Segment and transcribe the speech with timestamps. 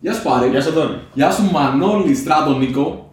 [0.00, 0.48] Γεια σου Πάρη.
[0.50, 0.96] Γεια σου Αντώνη.
[1.14, 3.12] Γεια σου Μανώλη Στράτο Νίκο.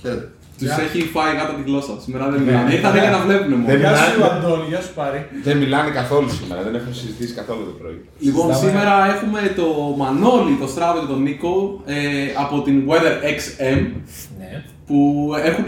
[0.00, 0.28] Χαίρετε.
[0.58, 0.80] Τους Γεια.
[0.84, 1.94] έχει φάει κάτω την γλώσσα.
[2.04, 2.46] Σήμερα δεν Ναι.
[2.50, 2.72] μιλάνε.
[2.74, 3.76] Ήρθανε για να βλέπουν Δεν μόνο.
[3.76, 4.10] Γεια μιλάει.
[4.14, 5.26] σου Αντώνη, γεια σου Πάρη.
[5.42, 7.98] Δεν μιλάνε καθόλου σήμερα, δεν έχουν συζητήσει καθόλου το πρωί.
[8.18, 8.68] Λοιπόν, Συζητάμε.
[8.70, 9.66] σήμερα έχουμε το
[9.98, 11.94] Μανώλη, το Στράτο και τον Νίκο ε,
[12.44, 13.80] από την Weather XM
[14.38, 14.62] Ναι.
[14.86, 14.98] που
[15.48, 15.64] έχουν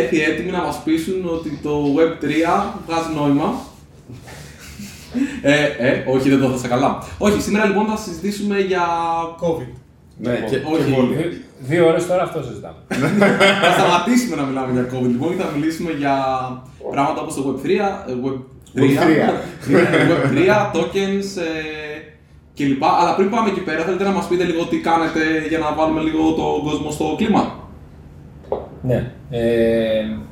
[0.00, 2.32] έρθει έτοιμοι να μας πείσουν ότι το Web3
[2.86, 3.48] βγάζει νόημα.
[5.42, 7.02] Ε, ε, όχι, δεν το έδωσα καλά.
[7.18, 8.84] Όχι, σήμερα λοιπόν θα συζητήσουμε για...
[9.42, 9.72] COVID.
[10.20, 10.84] Ναι, και, όχι.
[10.84, 11.14] και πολύ.
[11.14, 12.76] Δύ- Δύο ώρες τώρα αυτό συζητάμε.
[13.64, 16.14] θα σταματήσουμε να μιλάμε για COVID λοιπόν και θα μιλήσουμε για
[16.90, 18.80] πράγματα όπως το Web3, ε, Web3,
[20.10, 20.38] Web3
[20.74, 21.98] tokens ε,
[22.56, 22.84] κλπ.
[23.00, 26.00] Αλλά πριν πάμε εκεί πέρα, θέλετε να μας πείτε λίγο τι κάνετε για να βάλουμε
[26.00, 27.58] λίγο τον κόσμο στο κλίμα;
[28.82, 29.12] Ναι.
[29.30, 30.27] Ε, τι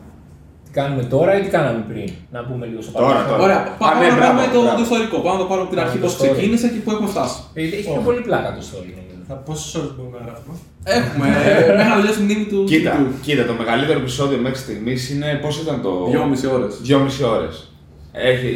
[0.79, 3.37] κάνουμε τώρα ή τι κάναμε πριν; Να πούμε λίγο στο Τώρα, παρελθόν.
[3.41, 3.45] τώρα.
[3.47, 4.77] Ωραία, Α, πάμε ναι, να μπράβο, πάρουμε το, μπράβο.
[4.79, 5.16] το ιστορικό.
[5.25, 6.23] Πάμε να το πάρουμε από την Πάμε αρχή το πώς story.
[6.27, 7.37] ξεκίνησε και πού έχουμε φτάσει.
[7.59, 9.21] Ε, Έχει πιο πολύ πλάκα το story νομίζω.
[9.30, 10.55] Θα πόσες ώρες μπορούμε να γράφουμε;
[10.99, 12.59] Έχουμε ε, μέχρι να τελειώσει η μνήμη του.
[12.73, 13.07] Κοίτα, του.
[13.27, 15.29] κοίτα, το μεγαλύτερο επεισόδιο μέχρι στιγμής είναι.
[15.45, 15.91] Πώς ήταν το.
[16.13, 16.73] Δυόμιση ώρες.
[16.88, 17.55] Δυόμιση ώρες.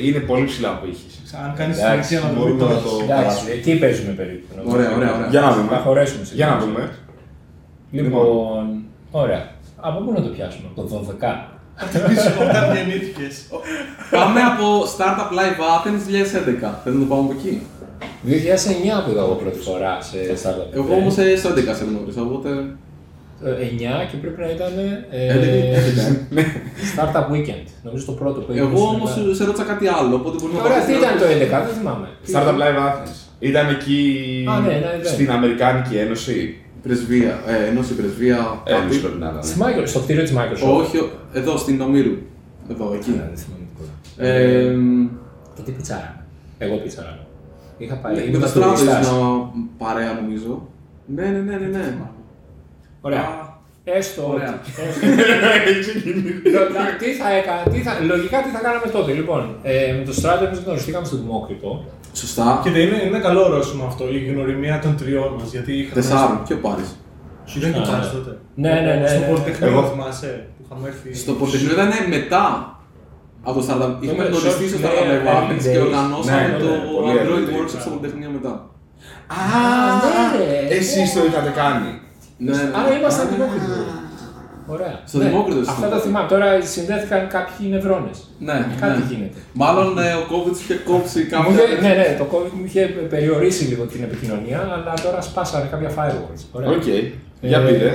[0.06, 1.06] Είναι πολύ ψηλά ο πύχη.
[1.44, 2.88] Αν κάνεις την Εντάξει, αξία να μπορούμε δούμε να το...
[2.96, 4.46] το- Εντάξει, εκεί παίζουμε περίπου.
[4.56, 4.74] νομίζω.
[4.76, 5.28] Ωραία, ωραία, ωραία.
[5.34, 5.68] Για να δούμε.
[5.76, 6.64] Θα χωρέσουμε σε Για να λίγο.
[6.66, 6.82] δούμε.
[7.90, 9.42] Λοιπόν, ωραία.
[9.76, 11.24] Από πού να το πιάσουμε, από το 12.
[12.08, 13.34] Πίσω όταν γεννήθηκες.
[14.10, 14.64] Πάμε από
[14.94, 16.72] Startup Live Athens 2011.
[16.82, 17.52] Θέλετε να το πάμε από εκεί;
[18.26, 20.68] 2009 που είδα εγώ πρώτη φορά σε startup.
[20.78, 22.48] Εγώ όμως ε, στο 11 σε γνώρισα, οπότε.
[23.44, 23.50] Ε,
[24.04, 24.72] 9 και πρέπει να ήταν
[25.10, 25.34] ε,
[26.34, 26.40] 11.
[26.94, 27.66] Startup Weekend.
[27.82, 30.86] Νομίζω το πρώτο που Εγώ όμως σε ρώτησα κάτι άλλο, οπότε μπορεί να Ωραία, πάρεις
[30.86, 31.50] τι την ήταν το ερώτηση.
[31.62, 32.06] 11, δεν θυμάμαι.
[32.24, 33.14] Τι Startup ήταν; Live Athens.
[33.38, 33.98] Ήταν εκεί
[34.50, 35.06] Α, ναι, ένα event.
[35.14, 36.36] στην Αμερικάνικη Ένωση.
[36.82, 38.62] Πρεσβεία, ε, ενώση πρεσβεία.
[38.64, 38.98] Ένωση κάτι.
[38.98, 39.42] πρέπει να ήταν.
[39.42, 40.78] Στη Microsoft, στο κτίριο της Microsoft.
[40.80, 42.12] Όχι, ο- εδώ στην Ομήρου.
[42.70, 43.10] Εδώ, εκεί.
[43.10, 44.28] Ναι, δεν θυμάμαι τίποτα.
[44.28, 44.76] Ε,
[45.54, 46.24] Και τι πιτσάρα.
[46.58, 47.18] Εγώ πιτσάρα.
[47.78, 48.14] Είχα πάει.
[48.14, 49.06] με ήμουν τα στο στράτο Ρίστας.
[49.06, 50.68] ήσουν παρέα νομίζω.
[51.14, 51.66] Ναι, ναι, ναι, ναι.
[51.68, 51.98] ναι.
[53.00, 53.49] Ωραία.
[53.92, 54.22] Α, Έστω.
[54.22, 54.54] ότι- Ωραία.
[55.78, 55.92] έστω.
[56.54, 59.10] Λο- τι θα έκανα, τι θα, λογικά τι θα κάναμε τότε.
[59.12, 61.70] Λοιπόν, ε, με το Στράτο εμείς γνωριστήκαμε στο Δημόκριτο.
[62.12, 62.60] Σωστά.
[62.64, 65.94] Κοίτα, είναι, είναι καλό ορόσημο αυτό, η γνωριμία των τριών μας, γιατί είχαμε...
[66.00, 66.42] Τεσσάρων.
[66.46, 66.84] Ποιο πάρει.
[67.50, 68.12] Σου δεν είχε Α, πάρει ναι.
[68.16, 68.32] τότε.
[68.64, 69.26] Ναι, ναι, ναι, Στο ναι.
[69.30, 71.08] Πολυτεχνείο, Εγώ- θυμάσαι, που είχαμε έρθει...
[71.22, 72.44] Στο Πολυτεχνείο ήταν μετά
[73.48, 73.92] από το Startup.
[74.04, 75.86] Είχαμε Τότε, γνωριστεί στο short, Startup ναι, Live early Athens και days.
[75.86, 77.96] οργανώσαμε Ναι, ναι, το ναι, πολύ Android early days, Workshop στο μπράβο.
[77.96, 78.52] Πολυτεχνείο μετά.
[79.38, 79.40] Α,
[80.04, 80.74] ναι, ρε.
[80.78, 81.90] εσείς το είχατε κάνει.
[82.44, 82.70] Ναι, ναι.
[82.78, 83.66] Άρα ήμασταν Δημόκριτο.
[84.74, 84.94] Ωραία.
[85.10, 85.90] Στο Ναι, Δημόκριτος Αυτά ήσασταν.
[85.98, 86.28] τα θυμάμαι.
[86.32, 88.18] Τώρα συνδέθηκαν κάποιοι νευρώνες.
[88.48, 89.06] Ναι, Κάτι ναι.
[89.10, 89.38] γίνεται.
[89.62, 91.62] Μάλλον ε, ο COVID είχε κόψει Μου κάποια.
[91.64, 95.90] είχε- ναι, ναι, το COVID μου είχε περιορίσει λίγο την επικοινωνία, αλλά τώρα σπάσανε κάποια
[95.96, 96.42] firewalls.
[96.52, 96.68] Ωραία.
[96.70, 96.86] Οκ.
[97.50, 97.88] Για Ε, πείτε.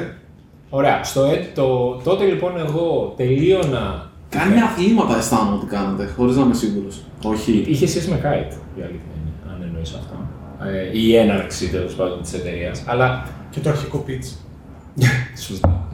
[0.70, 1.04] Ωραία.
[1.04, 1.66] Στο, έ- το,
[2.04, 4.10] τότε λοιπόν εγώ τελείωνα.
[4.30, 6.96] Κάνει αθλήματα αισθάνομαι ότι κάνατε, χωρίς να είμαι σίγουρος.
[7.24, 7.66] Όχι.
[7.68, 10.16] Είχε σχέση με Kite, η αλήθεια είναι, αν εννοείς αυτό.
[10.64, 12.84] Ε, η έναρξη τέλος πάντων της εταιρείας.
[12.86, 14.34] Αλλά Και το αρχικό pitch.
[15.48, 15.88] Σωστά.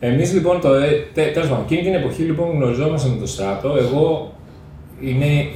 [0.00, 3.76] Εμείς λοιπόν, το, ε, τε- τέλος πάντων, εκείνη την εποχή λοιπόν γνωριζόμαστε με το στράτο.
[3.76, 4.32] Εγώ
[5.00, 5.46] είναι,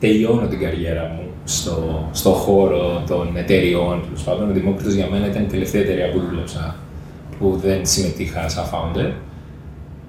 [0.00, 4.02] τελειώνω την καριέρα μου στο, στο χώρο των εταιριών.
[4.04, 6.76] Τέλος πάντων, ο Δημόκριτος για μένα ήταν η τελευταία εταιρεία που δούλεψα
[7.38, 9.12] που δεν συμμετείχα σαν founder.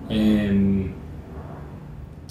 [0.10, 0.82] Εμ,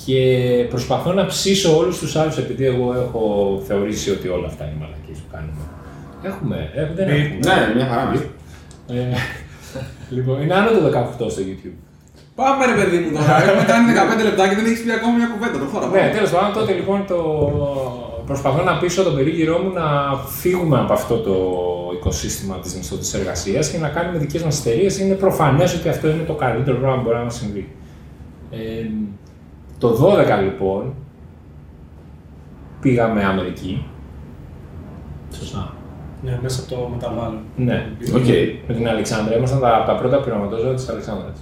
[0.04, 0.20] και
[0.68, 3.22] προσπαθώ να ψήσω όλους τους άλλους επειδή εγώ έχω
[3.66, 5.52] θεωρήσει ότι όλα αυτά είναι μαλακίες που κάνουμε.
[6.22, 7.66] Έχουμε, ε, δεν Ναι, έχουμε.
[7.66, 8.12] Ναι, μια χαρά.
[8.88, 9.16] Ε,
[10.16, 10.80] λοιπόν, είναι άνω το
[11.26, 11.76] 18 στο YouTube.
[12.34, 13.42] Πάμε ρε παιδί μου τώρα.
[13.42, 15.58] Έχουμε κάνει 15 λεπτά και δεν έχεις πει ακόμα μια κουβέντα.
[15.58, 15.86] Προχώρα.
[15.86, 17.18] Ναι, τέλος πάντων, τότε λοιπόν το...
[18.26, 19.86] προσπαθώ να πείσω τον περίγυρό μου να
[20.40, 21.34] φύγουμε από αυτό το
[21.96, 24.98] οικοσύστημα της μισθωτής εργασίας και να κάνουμε δικές μας εταιρείες.
[24.98, 27.68] Είναι προφανές ότι αυτό είναι το καλύτερο πράγμα που μπορεί να μας συμβεί.
[28.50, 28.56] Ε,
[29.78, 30.94] το 12 λοιπόν
[32.80, 33.86] πήγαμε Αμερική.
[35.38, 35.72] Σωστά.
[36.22, 37.38] Ναι, μέσα από το μεταβάλλον.
[37.56, 37.86] Ναι.
[38.14, 38.26] Οκ.
[38.68, 39.36] Με την Αλεξάνδρα.
[39.36, 41.38] Ήμασταν τα, τα πρώτα πειραματόζωα της Αλεξάνδρας.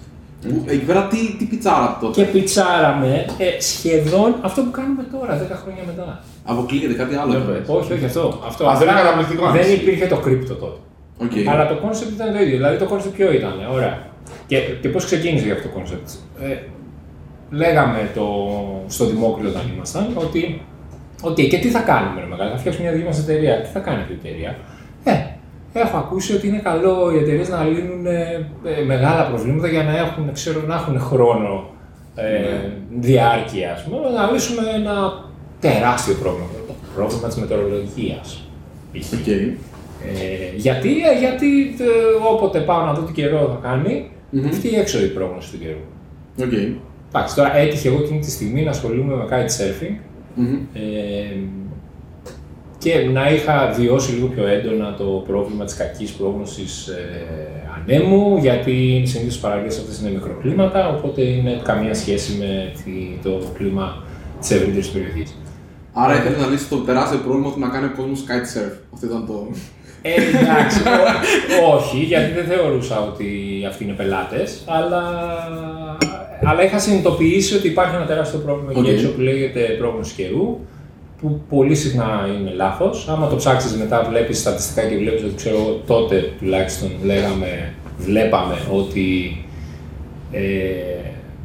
[0.67, 2.23] Εκεί πέρα τι, τι πιτσάρα τότε.
[2.23, 6.21] Και πιτσάραμε ε, σχεδόν αυτό που κάνουμε τώρα, 10 χρόνια μετά.
[6.45, 7.33] Αποκλείεται κάτι άλλο.
[7.33, 7.59] Ναι, εκεί πέρα.
[7.59, 7.69] πες.
[7.69, 8.41] Όχι, όχι αυτό.
[8.47, 9.81] αυτό Αυτό είναι απλά καταπληκτικό, αν Δεν ισχύει.
[9.83, 10.79] υπήρχε το crypto τότε.
[11.25, 11.35] Οκ.
[11.53, 12.57] Αλλά το concept ήταν το ίδιο.
[12.57, 13.95] Δηλαδή το concept ποιο ήταν, ωραία.
[14.47, 16.09] Και, και πώς ξεκίνησε για αυτό το concept.
[16.41, 16.57] Ε,
[17.51, 18.27] λέγαμε το,
[18.87, 20.61] στο Δημόκριτο όταν ήμασταν ότι.
[21.23, 23.61] Οκ, και τι θα κάνουμε, ρε μεγάλε, θα φτιάξουμε μια δική μας εταιρεία.
[23.61, 24.57] Τι θα κάνει αυτή η εταιρεία;
[25.05, 25.13] Ε,
[25.73, 29.99] έχω ακούσει ότι είναι καλό οι εταιρείες να λύνουν ε, ε, μεγάλα προβλήματα για να
[29.99, 31.71] έχουν, ξέρω, να έχουν χρόνο
[32.15, 35.25] ε, διάρκεια, ας πούμε, να λύσουμε ένα
[35.61, 36.47] τεράστιο πρόβλημα.
[36.67, 38.49] Το πρόβλημα της μετεωρολογίας.
[38.93, 39.13] π.χ.
[39.13, 39.27] Οκ.
[39.27, 44.47] Ε, γιατί, ε, γιατί ε, όποτε πάω να δω τι καιρό θα κάνει, Μμμ.
[44.47, 45.85] αυτή η έξω η πρόγνωση του καιρού.
[46.41, 46.85] Οκ.
[47.09, 49.97] Εντάξει, τώρα έτυχε εγώ εκείνη τη στιγμή να ασχολούμαι με kitesurfing
[50.35, 50.55] Μμμ.
[50.75, 51.37] ε,
[52.79, 57.27] και να είχα βιώσει λίγο πιο έντονα το πρόβλημα της κακής πρόγνωσης ε,
[57.77, 63.41] ανέμου, γιατί συνήθως οι παραλίες αυτές είναι μικροκλίματα, οπότε είναι καμία σχέση με τη- το
[63.59, 64.03] κλίμα
[64.41, 65.37] της ευρύτερης περιοχής.
[65.93, 68.73] Άρα ήθελες να λύσεις το τεράστιο πρόβλημα του να κάνει ο κόσμος kitesurf.
[68.95, 69.47] Αυτό ήταν το.
[70.03, 73.29] Ε, εντάξει, ό- όχι, γιατί δεν θεωρούσα ότι
[73.69, 75.03] αυτοί είναι πελάτες, αλλά,
[76.45, 78.87] αλλά είχα συνειδητοποιήσει ότι υπάρχει ένα τεράστιο πρόβλημα Οκ.
[78.87, 80.59] εκεί έξω που λέγεται πρόγνωση καιρού,
[81.21, 83.09] που πολύ συχνά είναι λάθος.
[83.09, 88.55] Άμα το ψάξεις μετά βλέπεις στατιστικά και βλέπεις ότι ξέρω εγώ, τότε τουλάχιστον λέγαμε, βλέπαμε
[88.73, 89.37] ότι
[90.33, 90.41] ε,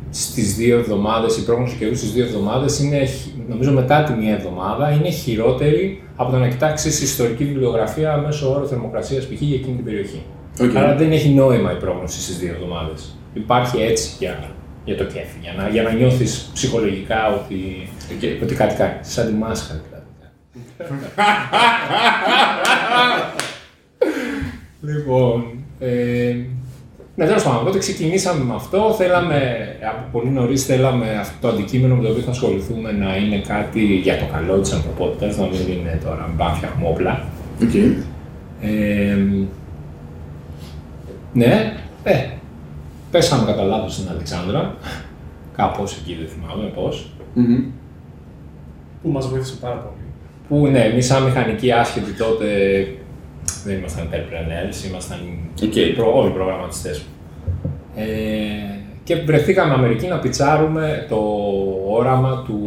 [0.09, 4.33] στις δύο εβδομάδες, η πρόγνωση καιρού στις δύο εβδομάδες είναι, χ- νομίζω μετά τη μία
[4.33, 9.41] εβδομάδα, είναι χειρότερη από το να κοιτάξεις ιστορική βιβλιογραφία μέσο όρο θερμοκρασίας π.χ.
[9.41, 10.21] για εκείνη την περιοχή.
[10.61, 10.75] Οκ.
[10.75, 13.15] Άρα δεν έχει νόημα η πρόγνωση στις δύο εβδομάδες.
[13.33, 14.49] Υπάρχει έτσι για,
[14.85, 18.43] για το κέφι, για να, για να νιώθεις ψυχολογικά ότι, Οκ.
[18.43, 18.93] ότι κάτι κάνει.
[19.01, 20.01] Σαν τη μάσκα δηλαδή.
[24.81, 25.43] λοιπόν,
[25.79, 26.35] ε,
[27.15, 28.93] ναι, τέλος πάντων, οπότε ξεκινήσαμε με αυτό.
[28.97, 33.41] Θέλαμε, από πολύ νωρίς θέλαμε αυτό το αντικείμενο με το οποίο θα ασχοληθούμε να είναι
[33.41, 37.25] κάτι για το καλό της ανθρωπότητας, να μην είναι τώρα μπα φτιάχνουμε όπλα.
[37.61, 37.73] Οκ.
[38.61, 39.17] Ε,
[41.33, 41.73] ναι,
[42.03, 42.13] ε,
[43.11, 44.75] πέσαμε κατά λάθος στην Αλεξάνδρα.
[45.55, 47.09] Κάπως εκεί δεν θυμάμαι πώς.
[47.33, 47.63] Μμμ.
[49.01, 49.95] Που μας βοήθησε πάρα πολύ.
[50.47, 52.47] Που ναι, εμείς σαν μηχανικοί άσχετοι τότε
[53.63, 55.17] δεν ήμασταν entrepreneurs, ήμασταν
[55.63, 55.95] Οκ.
[55.95, 57.05] προ, όλοι προγραμματιστές.
[57.95, 58.05] Ε,
[59.03, 61.19] και βρεθήκαμε Αμερική να πιτσάρουμε το
[61.87, 62.57] όραμα του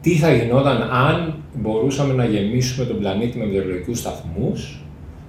[0.00, 4.84] τι θα γινόταν αν μπορούσαμε να γεμίσουμε τον πλανήτη με μετεωρολογικούς σταθμούς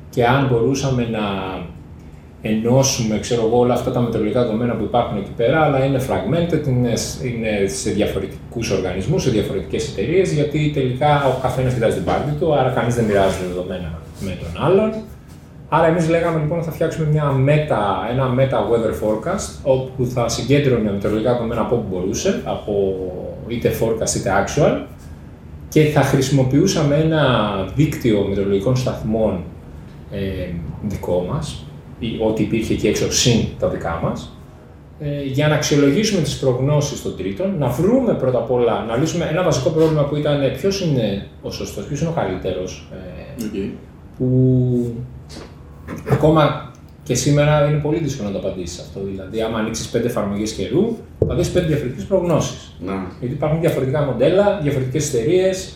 [0.09, 1.21] και αν μπορούσαμε να
[2.49, 6.67] ενώσουμε ξέρω εγώ, όλα αυτά τα μετεωρολογικά δεδομένα που υπάρχουν εκεί πέρα, αλλά είναι fragmented,
[6.67, 6.93] είναι,
[7.23, 12.55] είναι σε διαφορετικούς οργανισμούς, σε διαφορετικές εταιρείες, γιατί τελικά ο καθένας κοιτάζει την πάρτη του,
[12.55, 14.93] άρα κανείς δεν μοιράζεται δεδομένα με τον άλλον.
[15.69, 20.27] Άρα εμείς λέγαμε λοιπόν ότι θα φτιάξουμε μια meta, ένα meta weather forecast, όπου θα
[20.27, 22.73] συγκέντρωνε μετεωρολογικά δεδομένα από όπου μπορούσε, από
[23.47, 24.81] είτε forecast είτε actual,
[25.69, 27.23] και θα χρησιμοποιούσαμε ένα
[27.75, 29.43] δίκτυο μετεωρολογικών σταθμών
[30.11, 30.19] ε,
[30.87, 31.74] δικό μας, ή
[32.27, 34.35] ό,τι υπήρχε εκεί έξω συν τα δικά μας,
[34.99, 39.27] ε, για να αξιολογήσουμε τις προγνώσεις των τρίτων, να βρούμε πρώτα απ' όλα, να λύσουμε
[39.31, 43.71] ένα βασικό πρόβλημα που ήταν ποιος είναι ο σωστός, ποιος είναι ο καλύτερος, ε, Οκ.
[44.17, 44.93] που
[46.11, 46.71] ακόμα
[47.03, 48.99] και σήμερα είναι πολύ δύσκολο να το απαντήσεις αυτό.
[49.03, 50.97] Δηλαδή, άμα ανοίξεις πέντε εφαρμογές καιρού,
[51.27, 52.75] θα δεις πέντε διαφορετικές προγνώσεις.
[52.79, 52.93] Να.
[53.19, 55.75] Γιατί υπάρχουν διαφορετικά μοντέλα, διαφορετικές εταιρείες,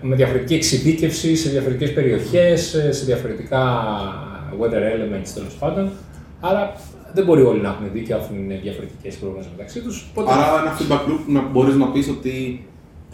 [0.00, 3.62] με διαφορετική εξειδίκευση σε διαφορετικές περιοχές, σε διαφορετικά
[4.60, 5.90] weather elements τέλος πάντων.
[6.40, 6.72] Άρα
[7.14, 10.06] δεν μπορεί όλοι να έχουν δίκιο αφού είναι διαφορετικές προγνώσει μεταξύ τους.
[10.26, 12.66] Άρα ένα feedback loop να μπορείς να πεις ότι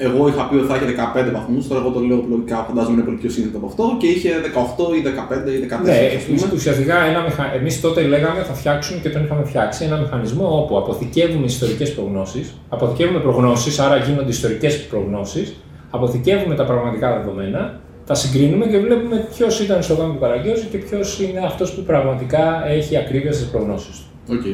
[0.07, 0.87] εγώ είχα πει ότι θα είχε
[1.29, 4.07] 15 βαθμούς, τώρα εγώ το λέω λογικά, φαντάζομαι είναι πολύ πιο σύνθετο από αυτό και
[4.07, 4.31] είχε
[4.79, 5.01] 18 ή
[5.47, 5.85] 15 ή 14.
[5.85, 6.53] Ναι, ας πούμε.
[6.55, 7.55] ουσιαστικά ένα μηχα...
[7.55, 12.55] εμείς τότε λέγαμε θα φτιάξουμε και τον είχαμε φτιάξει ένα μηχανισμό όπου αποθηκεύουμε ιστορικές προγνώσεις,
[12.69, 15.57] αποθηκεύουμε προγνώσεις, άρα γίνονται ιστορικές προγνώσεις,
[15.91, 20.79] αποθηκεύουμε τα πραγματικά δεδομένα, τα συγκρίνουμε και βλέπουμε ποιος ήταν στο γάμο του Καραγκιόζη και
[20.79, 24.33] ποιος είναι αυτός που πραγματικά έχει ακρίβεια στις προγνώσεις του.
[24.35, 24.45] Οκ.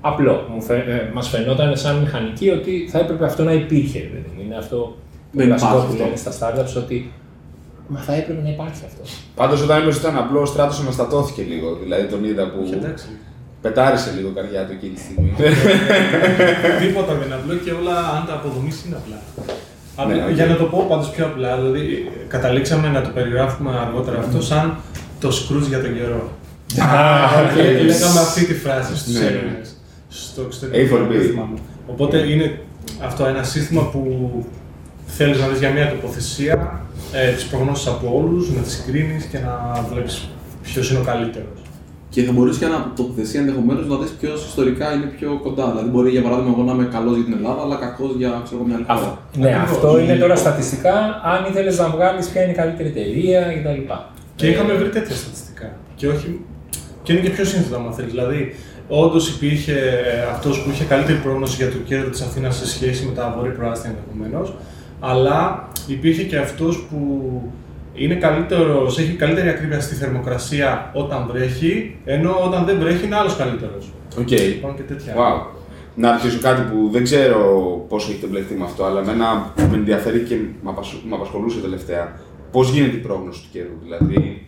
[0.00, 0.46] Απλό.
[0.54, 0.76] Μου φαι...
[0.76, 3.98] ε, μας φαινόταν σαν μηχανική ότι θα έπρεπε αυτό να υπήρχε.
[3.98, 4.44] Δηλαδή.
[4.44, 4.76] Είναι αυτό
[5.32, 6.04] που Δεν βασικό υπάρχει που αυτό.
[6.04, 7.12] λένε στα startups ότι
[7.88, 9.02] μα θα έπρεπε να υπάρχει αυτό.
[9.34, 11.78] Πάντως όταν είπε ότι ήταν απλό, ο Στράτος αναστατώθηκε λίγο.
[11.82, 12.58] Δηλαδή τον είδα που.
[12.62, 13.06] Όχι, εντάξει.
[13.60, 15.32] Πετάρισε λίγο η καρδιά του εκείνη τη στιγμή.
[16.82, 19.18] Τίποτα δεν είναι απλό και όλα, αν τα αποδομήσεις, είναι απλά.
[19.96, 20.30] Απλά- Ναι, οκ.
[20.30, 24.76] Για να το πω πάντως πιο απλά, δηλαδή καταλήξαμε να το περιγράφουμε αργότερα αυτό σαν
[25.20, 26.30] το Skroutz για τον καιρό.
[27.44, 27.58] οκ.
[27.58, 29.26] Ε, Λέγαμε αυτή τη φράση στους Ναι, ναι.
[29.26, 29.76] Έλληνες.
[30.08, 30.96] Στο εξωτερικό.
[30.96, 31.08] A4B.
[31.10, 31.58] δεν θυμάμαι.
[31.86, 32.60] Οπότε είναι
[33.04, 34.00] αυτό ένα σύστημα που
[35.06, 36.80] θέλεις να δεις για μια τοποθεσία
[37.12, 40.28] ε, τις προγνώσεις από όλους, να τις συγκρίνεις και να βλέπεις
[40.62, 41.60] ποιος είναι ο καλύτερος.
[42.16, 45.64] Και θα μπορούσε και να τοποθεσία ενδεχομένως να δεις ποιος ιστορικά είναι πιο κοντά.
[45.70, 48.58] Δηλαδή, μπορεί για παράδειγμα εγώ να είμαι καλός για την Ελλάδα, αλλά κακός για ξέρω,
[48.58, 48.98] εγώ, μια άλλη χώρα.
[48.98, 49.18] Αυτό.
[49.42, 49.70] Ναι, Ακριβώς.
[49.70, 50.94] αυτό είναι τώρα στατιστικά,
[51.32, 53.80] αν ήθελες να βγάλεις ποια είναι η καλύτερη εταιρεία κτλ.
[54.38, 55.68] Και είχαμε βρει τέτοια στατιστικά.
[55.98, 56.28] Και, όχι...
[57.02, 58.10] και είναι και πιο σύνθετο, αν θέλεις.
[58.10, 58.54] Δηλαδή,
[58.88, 59.76] όντως υπήρχε
[60.34, 63.54] αυτός που είχε καλύτερη πρόγνωση για το κέντρο της Αθήνας σε σχέση με τα βόρεια
[63.58, 64.54] προάστια ενδεχομένως.
[65.00, 66.98] Αλλά υπήρχε και αυτός που
[67.96, 73.36] είναι καλύτερος, έχει καλύτερη ακρίβεια στη θερμοκρασία όταν βρέχει, ενώ όταν δεν βρέχει είναι άλλος
[73.36, 73.92] καλύτερος.
[74.18, 74.30] Οκ.
[74.30, 75.14] Υπάρχουν και τέτοια.
[75.14, 75.46] Wow.
[75.94, 77.38] Να ρωτήσω κάτι που δεν ξέρω
[77.88, 82.20] πόσο έχετε μπλεχτεί με αυτό, αλλά εμένα με ενδιαφέρει και με απασχολούσε- με απασχολούσε τελευταία.
[82.52, 84.46] Πώς γίνεται η πρόγνωση του καιρού, δηλαδή.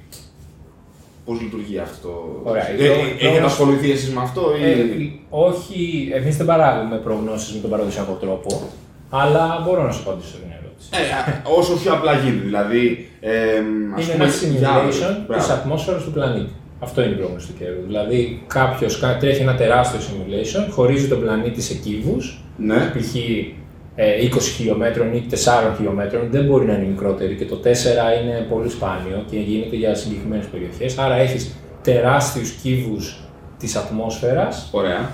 [1.24, 4.64] Πώς λειτουργεί αυτό; Ωραία, η Ε, πρό- ε, Έχετε πρόγνωση- ασχοληθεί εσείς με αυτό, ή.
[4.70, 4.76] Ε,
[5.30, 8.62] όχι, εμείς δεν παράγουμε προγνώσεις με τον παραδοσιακό τρόπο,
[9.10, 10.90] αλλά μπορώ να σου απαντήσω την ερώτηση.
[10.92, 11.42] ερώτηση.
[11.44, 12.44] Ε, όσο πιο απλά γίνεται.
[12.44, 13.30] Δηλαδή, ε,
[13.96, 14.90] ας είναι πούμε, ένα για αύριο.
[14.92, 15.44] simulation Μπράβο.
[15.46, 16.52] τη ατμόσφαιρας του πλανήτη.
[16.80, 17.80] Αυτό είναι η πρόγνωση του καιρού.
[17.86, 22.76] Δηλαδή, κάποιος τρέχει ένα τεράστιο simulation, χωρίζει τον πλανήτη σε κύβους, Ναι.
[22.94, 23.14] π.χ.
[23.94, 28.46] ε, 20 χιλιόμετρων ή 4 χιλιόμετρων, δεν μπορεί να είναι μικρότερη και το 4 είναι
[28.50, 30.98] πολύ σπάνιο και γίνεται για συγκεκριμένες περιοχές.
[30.98, 33.20] Άρα έχεις τεράστιους κύβους
[33.58, 35.10] της ατμόσφαιρας Ωραία.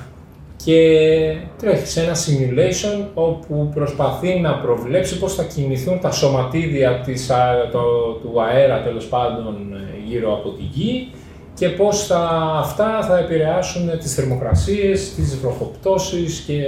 [0.57, 7.31] Και τρέχει σε ένα simulation όπου προσπαθεί να προβλέψει πώς θα κινηθούν τα σωματίδια της,
[7.31, 11.11] α- το- του αέρα τέλος πάντων ε, γύρω από τη γη
[11.55, 16.63] και πώς θα, αυτά θα επηρεάσουν τις θερμοκρασίες, τις βροχοπτώσεις και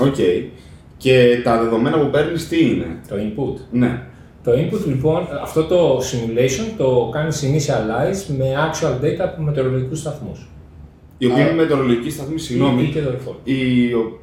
[0.00, 0.14] Οκ.
[0.96, 3.60] Και τα δεδομένα που παίρνεις τι είναι; το input.
[3.70, 4.02] Ναι.
[4.44, 10.48] Το input λοιπόν, αυτό το simulation το κάνει initialize με actual data από μετεωρολογικούς σταθμούς.
[11.22, 11.46] Οι οποίοι Α.
[11.46, 12.82] είναι μετεωρολογικοί σταθμοί, Ή συγγνώμη.
[12.94, 13.36] και δορυφόροι.
[13.44, 13.56] Οι...
[14.00, 14.18] ο-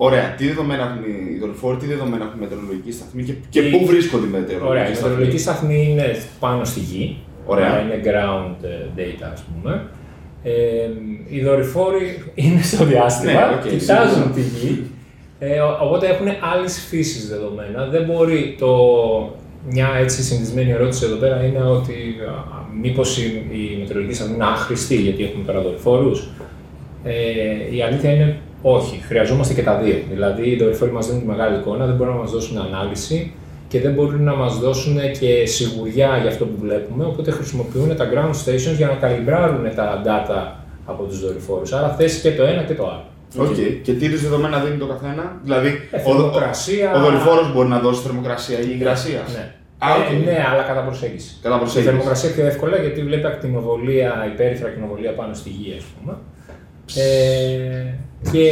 [0.00, 1.02] Ωραία, τι δεδομένα έχουν
[1.34, 4.40] οι δορυφόροι, τι δεδομένα έχουν οι μετεωρολογικοί σταθμοί και, και Οι- πού βρίσκονται οι Ωραία,
[4.40, 6.06] μετεωρολογικοί οι σταθμοί; μετεωρολογικοί σταθμοί είναι
[6.40, 7.16] πάνω στη γη.
[7.46, 7.66] Ωραία.
[7.70, 9.72] Άρα Είναι ground ε, data, ας πούμε.
[10.42, 10.52] Ε,
[11.28, 14.30] οι δορυφόροι είναι στο διάστημα, Ναι, οκ, κοιτάζουν σίγουρα.
[14.34, 14.82] τη γη,
[15.38, 17.86] ε, ο- οπότε έχουν άλλη φύση δεδομένα.
[17.86, 18.72] Δεν μπορεί το.
[19.70, 21.94] Μια έτσι συνηθισμένη ερώτηση εδώ πέρα είναι ότι
[22.82, 23.22] μήπως οι,
[23.52, 26.10] οι μετεωρολογικοί σταθμοί είναι άχρηστοι γιατί έχουμε τώρα δορυφόρους.
[27.04, 29.00] Ε, η αλήθεια είναι όχι.
[29.06, 29.96] Χρειαζόμαστε και τα δύο.
[30.10, 33.32] Δηλαδή, οι δορυφόροι μας δίνουν τη μεγάλη εικόνα, δεν μπορούν να μας δώσουν ανάλυση
[33.68, 37.04] και δεν μπορούν να μας δώσουν και σιγουριά για αυτό που βλέπουμε.
[37.04, 41.72] Οπότε χρησιμοποιούν τα ground stations για να καλιμπράρουν τα data από τους δορυφόρους.
[41.72, 43.04] Άρα θες και το ένα και το άλλο.
[43.48, 43.54] Οκ.
[43.82, 46.96] Και τι είδους δεδομένα δίνει το καθένα; Δηλαδή, Ε, ο, ο, θερμοκρασία.
[46.96, 49.20] ο δορυφόρος μπορεί να δώσει θερμοκρασία ή υγρασία.
[49.32, 49.54] Ναι.
[49.78, 50.24] Α, Ε, οκ.
[50.24, 51.36] ναι, αλλά κατά προσέγγιση.
[51.42, 51.90] Κατά Η προσέγγιση.
[51.90, 56.16] θερμοκρασία πιο εύκολα γιατί βλέπει ακτινοβολία, υπέρυθρα ακτινοβολία πάνω στη γη, ας πούμε.
[56.94, 57.94] Ε,
[58.32, 58.50] και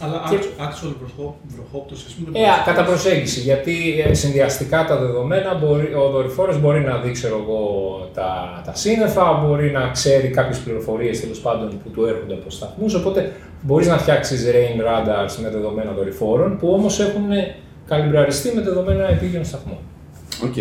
[0.00, 2.38] Αλλά Και- actual- actual βροχό- βροχόπτωση, ας πούμε.
[2.38, 3.74] Ε, α, κατά προσέγγιση, γιατί
[4.06, 7.62] ε, συνδυαστικά τα δεδομένα μπορεί, ο δορυφόρος μπορεί να δει ξέρω εγώ,
[8.14, 12.94] τα, τα σύννεφα, μπορεί να ξέρει κάποιες πληροφορίες τέλος πάντων που του έρχονται από σταθμούς,
[12.94, 17.24] οπότε μπορείς να φτιάξεις rain radars με δεδομένα δορυφόρων που όμως έχουν
[17.88, 19.78] καλιμπραριστεί με δεδομένα επίγειων σταθμών.
[20.42, 20.56] Οκ.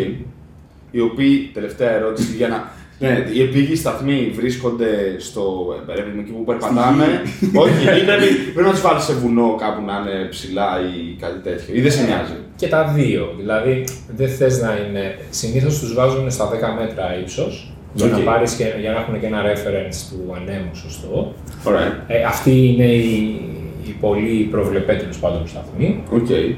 [0.92, 2.72] Οι οποίοι, τελευταία ερώτηση για να.
[3.00, 5.44] Ναι, οι επίγειοι σταθμοί βρίσκονται στο.
[5.90, 7.06] ε, ρε παιδί μου, εκεί που περπατάμε.
[7.54, 11.40] Όχι, ή πρέπει, πρέπει να τους βάλεις σε βουνό κάπου να είναι ψηλά ή κάτι
[11.44, 11.76] τέτοιο.
[11.76, 12.34] Ή δεν σε νοιάζει.
[12.56, 13.34] Και τα δύο.
[13.38, 13.84] Δηλαδή,
[14.16, 15.18] δεν θες να είναι.
[15.30, 18.24] Συνήθως τους βάζουν στα 10 μέτρα ύψος για, να Οκ.
[18.24, 21.34] πάρεις και, για να έχουν και ένα reference του ανέμου σωστό.
[21.64, 22.04] Ωραία.
[22.08, 23.42] Ε, αυτοί είναι οι,
[23.86, 26.30] οι πολύ προβλεπέ τέλος πάντων σταθμοί Οκ.
[26.30, 26.56] ε,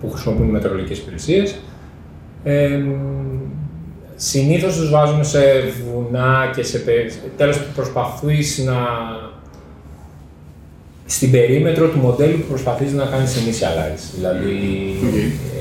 [0.00, 1.58] που χρησιμοποιούν οι μετεωρολογικές υπηρεσίες.
[2.44, 2.80] Ε,
[4.16, 5.40] συνήθως τους βάζουν σε
[5.92, 8.76] βουνά και σε πε- τέλος προσπαθείς να
[11.06, 14.14] στην περίμετρο του μοντέλου που προσπαθείς να κάνεις initialize.
[14.14, 14.50] Δηλαδή,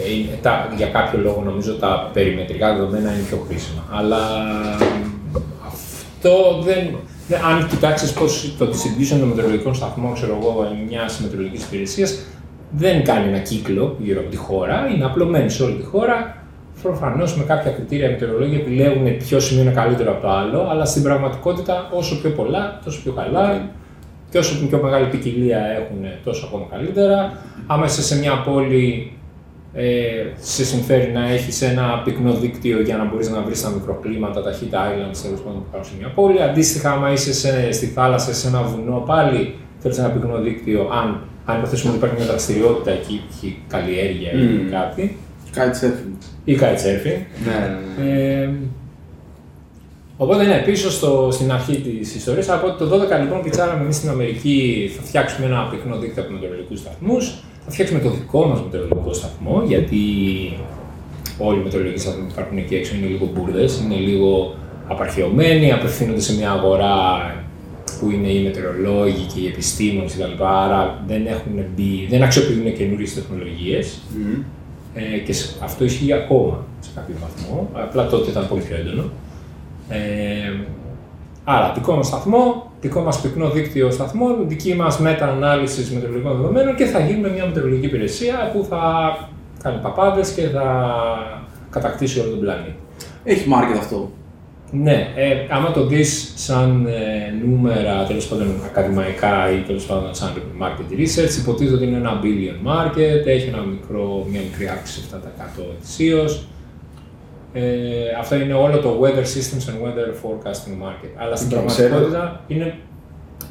[0.06, 3.84] ε, είναι τα, για κάποιο λόγο νομίζω τα περιμετρικά δεδομένα είναι πιο χρήσιμα.
[3.92, 4.18] Αλλά
[5.68, 6.78] αυτό δεν...
[7.28, 12.20] δεν- Αν κοιτάξεις πώς το distribution των μετεωρολογικών σταθμών, ξέρω εγώ, μιας μετεωρολογικής υπηρεσίας,
[12.72, 16.39] δεν κάνει ένα κύκλο γύρω από τη χώρα, είναι απλωμένη σε όλη τη χώρα.
[16.82, 20.86] Προφανώς με κάποια κριτήρια οι μετεωρολόγοι επιλέγουν ποιο σημείο είναι καλύτερο από το άλλο, αλλά
[20.86, 23.70] στην πραγματικότητα όσο πιο πολλά, τόσο πιο καλά.
[24.30, 27.44] Και όσο πιο μεγάλη ποικιλία έχουν, τόσο ακόμα καλύτερα.
[27.68, 29.12] Άμα είσαι σε μια πόλη,
[29.74, 29.86] ε,
[30.40, 34.52] σε συμφέρει να έχεις ένα πυκνό δίκτυο για να μπορείς να βρεις τα μικροκλίματα, τα
[34.52, 36.42] heat islands τέλος πάντων που υπάρχουν σε μια πόλη.
[36.44, 40.90] Αντίστοιχα, άμα είσαι σε, στη θάλασσα, σε ένα βουνό, πάλι θέλεις ένα πυκνό δίκτυο.
[40.92, 43.44] Αν, αν υποθέσουμε ότι υπάρχει μια δραστηριότητα εκεί, π.χ.
[43.68, 44.70] καλλιέργεια ή Μμμ.
[44.70, 45.18] κάτι,
[45.56, 46.16] Kitesurfing.
[46.50, 48.12] Ή kitesurfing, Ναι, ναι.
[48.12, 48.50] ε,
[50.18, 54.10] οπότε ναι, πίσω στο, στην αρχή της ιστορίας, από το 12 λοιπόν πιτσάραμε εμείς στην
[54.10, 57.34] Αμερική, θα φτιάξουμε ένα πυκνό δίκτυο από μετεωρολογικούς σταθμούς.
[57.66, 60.00] Θα φτιάξουμε το δικό μας μετεωρολογικό σταθμό, γιατί
[61.38, 64.56] όλοι οι μετεωρολογικοί σταθμοί που υπάρχουν εκεί έξω είναι λίγο μπουρδες, είναι λίγο
[64.88, 66.98] απαρχαιωμένοι, απευθύνονται σε μια αγορά
[68.00, 70.44] που είναι οι μετεωρολόγοι και οι επιστήμονες κτλ.
[70.44, 74.00] Άρα δεν έχουν μπει, δεν αξιοποιούν καινούριες τεχνολογίες.
[74.18, 74.42] Μμμ.
[74.94, 77.70] Ε, και σε- αυτό ισχύει ακόμα σε κάποιο βαθμό.
[77.74, 79.04] Απλά τότε ήταν πολύ πιο έντονο.
[79.90, 79.98] Ε,
[81.44, 86.86] άρα, δικό μας σταθμό, δικό μας πυκνό δίκτυο σταθμών, δική μας μετα-ανάλυσης μετεωρολογικών δεδομένων και
[86.86, 88.82] θα γίνουμε μια μετεωρολογική υπηρεσία που θα
[89.64, 90.96] κάνει παπάδε και θα
[91.70, 92.76] κατακτήσει όλο τον πλανήτη.
[93.24, 94.12] Έχει market αυτό.
[94.72, 100.34] Ναι, ε, άμα το δεις σαν ε, νούμερα, τέλος πάντων ακαδημαϊκά ή τέλος πάντων σαν
[100.62, 105.62] market research, υποτίθεται ότι είναι ένα billion market, έχει ένα μικρό, μια μικρή αύξηση 7%
[105.78, 106.48] ετησίως.
[107.54, 107.64] Ε,
[108.20, 111.12] αυτό είναι όλο το weather systems and weather forecasting market.
[111.16, 112.78] Αλλά στην Και πραγματικότητα είναι,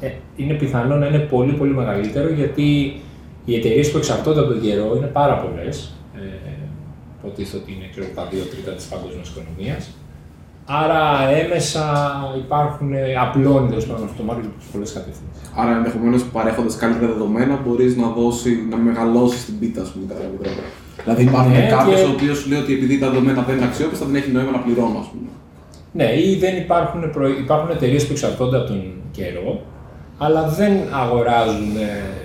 [0.01, 2.99] ε, είναι πιθανό να είναι πολύ πολύ μεγαλύτερο γιατί
[3.45, 5.93] οι εταιρείες που εξαρτώνται από τον καιρό είναι πάρα πολλές.
[7.23, 9.89] υποτίθεται ότι είναι ξέρω, τα δύο τρίτα της παγκόσμιας οικονομίας.
[10.81, 11.01] Άρα
[11.41, 11.85] έμεσα
[12.43, 12.89] υπάρχουν,
[13.25, 15.43] απλώνει τέλος πάντων αυτό το market προς πολλές κατευθύνσεις.
[15.59, 20.19] Άρα ενδεχομένως παρέχοντας καλύτερα δεδομένα μπορείς να δώσεις, να μεγαλώσεις την πίτα, ας πούμε, κατά
[20.25, 20.61] κάποιο τρόπο.
[21.03, 23.65] Δηλαδή υπάρχουν Ναι, κάποιος και- ο οποίος σου λέει ότι επειδή τα δεδομένα δεν είναι
[23.65, 25.27] αξιόπιστα, δεν έχει νόημα να πληρώνω, ας πούμε.
[25.99, 28.81] Ναι, ή δεν υπάρχουν, προ- υπάρχουν εταιρείες που εξαρτώνται από τον
[29.17, 29.61] καιρό,
[30.21, 31.71] αλλά δεν αγοράζουν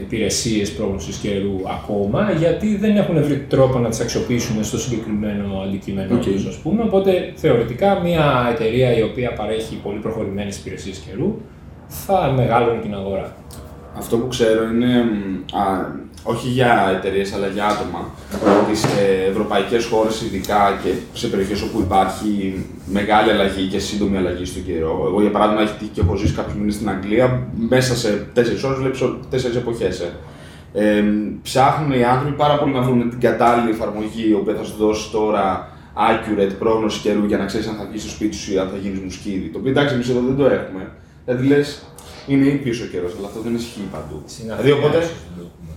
[0.01, 6.15] υπηρεσίες πρόγνωσης καιρού ακόμα, γιατί δεν έχουν βρει τρόπο να τις αξιοποιήσουν στο συγκεκριμένο αντικείμενο
[6.15, 6.23] Οκ.
[6.23, 6.83] τους, ας πούμε.
[6.83, 11.41] Οπότε θεωρητικά μια εταιρεία η οποία παρέχει πολύ προχωρημένες υπηρεσίες καιρού
[11.87, 13.37] θα μεγαλώνει την αγορά.
[13.97, 15.87] Αυτό που ξέρω είναι, μ, α,
[16.25, 18.11] όχι για εταιρείες αλλά για άτομα,
[18.63, 18.89] ότι σε
[19.31, 25.05] ευρωπαϊκές χώρες ειδικά και σε περιοχές όπου υπάρχει μεγάλη αλλαγή και σύντομη αλλαγή στον καιρό.
[25.07, 28.39] Εγώ για παράδειγμα έχει τύχει και έχω ζήσει κάποιους μήνες στην Αγγλία, μέσα σε 4
[28.65, 30.01] ώρες βλέπεις τέσσερις εποχές.
[30.01, 30.11] Ε.
[30.77, 31.05] Ε,
[31.43, 35.11] ψάχνουν οι άνθρωποι πάρα πολύ να βρουν την κατάλληλη εφαρμογή, η οποία θα σου δώσει
[35.11, 38.69] τώρα accurate πρόγνωση καιρού για να ξέρεις αν θα βγεις στο σπίτι σου ή αν
[38.69, 39.49] θα γίνεις μουσκίδι.
[39.49, 40.91] Το οποίο εντάξει, εμείς εδώ δεν το έχουμε.
[41.25, 41.83] Δηλαδή λες,
[42.27, 44.23] είναι ήπιος ο καιρός, αλλά αυτό δεν ισχύει παντού.
[44.27, 44.97] Στην Δηλαδή οπότε.
[44.99, 45.73] ίσως δεν το έχουμε.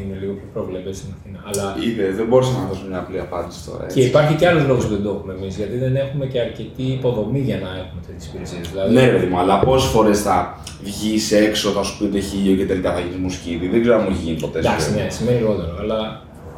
[0.00, 1.38] Είναι λίγο πιο προβλέπε στην Αθήνα.
[1.48, 3.78] Αλλά Είδε, δεν μπορούσα να δώσω μια απλή απάντηση τώρα.
[3.86, 4.00] Και Έτσι.
[4.12, 7.40] υπάρχει και άλλος λόγος που δεν το έχουμε εμείς, γιατί δεν έχουμε και αρκετή υποδομή
[7.48, 8.64] για να έχουμε τέτοιες υπηρεσίες.
[8.70, 10.36] Δηλαδή, Ναι, ρε παιδί μου, αλλά πόσες φορές θα
[10.82, 13.66] βγεις έξω, θα σου πει ότι έχει ήλιο και τελικά θα γίνεις μουσκίδι.
[13.72, 14.58] Δεν ξέρω αν μου έχει γίνει ποτέ.
[14.58, 14.94] εντάξει, σου.
[14.96, 15.72] ναι, σημαίνει λιγότερο.
[15.82, 15.98] Αλλά,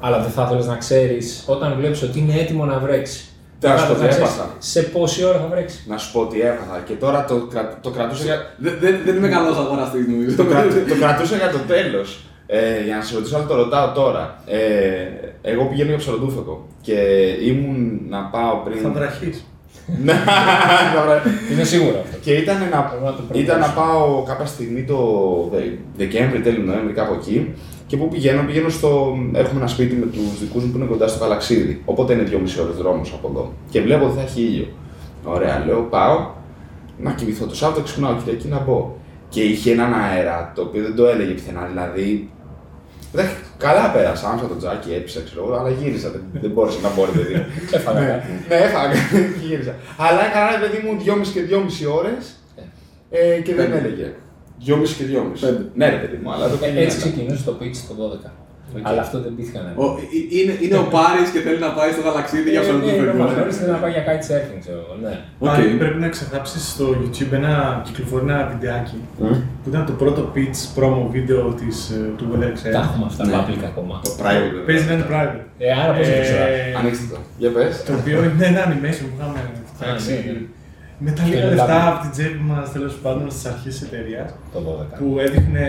[0.01, 3.21] αλλά δεν θα ήθελες να ξέρεις όταν βλέπεις ότι είναι έτοιμο να βρέξει.
[3.61, 4.55] Τι να σου πω, θα τι ξέρεις έπαθα.
[4.59, 5.79] Σε πόση ώρα θα βρέξει.
[5.89, 8.37] Να σου πω ότι έπαθα και τώρα το, κρα- το κρατούσα για.
[8.59, 10.37] Δεν, δεν, δεν είμαι καλός αγοραστής, νομίζω.
[10.37, 12.21] το, κρα- το κρατούσα για το τέλος.
[12.47, 14.43] Ε, για να σε ρωτήσω, αλλά το ρωτάω τώρα.
[14.47, 14.59] Ε,
[15.43, 16.95] εγώ πηγαίνω για ψαροντούφεκο και
[17.45, 18.79] ήμουν να πάω πριν.
[18.79, 19.45] Θα βραχείς.
[20.05, 22.17] Ναι, θα βρε- Είναι σίγουρο αυτό.
[22.21, 23.75] Και ήταν να, Πρέπει να το ήταν να προβλέψουμε.
[23.75, 24.99] πάω κάποια στιγμή το
[25.53, 27.55] Δε- Δεκέμβρη, τέλειο Νοέμβρη, κάπου εκεί.
[27.87, 29.17] Και πού πηγαίνω, πηγαίνω στο.
[29.33, 31.83] Έχουμε ένα σπίτι με τους δικούς μου που είναι κοντά στο Καλαξίδι.
[31.85, 33.53] Οπότε είναι 2,5 ώρες δρόμος από εδώ.
[33.71, 34.67] Και βλέπω ότι θα έχει ήλιο.
[35.25, 36.27] Ωραία, λέω πάω
[36.99, 38.95] να κοιμηθώ το Σάββατο, ξυπνάω Κυριακή να μπω.
[39.29, 41.69] Και είχε έναν αέρα το οποίο δεν το έλεγε πουθενά.
[41.73, 42.31] Δηλαδή.
[43.17, 43.23] Δε,
[43.65, 46.09] καλά πέρασα, άμεσα το τζάκι, έπεισα, ξέρω εγώ, αλλά γύρισα.
[46.15, 47.35] Δεν, δεν μπόρεσα να μπω, ρε παιδί.
[47.35, 47.45] μου.
[47.79, 48.29] Έφαγα Ναι, κάτι.
[48.49, 49.75] ναι, έφαγα και γύρισα.
[49.97, 52.25] Αλλά έκανα ρε παιδί μου 2,5 και 2,5 ώρες
[53.11, 53.79] ε, και δεν Πέντε.
[53.83, 54.07] έλεγε.
[54.67, 55.41] 2,5 και 2,5.
[55.41, 55.63] Πέντε.
[55.75, 56.81] Ναι, ρε παιδί μου, αλλά το Ε, πήγαινε.
[56.81, 58.31] Έτσι ξεκινούσε το pitch το 12.
[58.89, 59.63] Αλλά αυτό δεν πήθηκαν.
[59.83, 62.71] Ο, ε- είναι, είναι ο Πάρης και θέλει να πάει στο γαλαξίδι για Ε, ναι,
[62.71, 63.23] είναι ο ψαροντούφεκο.
[63.23, 64.95] Μανώλης, θέλει να πάει για kitesurfing, ξέρω εγώ.
[65.05, 65.15] Ναι.
[65.43, 65.47] Οκ.
[65.49, 67.53] Πάλι πρέπει να ξεγράψει στο YouTube ένα
[67.87, 68.99] κυκλοφορεί ένα βιντεάκι
[69.63, 72.85] που ήταν το πρώτο pitch promo βίντεο της, ε, του Weather Τα Excel.
[72.89, 73.33] έχουμε αυτά Ναι.
[73.39, 73.95] public ακόμα.
[74.07, 74.47] Το private.
[74.51, 74.65] βέβαια.
[74.69, 75.43] Παίζει να είναι private.
[75.65, 76.45] Ε, άρα πώς δεν ξέρω.
[76.45, 77.19] Ε, Ανοίξτε το.
[77.43, 77.73] Για πες.
[77.89, 79.39] Το οποίο είναι ένα animation που είχαμε
[79.75, 80.11] φτιάξει.
[80.13, 80.45] ναι, ναι.
[80.99, 81.91] Με τα Και λίγα είναι λεφτά public.
[81.93, 84.29] από την τσέπη μας τέλος πάντων στις αρχές της εταιρείας.
[84.53, 84.97] Το 12.
[84.99, 85.65] Που έδειχνε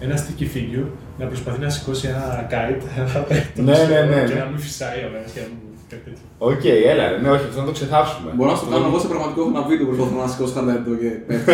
[0.00, 0.86] ένα sticky figure
[1.20, 2.82] να προσπαθεί να σηκώσει ένα kite.
[3.54, 4.40] Ναι, ναι, ναι, Και ναι.
[4.40, 6.22] να μην φυσάει ο ένας και να μην κάτι τέτοιο.
[6.38, 7.16] Οκ, έλα, ρε.
[7.18, 8.30] ναι, όχι, αυτό να το ξεχάσουμε.
[8.34, 10.52] Μπορώ να σου το κάνω εγώ σε πραγματικό έχω ένα βίντεο που προσπαθώ να σηκώσω
[10.54, 11.52] ταλέντο και πέφτει.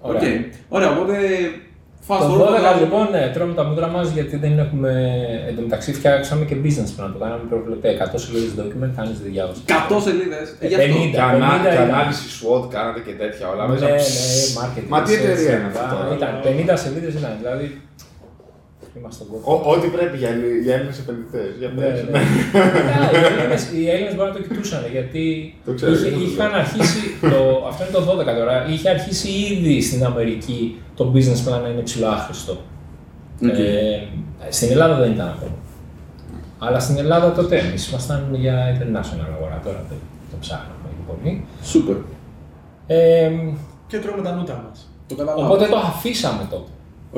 [0.00, 0.14] Οκ.
[0.14, 0.44] Ωραία.
[0.68, 1.14] Ωραία, οπότε
[2.08, 2.76] fast Το forward.
[2.76, 4.90] 12 λοιπόν, ναι, τρώμε τα μούτρα μας γιατί δεν έχουμε.
[5.48, 7.10] Εν τω μεταξύ, φτιάξαμε και business plan.
[7.14, 7.88] Το κάναμε προβλεπέ.
[8.14, 9.60] 100 σελίδες document, κανείς δεν διάβασε.
[9.66, 10.46] 100 σελίδες.
[10.60, 10.86] Ε, γι' αυτό.
[10.86, 11.10] 50.
[11.12, 11.88] Και, ανα, 50 και ήταν.
[11.90, 13.86] ανάλυση SWOT κάνατε και τέτοια όλα Ναι, μέσα.
[13.88, 13.96] ναι,
[14.58, 14.88] marketing.
[14.94, 15.80] Μα τι research, εταιρεία είναι λοιπά.
[15.80, 16.32] αυτή τώρα; Ήταν
[16.74, 17.32] 50 σελίδες ήταν.
[17.42, 17.66] Δηλαδή.
[18.98, 19.52] Είμαστε στον κόπο.
[19.66, 21.50] Ο- Ό,τι πρέπει για, Έλλη- για Έλληνες επενδυτές.
[21.58, 22.02] Για Ναι, πες.
[22.02, 22.10] ναι.
[22.88, 25.24] Ναι, οι Έλληνες- Οι Έλληνες μπορεί να το κοιτούσαν γιατί
[25.64, 26.58] Το ξέρω, είχε- δεν το είχαν ξέρω.
[26.62, 27.02] αρχίσει.
[27.32, 28.54] Το, αυτό είναι το 12 τώρα.
[28.72, 30.60] Είχε αρχίσει ήδη στην Αμερική
[30.98, 32.52] το business plan να είναι ψιλοάχρηστο.
[33.48, 33.58] Οκ.
[33.58, 34.00] Ε,
[34.48, 35.56] στην Ελλάδα δεν ήταν ακόμα.
[36.58, 39.60] Αλλά στην Ελλάδα τότε εμείς ήμασταν για international αγορά.
[39.64, 39.98] Τώρα δεν
[40.30, 41.44] το ψάχναμε λίγο πολύ.
[41.62, 41.96] Σούπερ.
[42.86, 43.30] Ε,
[43.86, 44.90] Και τρώμε τα μούτρα μας.
[45.08, 45.46] Το καταλάβω.
[45.46, 46.70] οπότε το αφήσαμε τότε.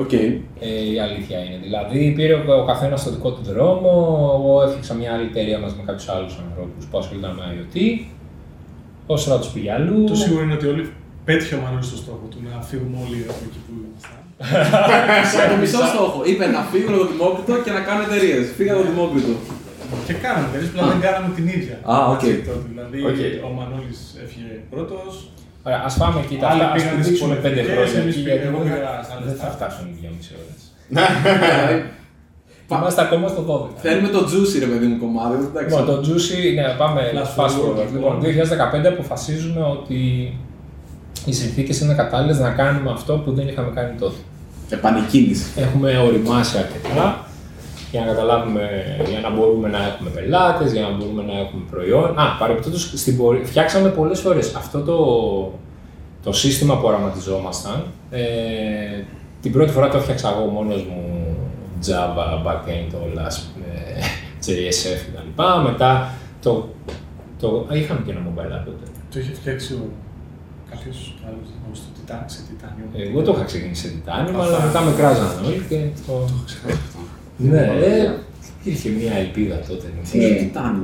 [0.03, 0.13] Οκ.
[0.13, 1.57] Ε, η αλήθεια είναι.
[1.65, 3.91] Δηλαδή πήρε ο, ο καθένας το δικό του δρόμο.
[4.37, 7.75] Εγώ έφτιαξα μια άλλη εταιρεία μαζί με κάποιους άλλους ανθρώπους που ασχολούνταν με IoT.
[9.07, 10.03] Ο Στράτος πήγε αλλού.
[10.03, 10.83] Το σίγουρο είναι ότι όλοι
[11.25, 14.19] πέτυχε ο Μανώλης το στόχο του να φύγουμε όλοι από εκεί που ήμασταν.
[15.51, 16.19] Το μισό στόχο.
[16.31, 18.43] Είπε να φύγουν από το Δημόκριτο και να κάνουν εταιρείες.
[18.57, 19.33] Φύγα από το Δημόκριτο.
[20.07, 21.75] Και κάναμε εταιρείες, απλά δεν κάναμε την ίδια.
[21.91, 22.23] Α, οκ.
[22.29, 22.65] Έτσι, τότε.
[22.71, 23.19] Δηλαδή Οκ.
[23.47, 25.13] ο Μανώλης έφυγε πρώτος.
[25.67, 26.35] Ωραία, ας πάμε εκεί.
[26.41, 28.59] Τα Άλλοι αυτά, ας πήγαν στις πηδήξουμε πέντε πολιτικές, χρόνια εμείς εκεί, πήγαμε- γιατί εγώ
[28.63, 29.55] δεν πήγα θα- στα άλλα δεν θα λεφτά.
[29.57, 30.51] φτάσουν οι δυόμιση ώρες.
[30.89, 31.77] Δηλαδή,
[32.79, 33.79] Είμαστε ακόμα στο 12.
[33.85, 35.33] Θέλουμε το juicy ρε παιδί μου κομμάτι.
[35.51, 35.75] εντάξει.
[35.77, 37.91] Λοιπόν, το Juicy, ναι, πάμε Flash fast forward, forward.
[37.95, 39.99] Λοιπόν, 2015 αποφασίζουμε ότι
[41.25, 44.15] οι συνθήκες είναι κατάλληλες να κάνουμε αυτό που δεν είχαμε κάνει τότε.
[44.69, 45.45] Επανεκκίνηση.
[45.55, 47.26] Έχουμε οριμάσει αρκετά
[47.91, 48.69] για να καταλάβουμε,
[49.09, 52.19] για να μπορούμε να έχουμε πελάτες, για να μπορούμε να έχουμε προϊόν.
[52.19, 54.97] Α, παρεμπιπτόντως, στην πορεία, φτιάξαμε πολλές φορές αυτό το,
[56.23, 57.83] το σύστημα που οραματιζόμασταν.
[58.11, 58.21] Ε,
[59.41, 61.25] την πρώτη φορά το έφτιαξα εγώ μόνος μου,
[61.85, 63.25] Java, backend, όλα.
[63.25, 63.65] ας πούμε.
[64.45, 65.43] JSF κτλ.
[65.63, 66.69] Μετά το,
[67.39, 68.85] το, είχαμε και ένα mobile app τότε.
[69.11, 69.89] Το είχε φτιάξει ο
[70.69, 73.09] κάποιος άλλος στο Titan, σε Titanium.
[73.09, 76.29] Εγώ το είχα ξεκινήσει σε Titanium, αλλά μετά με κράζανε όλοι και το.
[77.37, 78.13] Ναι, ε,
[78.59, 79.87] υπήρχε μια ελπίδα τότε.
[80.11, 80.75] Τι είναι Titan.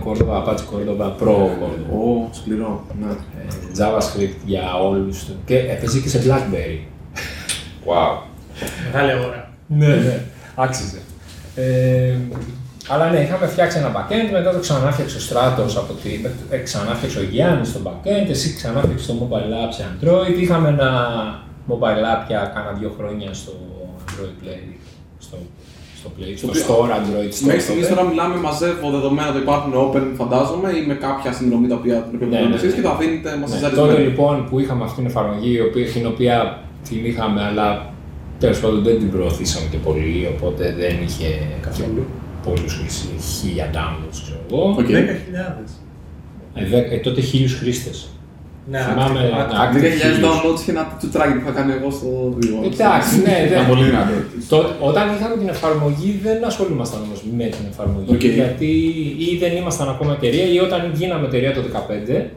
[0.00, 1.92] Κόρδοβα, Apache Cordova Pro Cordova.
[1.92, 2.86] Ω, σκληρό.
[3.00, 3.10] Ναι.
[3.10, 3.46] Ε,
[3.78, 5.24] JavaScript για όλους.
[5.44, 6.78] Και έπαιζε και σε BlackBerry.
[7.86, 8.18] Wow.
[8.92, 9.52] Μεγάλη αγορά.
[9.66, 10.22] ναι, ναι,
[10.54, 10.98] άξιζε.
[11.54, 12.14] Ε,
[12.88, 16.20] αλλά ναι, είχαμε φτιάξει ένα backend, μετά το ξανάφτιαξε ο Stratos από τη...
[16.50, 20.40] ε, ξανάφτιαξε ο Γιάννης στο backend, εσύ ξανάφτιαξες το mobile app σε Android.
[20.40, 20.90] Είχαμε ένα
[21.68, 23.52] mobile app για κάνα δύο χρόνια στο
[24.06, 24.74] Android Play,
[26.00, 27.46] στο, στο Play, στο οποίο- Store Android Store.
[27.48, 27.94] Μέχρι στιγμής τότε.
[27.94, 32.14] τώρα μιλάμε, μαζεύω δεδομένα που υπάρχουν open, φαντάζομαι, ή με κάποια συνδρομή τα οποία την
[32.16, 32.76] οποία Ναι, ναι, πληρώνετε εσείς ναι.
[32.80, 33.88] και τα δίνετε Ναι, μασαζαρισμένα.
[33.88, 36.36] τότε λοιπόν που είχαμε αυτή την εφαρμογή, η οποία, την οποία
[36.88, 37.68] την είχαμε, αλλά
[38.42, 41.28] τέλος πάντων δεν την προωθήσαμε και πολύ, οπότε δεν είχε
[41.66, 42.02] Καθόλου.
[42.46, 44.62] πολλούς χρήστες, χίλια downloads ξέρω εγώ.
[44.80, 44.86] Οκ.
[44.86, 45.70] 10.000.
[46.54, 48.08] Ε, δε- ε, τότε χίλιους χρήστες.
[48.72, 49.62] Ναι, Θυμάμαι active, να- active.
[49.64, 50.18] active 10.000 χίλιους.
[50.26, 52.08] downloads και ένα τσουτράκι που είχα κάνει εγώ στο
[52.40, 52.56] δύο.
[52.72, 53.66] Εντάξει, ναι, Ήταν δεν.
[53.70, 54.12] πολύ δυνατό.
[54.52, 58.10] Το- όταν είχαμε την εφαρμογή δεν ασχολούμασταν όμως με την εφαρμογή.
[58.16, 58.24] Οκ.
[58.40, 58.70] Γιατί
[59.28, 62.30] ή δεν ήμασταν ακόμα εταιρεία ή όταν γίναμε εταιρεία το 2015,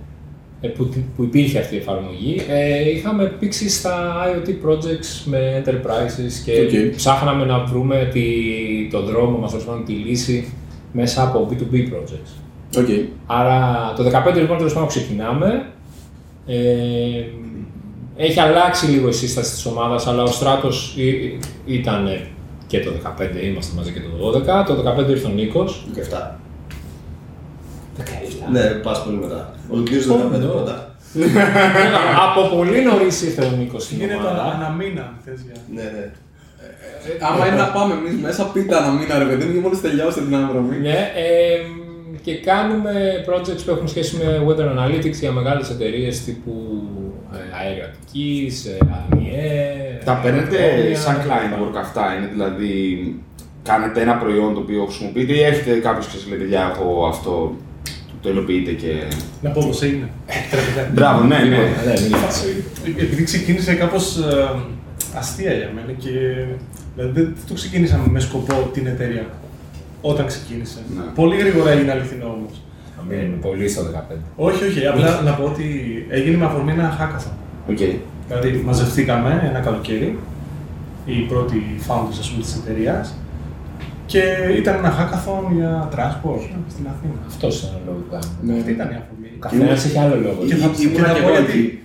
[0.61, 0.83] ε, που,
[1.15, 3.95] που υπήρχε αυτή η εφαρμογή, ε, είχαμε πήξει στα
[4.27, 6.95] IoT projects με enterprises και Οκ.
[6.95, 8.23] ψάχναμε να βρούμε τη,
[8.91, 10.53] το δρόμο μας, τέλος πάντων, τη λύση
[10.91, 12.31] μέσα από B2B projects.
[12.77, 12.87] Οκ.
[13.25, 13.57] Άρα
[13.97, 15.65] το 2015 λοιπόν τέλος πάντων ξεκινάμε.
[16.45, 17.23] Ε,
[18.15, 22.09] έχει αλλάξει λίγο η σύσταση της ομάδας, αλλά ο Στράτος ή- ήταν
[22.67, 24.63] και το 15, είμαστε μαζί και το 12.
[24.65, 25.85] Το 15 ήρθε ο Νίκος.
[25.95, 26.39] 17.
[27.97, 28.51] 17.
[28.51, 29.51] Ναι, πας πολύ μετά.
[29.69, 30.45] Ολοκλήρωσε το 15 ναι.
[30.45, 30.95] πρώτα.
[32.25, 34.53] Από πολύ νωρίς ήρθε ο Νίκος στην Γίνεται ομάδα.
[34.59, 35.55] ένα μήνα, αν θες για...
[35.73, 36.11] Ναι, ναι.
[37.27, 40.25] Άμα είναι να πάμε εμείς μέσα, πείτε ένα μήνα ρε παιδί μου, και μόλις τελειώσετε
[40.25, 40.77] την αναδρομή.
[40.77, 41.59] Ναι, ε,
[42.23, 46.53] και κάνουμε projects που έχουν σχέση με weather analytics για μεγάλες εταιρείες τύπου
[47.33, 48.77] ε, αερατικής, ε,
[49.11, 49.99] ΑΝΙΕ.
[50.05, 51.29] Τα παίρνετε αεροπορία, σαν κτλ.
[51.29, 52.73] client work αυτά, είναι δηλαδή
[53.63, 57.55] κάνετε ένα προϊόν το οποίο χρησιμοποιείτε ή έχετε κάποιος και σας λέει παιδιά έχω αυτό,
[58.21, 58.93] το υλοποιείτε και...
[59.41, 60.09] Να πω πώς έγινε.
[60.25, 60.91] Επιτρέπετε.
[60.93, 61.43] Μπράβο, ναι, ναι.
[61.43, 62.63] Λοιπόν, ναι, μην φάση.
[62.97, 64.49] Επειδή ξεκίνησε κάπως ε,
[65.17, 66.09] αστεία για μένα και
[66.95, 69.25] δηλαδή, δεν δεν το ξεκίνησαμε με σκοπό την εταιρεία
[70.11, 70.79] όταν ξεκίνησε.
[70.95, 71.03] Ναι.
[71.15, 72.61] Πολύ γρήγορα έγινε αληθινό όμως.
[72.95, 74.15] Θα μείνουμε πολύ στο 15.
[74.35, 75.65] Όχι, όχι, απλά να πω ότι
[76.09, 77.35] έγινε με αφορμή ένα hackathon.
[77.69, 77.77] Οκ.
[78.27, 80.19] Δηλαδή μαζευτήκαμε ένα καλοκαίρι,
[81.05, 83.15] οι πρώτοι founders ας πούμε, της εταιρείας
[84.05, 84.21] και
[84.57, 87.19] ήταν ένα hackathon για transport στην Αθήνα.
[87.27, 88.53] Αυτός είναι ο λόγος που κάνουμε.
[88.53, 88.59] Ναι.
[88.59, 89.29] Αυτή ήταν η αφορμή.
[89.35, 90.39] Ο καθένας έχει άλλο λόγο.
[90.49, 91.79] Και θα, Ήμουνα και θα και πω εγώ γιατί εκεί.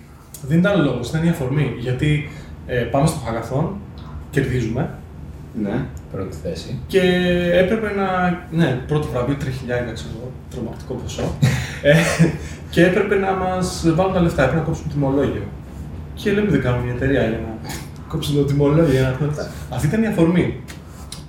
[0.49, 1.75] δεν ήταν λόγος, ήταν η αφορμή.
[1.79, 2.29] Γιατί
[2.67, 3.67] ε, πάμε στο hackathon,
[4.31, 4.91] κερδίζουμε
[5.63, 5.85] Ναι.
[6.13, 6.79] Πρώτη θέση.
[6.87, 7.01] και
[7.53, 8.07] έπρεπε να.
[8.51, 11.23] Ναι, πρώτο βραβείο, τριχιλιάρικα, ξέρω εγώ, τρομακτικό ποσό.
[11.83, 11.95] ε,
[12.71, 15.43] και έπρεπε να μας βάλουν τα λεφτά, έπρεπε να κόψουν τιμολόγιο.
[16.15, 17.71] Και λέμε δεν κάνουμε μια εταιρεία για να
[18.09, 19.51] κόψουν το τιμολόγιο για να έχουμε λεφτά.
[19.75, 20.63] Αυτή ήταν η αφορμή.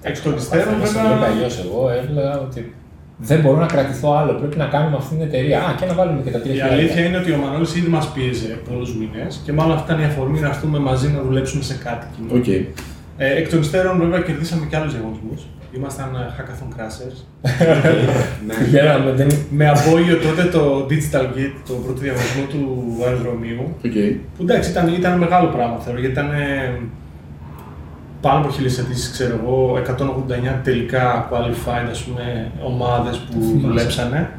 [0.02, 1.28] Εκ των υστέρων, Καθένας το λέει βέβαια.
[1.34, 1.60] αλλιώς.
[1.66, 2.74] Εγώ έλεγα ότι
[3.18, 4.34] δεν μπορώ να κρατηθώ άλλο.
[4.34, 5.60] Πρέπει να κάνουμε αυτή την εταιρεία.
[5.68, 8.12] Α, και να βάλουμε και τα τρία Η αλήθεια είναι ότι ο Μανώλης ήδη μας
[8.14, 11.76] πίεζε πολλούς μήνες και μάλλον αυτή ήταν η αφορμή να έρθουμε μαζί να δουλέψουμε σε
[11.84, 12.40] κάτι κοινό.
[12.40, 12.46] Οκ.
[13.22, 15.42] Ε, εκ των υστέρων, βέβαια, κερδίσαμε και άλλους διαγωνισμούς.
[15.76, 17.18] Ήμασταν ε, Hackathon Crashers.
[18.48, 18.54] ναι.
[18.54, 19.28] Πηγαίναμε, δεν...
[19.50, 22.62] με απόγειο τότε το Digital Gate, το πρώτο διαγωνισμό του
[23.06, 23.76] αεροδρομίου.
[23.86, 23.92] Οκ.
[24.38, 26.80] Που εντάξει, ήταν, ήταν μεγάλο πράγμα θεωρώ, γιατί ήταν ε,
[28.22, 29.82] πάνω από χίλιες αιτήσεις, ξέρω εγώ,
[30.58, 33.68] 189 τελικά qualified, ας πούμε, ομάδες που θυμάσαι.
[33.68, 34.30] δουλέψανε.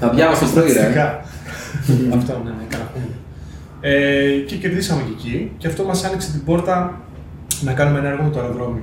[0.00, 0.70] Τα διάβασα το πρωί, ρε.
[0.72, 1.24] Στατιστικά.
[2.16, 3.16] αυτό, ναι, ναι, έκανα χιούμορ.
[3.84, 7.01] Ε, και κερδίσαμε και εκεί και αυτό μας άνοιξε την πόρτα
[7.60, 8.82] να κάνουμε ένα έργο με το αεροδρόμιο.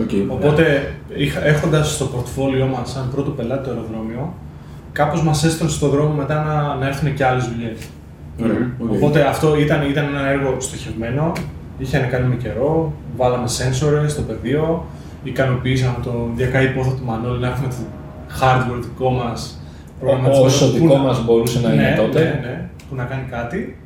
[0.00, 0.10] Οκ.
[0.28, 4.34] Οπότε, είχα, έχοντας στο πορτφόλιό μας σαν πρώτο πελάτη το αεροδρόμιο,
[4.92, 7.78] κάπως μας έστρωσε στον δρόμο μετά να, να έρθουν και άλλες δουλειές.
[8.42, 8.70] Ωραία.
[8.78, 8.92] οκ.
[8.92, 11.32] Οπότε αυτό ήταν, ήταν ένα έργο στοχευμένο,
[11.78, 14.86] είχε να κάνει με καιρό, βάλαμε sensors στο πεδίο,
[15.24, 17.74] ικανοποιήσαμε το διακαή πόθο του Μανώλη να έχουμε το
[18.40, 19.60] hardware δικό μας
[20.00, 22.18] προγραμματισμένο Όσο που δικό να- μας μπορούσε να ναι, είναι τότε.
[22.18, 23.76] Ναι, ναι, που να κάνει κάτι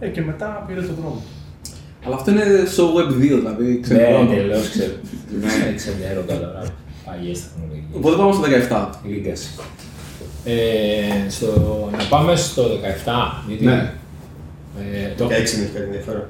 [0.00, 1.20] ε, και μετά πήρε τον δρόμο.
[2.06, 2.44] Αλλά αυτό είναι
[2.76, 4.26] show web 2, δηλαδή Ναι, ξέρω.
[4.26, 4.92] τελείως ξέρω.
[5.40, 5.46] Ναι.
[5.64, 6.62] Ναι, ξενέρω τώρα.
[7.04, 7.96] Παλιές τεχνολογίες.
[7.96, 8.90] Οπότε πάμε στο 17.
[9.10, 9.62] Legacy.
[10.44, 11.48] Ε, στο,
[11.98, 13.42] να πάμε στο 17.
[13.48, 13.92] Γιατί, Ναι.
[14.80, 16.24] ε, το, 16 δεν έχει κάτι ενδιαφέρον.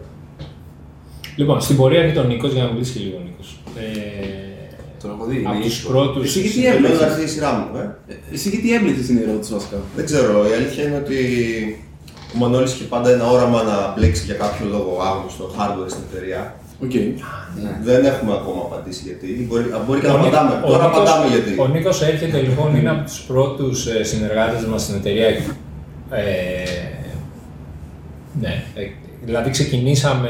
[1.36, 3.60] λοιπόν, στην πορεία έρχεται ο Νίκος, για να μιλήσει και λίγο ο Νίκος.
[3.78, 3.82] Ε,
[5.02, 5.88] Τον έχω δει, από είναι τους ίσο.
[5.88, 6.24] πρώτους...
[6.28, 8.14] Εσύ γιατί Θέλω να έμπλεξες; έρθει η σειρά μου, ε.
[8.34, 9.76] Εσύ γιατί έμπλεξες είναι η ερώτηση βασικά.
[9.96, 11.18] Δεν ξέρω, η αλήθεια είναι ότι
[12.34, 16.54] ο Μανώλης είχε πάντα ένα όραμα να μπλέξει για κάποιο λόγο άγνωστο hardware στην εταιρεία.
[16.84, 16.90] Οκ.
[17.84, 19.46] Δεν έχουμε ακόμα απαντήσει γιατί.
[19.48, 20.60] Μπορεί, α, μπορεί και να Ο Νίκο- απαντάμε.
[20.64, 21.60] ο Τώρα Νίκος- απαντάμε γιατί.
[21.60, 25.26] Ο Νίκος έρχεται λοιπόν, είναι από τους πρώτους ε, συνεργάτες μας στην εταιρεία.
[25.26, 26.22] Ε,
[28.40, 28.82] ναι, ε,
[29.24, 30.28] δηλαδή ξεκινήσαμε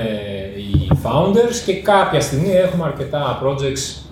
[0.56, 4.02] οι founders και κάποια στιγμή έχουμε αρκετά projects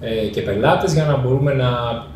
[0.00, 1.70] ε, και πελάτες για να μπορούμε να,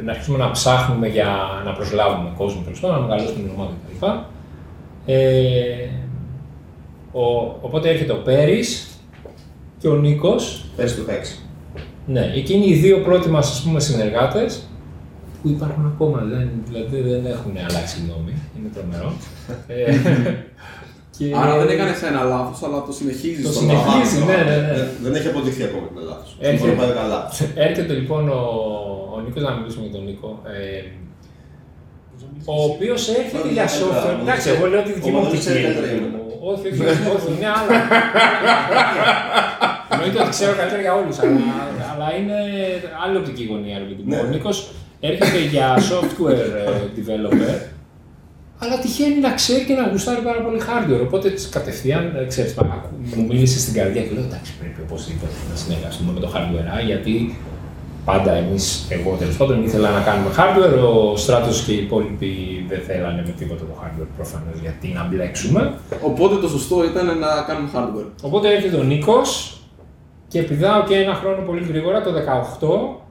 [0.04, 4.06] να αρχίσουμε να ψάχνουμε για να προσλάβουμε κόσμο τέλος πάντων, να μεγαλώσουμε την ομάδα κτλ.
[5.06, 5.88] Ε,
[7.12, 7.22] ο,
[7.60, 8.86] οπότε έρχεται ο Πέρης
[9.78, 11.38] και ο Νίκος Πέρυσι το 6.
[12.06, 14.62] ναι, εκείνοι οι δύο πρώτοι μας ας πούμε συνεργάτες
[15.42, 19.12] που υπάρχουν ακόμα, δεν, δηλαδή δεν έχουν αλλάξει γνώμη, είναι τρομερό.
[19.66, 19.94] ε,
[21.18, 24.26] και Άρα δεν έκανε ένα λάθος, αλλά το συνεχίζεις Το στο συνεχίζει, λάθος.
[24.28, 24.72] ναι, ναι, ναι.
[24.76, 26.36] Δεν- Δεν έχει αποδειχθεί ακόμα ότι είναι λάθος.
[26.40, 26.64] Έρχεται.
[26.66, 27.20] Μπορεί να πάει καλά.
[27.54, 28.40] Έρχεται λοιπόν ο,
[29.14, 30.80] ο Νίκος, να μιλήσουμε για τον Νίκο, ε,
[32.44, 34.20] ο οποίος έρχεται για software.
[34.22, 35.50] Εντάξει, εγώ λέω τη δική μου Ο Μανώλης οπτική.
[35.50, 36.20] ξέρει ρε καλύτερα παιδί για μου.
[36.52, 37.76] Όχι, όχι, όχι, όχι, είναι άλλα.
[39.92, 41.40] Εννοείται ότι ξέρω καλύτερα για όλους, αλλά,
[41.92, 42.36] αλλά είναι
[43.04, 43.76] άλλη οπτική γωνία.
[43.82, 44.10] ρε παιδί μου.
[44.14, 44.20] Ναι.
[44.20, 44.56] Ο Νίκος
[45.00, 47.54] έρχεται για software ε, developer,
[48.62, 51.02] αλλά τυχαίνει να ξέρει και να γουστάρει πάρα πολύ hardware.
[51.06, 55.32] Οπότε της κατευθείαν, ε, ξέρεις, πα- μου μίλησε στην καρδιά και λέω εντάξει, πρέπει οπωσδήποτε
[55.50, 57.14] να συνεργαστούμε με το hardware, α, γιατί
[58.04, 61.12] πάντα εμείς, εγώ τέλος πάντων, ήθελα να κάνουμε hardware.
[61.12, 65.74] Ο Στράτος και οι υπόλοιποι δεν θέλανε με τίποτα το hardware προφανώς γιατί να μπλέξουμε.
[66.02, 68.10] Οπότε το σωστό ήταν να κάνουμε hardware.
[68.22, 69.56] Οπότε έρχεται ο Νίκος
[70.28, 73.02] και πηδάω και ένα χρόνο πολύ γρήγορα, το 18,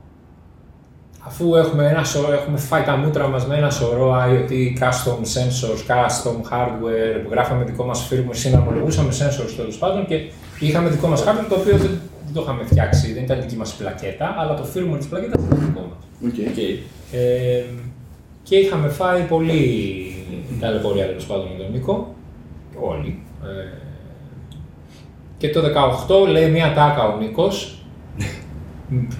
[1.25, 5.81] αφού έχουμε, ένα σωρό, έχουμε φάει τα μούτρα μας με ένα σωρό IoT, custom sensors,
[5.87, 10.15] custom hardware, γράφαμε δικό μας firmware, συναρμολογούσαμε sensors τέλος πάντων και
[10.59, 11.99] είχαμε δικό μας hardware το οποίο δεν,
[12.33, 15.59] δεν το είχαμε φτιάξει, δεν ήταν δική μας πλακέτα, αλλά το firmware της πλακέτας ήταν
[15.59, 16.31] δικό μας.
[16.31, 16.37] Οκ.
[17.11, 17.63] Ε,
[18.43, 20.15] και είχαμε φάει πολύ
[20.59, 22.15] ταλαιπωρία τέλος πάντων με τον Νίκο.
[22.79, 23.19] Όλοι.
[23.43, 23.77] Ε,
[25.37, 25.61] και το
[26.07, 27.83] 18 λέει μια ατάκα ο Νίκος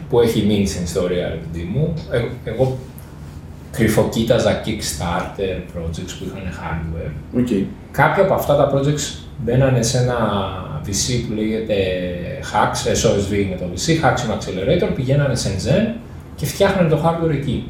[0.10, 1.94] που έχει μείνει στην ιστορία ρε παιδί μου.
[2.12, 2.78] Ε, εγώ
[3.72, 7.12] κρυφοκοίταζα Kickstarter projects που είχαν hardware.
[7.38, 7.48] Οκ.
[7.92, 10.18] Κάποια από αυτά τα projects μπαίνανε σε ένα
[10.88, 11.76] VC που λέγεται
[12.52, 16.00] HAX, SOSV είναι το VC, HAX είναι accelerator, πηγαίνανε Shenzhen
[16.36, 17.70] και φτιάχνανε το hardware εκεί.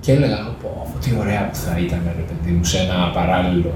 [0.00, 3.72] Και έλεγα, πω, πω, τι ωραία που θα ήταν ρε παιδί μου, σε ένα παράλληλο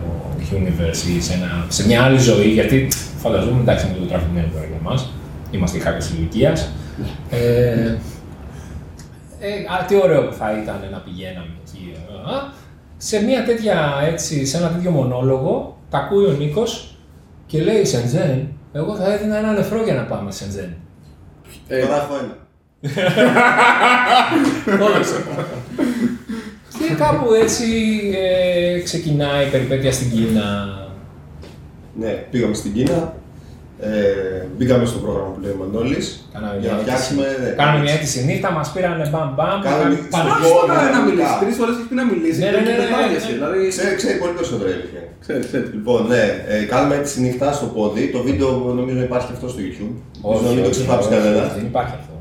[0.51, 4.65] universe ή σε, ένα, σε μια άλλη ζωή, γιατί φανταζόμουν, εντάξει, είναι λίγο τραβηγμένο τώρα
[4.65, 5.13] για μας,
[5.51, 6.73] είμαστε κάποιας ηλικίας.
[7.31, 7.97] Ε,
[9.41, 9.49] ε,
[9.81, 11.93] α, τι ωραίο που θα ήταν να πηγαίναμε εκεί.
[11.95, 12.53] ε, α.
[12.97, 16.97] σε μια τέτοια, έτσι, σε ένα τέτοιο μονόλογο, τα ακούει ο Νίκος
[17.47, 20.75] και λέει Σεντζέν, εγώ θα έδινα ένα νεφρό για να πάμε Σεντζέν.
[21.69, 22.37] Ε, Τώρα έχω ένα.
[26.79, 27.65] Και κάπου έτσι
[28.17, 30.47] ε, ξεκινάει η περιπέτεια στην Κίνα.
[31.95, 33.15] Ναι, πήγαμε στην Κίνα.
[33.81, 37.25] Ε, μπήκαμε στο πρόγραμμα που λέει ο Μανώλης Κάναμε για μια να φτιάξουμε.
[37.43, 39.59] ναι, Κάναμε μια αίτηση νύχτα, μας πήρανε μπαμ μπαμ.
[39.61, 41.41] Κάναμε κάναμε μια- πάνω- Πώς το έκανε να ναι, μιλήσεις, ναι.
[41.43, 42.39] τρεις φορές έχεις πει να μιλήσεις.
[42.43, 43.33] Ναι, και ναι, ναι, ναι, πετάγεσαι, ναι.
[43.39, 45.02] Δηλαδή, Ξέρει, ξέρει πολύ περισσότερο η αλήθεια.
[45.23, 45.69] Ξέρεις, ξέρεις.
[45.73, 48.11] Λοιπόν, ναι, ε, κάνουμε έτσι νύχτα στο πόδι.
[48.11, 49.95] Το βίντεο νομίζω υπάρχει αυτό στο YouTube.
[50.23, 51.43] Νομίζω να μην το ξεφάψει κανένα.
[51.57, 52.15] Δεν υπάρχει αυτό.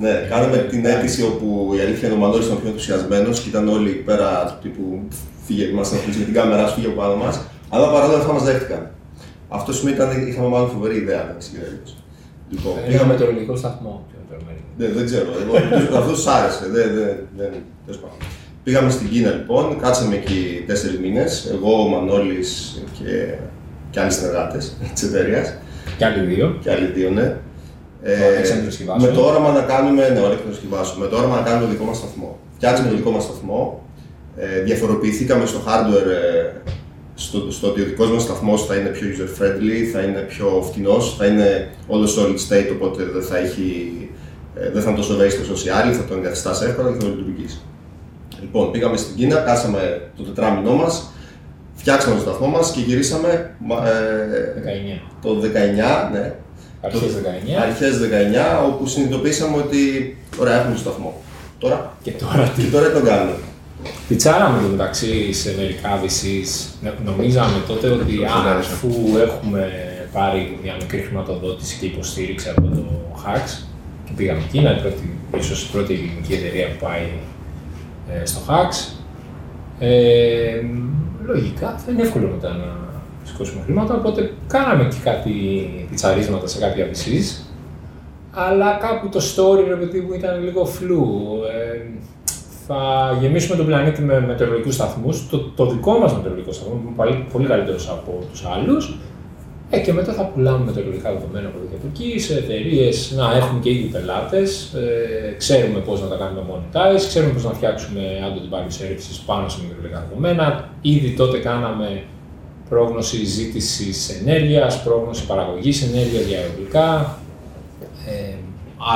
[0.00, 3.68] Ναι, κάναμε την αίτηση όπου η αλήθεια είναι ο Μανώλης ήταν πιο ενθουσιασμένος και ήταν
[3.68, 4.82] όλοι εκεί πέρα τύπου
[5.46, 7.40] φύγε, μας να με την κάμερα, σου φύγε από πάνω μας.
[7.68, 8.90] Αλλά παρόλα αυτά μας δέχτηκαν.
[9.48, 11.96] Αυτό σημαίνει ήταν είχαμε μάλλον φοβερή ιδέα να συγκεκριμένως.
[12.50, 13.12] Λοιπόν, Πήγαμε πήγαμε.
[13.12, 13.92] με το ελληνικό σταθμό.
[14.08, 14.62] πιο τρομερή.
[14.78, 15.28] Ναι, δεν ξέρω.
[15.42, 15.54] Εγώ,
[16.00, 16.64] αυτός του άρεσε.
[16.74, 17.50] Δεν, δεν, δεν,
[17.84, 18.18] τέλος πάντων.
[18.68, 21.50] Πήγαμε στην Κίνα λοιπόν, κάτσαμε εκεί τέσσερις μήνες.
[21.54, 23.34] Εγώ, ο Μανώλης και,
[23.90, 25.54] και άλλοι συνεργάτες της εταιρείας.
[25.96, 26.58] Και άλλοι δύο.
[26.60, 27.36] Και άλλοι δύο, ναι.
[28.02, 29.06] Ο Αλέξανδρος Χιβάσου.
[29.06, 31.84] με το όραμα να κάνουμε, ναι, ο Αλέξανδρος Χιβάσου, με το όραμα να κάνουμε δικό
[31.84, 32.38] μας σταθμό.
[32.56, 33.82] Φτιάξαμε το δικό μας σταθμό,
[34.36, 36.70] ε, διαφοροποιηθήκαμε στο hardware ε,
[37.14, 40.62] στο, στο ότι ο δικός μας σταθμός θα είναι πιο user friendly, θα είναι πιο
[40.68, 43.68] φτηνός, θα είναι όλο solid state, οπότε δεν θα, έχει,
[44.54, 47.08] ε, δεν θα είναι τόσο ευαίσθητος όσο οι άλλοι, θα τον εγκαθιστάς εύκολα και θα
[47.08, 47.60] λειτουργήσει.
[48.40, 51.10] Λοιπόν, πήγαμε στην Κίνα, κάσαμε το τετράμινό μας,
[51.74, 55.00] φτιάξαμε το σταθμό μας και γυρίσαμε μα- ε, 19.
[55.22, 56.34] το 19, ναι,
[56.80, 57.62] Αρχές 19.
[57.62, 61.20] αρχές 19, όπου συνειδητοποίησαμε ότι ωραία έχουμε το σταθμό.
[61.58, 63.32] Τώρα, Και τώρα τι; και τώρα τι τον κάνουμε;
[64.08, 66.50] Πιτσάραμε το μεταξύ σε μερικά VCs.
[66.82, 68.88] Νο- Νομίζαμε τότε ότι α, αφού
[69.22, 69.68] έχουμε
[70.12, 72.82] πάρει μια μικρή χρηματοδότηση και υποστήριξη από το
[73.24, 73.62] Hacks
[74.04, 77.06] και πήγαμε εκεί, είναι η πρώτη, ίσως η πρώτη ελληνική εταιρεία που πάει ε,
[78.24, 78.92] στο Hacks.
[79.78, 80.60] Ε,
[81.24, 82.76] λογικά θα είναι εύκολο μετά να
[83.24, 85.32] σηκώσουμε χρήματα, οπότε κάναμε και κάτι
[85.88, 87.42] πιτσαρίσματα σε κάποια VCs.
[88.30, 91.38] Αλλά κάπου το story, ρε παιδί μου, ήταν λίγο φλού.
[91.52, 91.80] Ε,
[92.66, 95.28] θα γεμίσουμε τον πλανήτη με μετεωρολογικούς σταθμούς.
[95.28, 98.98] Το, το δικό μας μετεωρολογικό σταθμό, που είναι πολύ, πολύ καλύτερος από τους άλλους.
[99.70, 103.36] Ε, και μετά θα πουλάμε μετεωρολογικά δεδομένα από εδώ και από εκεί σε εταιρείες να
[103.36, 104.72] έχουμε και ήδη πελάτες.
[104.74, 108.00] Ε, ξέρουμε πώς να τα κάνουμε monetize, ξέρουμε πώς να φτιάξουμε
[108.34, 110.68] τα value services πάνω σε μετεωρολογικά δεδομένα.
[110.80, 112.02] Ήδη τότε κάναμε
[112.68, 117.18] πρόγνωση ζήτησης ενέργειας, πρόγνωση παραγωγής ενέργειας για αιολικά.
[118.06, 118.34] Ε,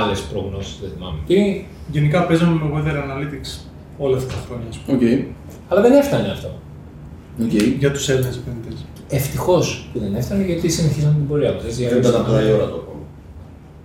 [0.00, 1.66] Άλλες προγνώσεις, δεν θυμάμαι τι.
[1.90, 3.60] Γενικά παίζαμε με weather analytics
[3.98, 4.66] όλα αυτά τα χρόνια.
[4.68, 4.96] ας πούμε.
[4.96, 5.24] Οκ.
[5.68, 6.50] Αλλά δεν έφτανε αυτό.
[7.42, 7.52] Οκ.
[7.78, 8.84] Για τους Έλληνες επενδυτές.
[9.08, 11.58] Ευτυχώς που δεν έφτανε γιατί συνεχίζαμε την πορεία μα.
[11.88, 13.00] Δεν ήταν τώρα η ώρα το ακόμα.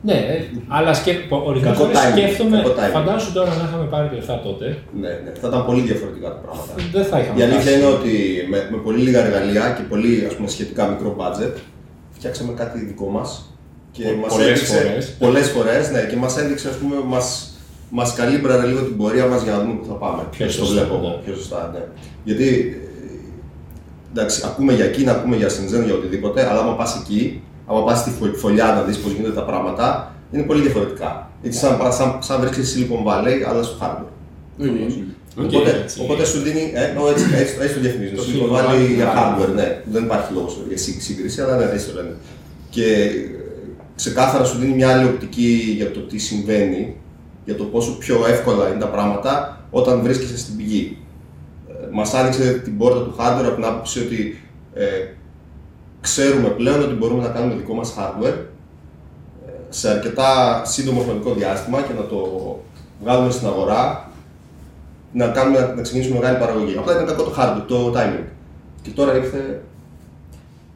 [0.02, 1.12] Ναι, ε, αλλά σκε...
[1.30, 2.92] ορισμένα Κακό φορές timing, σκέφτομαι, κακό timing.
[2.94, 4.66] φαντάσου τώρα να είχαμε πάρει λεφτά τότε,
[5.02, 6.74] Ναι, ναι, θα ήταν πολύ διαφορετικά τα πράγματα.
[6.92, 7.76] δεν θα είχαμε Η αλήθεια φτάσει.
[7.78, 8.14] είναι ότι
[8.52, 11.54] με, με πολύ λίγα εργαλεία και πολύ ας πούμε, σχετικά μικρό budget
[12.18, 13.30] φτιάξαμε κάτι δικό μας.
[13.92, 15.06] Και Πο- μας πολλές έδειξε, φορές.
[15.24, 17.28] Πολλές φορές, ναι, και μας έδειξε, ας πούμε, μας,
[17.90, 20.22] μας καλίμπραρε λίγο την πορεία μας για να δούμε πού θα πάμε.
[20.32, 21.22] Πιο Έτσι το σωστά, βλέπω εγώ, ναι.
[21.26, 21.84] πιο σωστά, ναι.
[22.24, 22.48] Γιατί,
[22.84, 22.87] ε,
[24.18, 28.00] εντάξει, ακούμε για Κίνα, ακούμε για Σεντζέν, για οτιδήποτε, αλλά άμα πας εκεί, άμα πας
[28.00, 31.30] στη φω- φωλιά να δεις πώς γίνονται τα πράγματα, είναι πολύ διαφορετικά.
[31.42, 34.12] Είναι σαν, σαν, σαν βρίσκεσαι στη Silicon Valley, αλλά στο hardware.
[35.40, 35.44] OK.
[35.54, 36.02] Οπότε, έτσι.
[36.02, 36.72] οπότε σου δίνει.
[36.74, 38.16] Ε, no, έτσι, έτσι, έτσι το διαφημίζουν.
[38.16, 39.18] Το Το Silicon Silicon Valley Valley για Valley.
[39.42, 39.82] hardware, ναι.
[39.92, 42.16] Δεν υπάρχει λόγος για σύ- σύγκριση, αλλά ναι, έτσι το λένε.
[42.70, 43.10] Και ε,
[43.96, 46.96] ξεκάθαρα σου δίνει μια άλλη οπτική για το τι συμβαίνει,
[47.46, 50.98] για το πόσο πιο εύκολα είναι τα πράγματα όταν βρίσκεσαι στην πηγή.
[51.92, 54.42] Μας άνοιξε την πόρτα του hardware από την άποψη ότι
[54.74, 54.86] ε,
[56.02, 58.38] ξέρουμε πλέον ότι μπορούμε να κάνουμε δικό μας hardware
[59.48, 62.20] ε, σε αρκετά σύντομο χρονικό διάστημα και να το
[63.02, 64.10] βγάλουμε στην αγορά,
[65.14, 66.78] να, κάνουμε, να ξεκινήσουμε μεγάλη παραγωγή.
[66.78, 68.24] Απλά ήταν κακό το hardware, το timing.
[68.82, 69.62] Και τώρα ήρθε.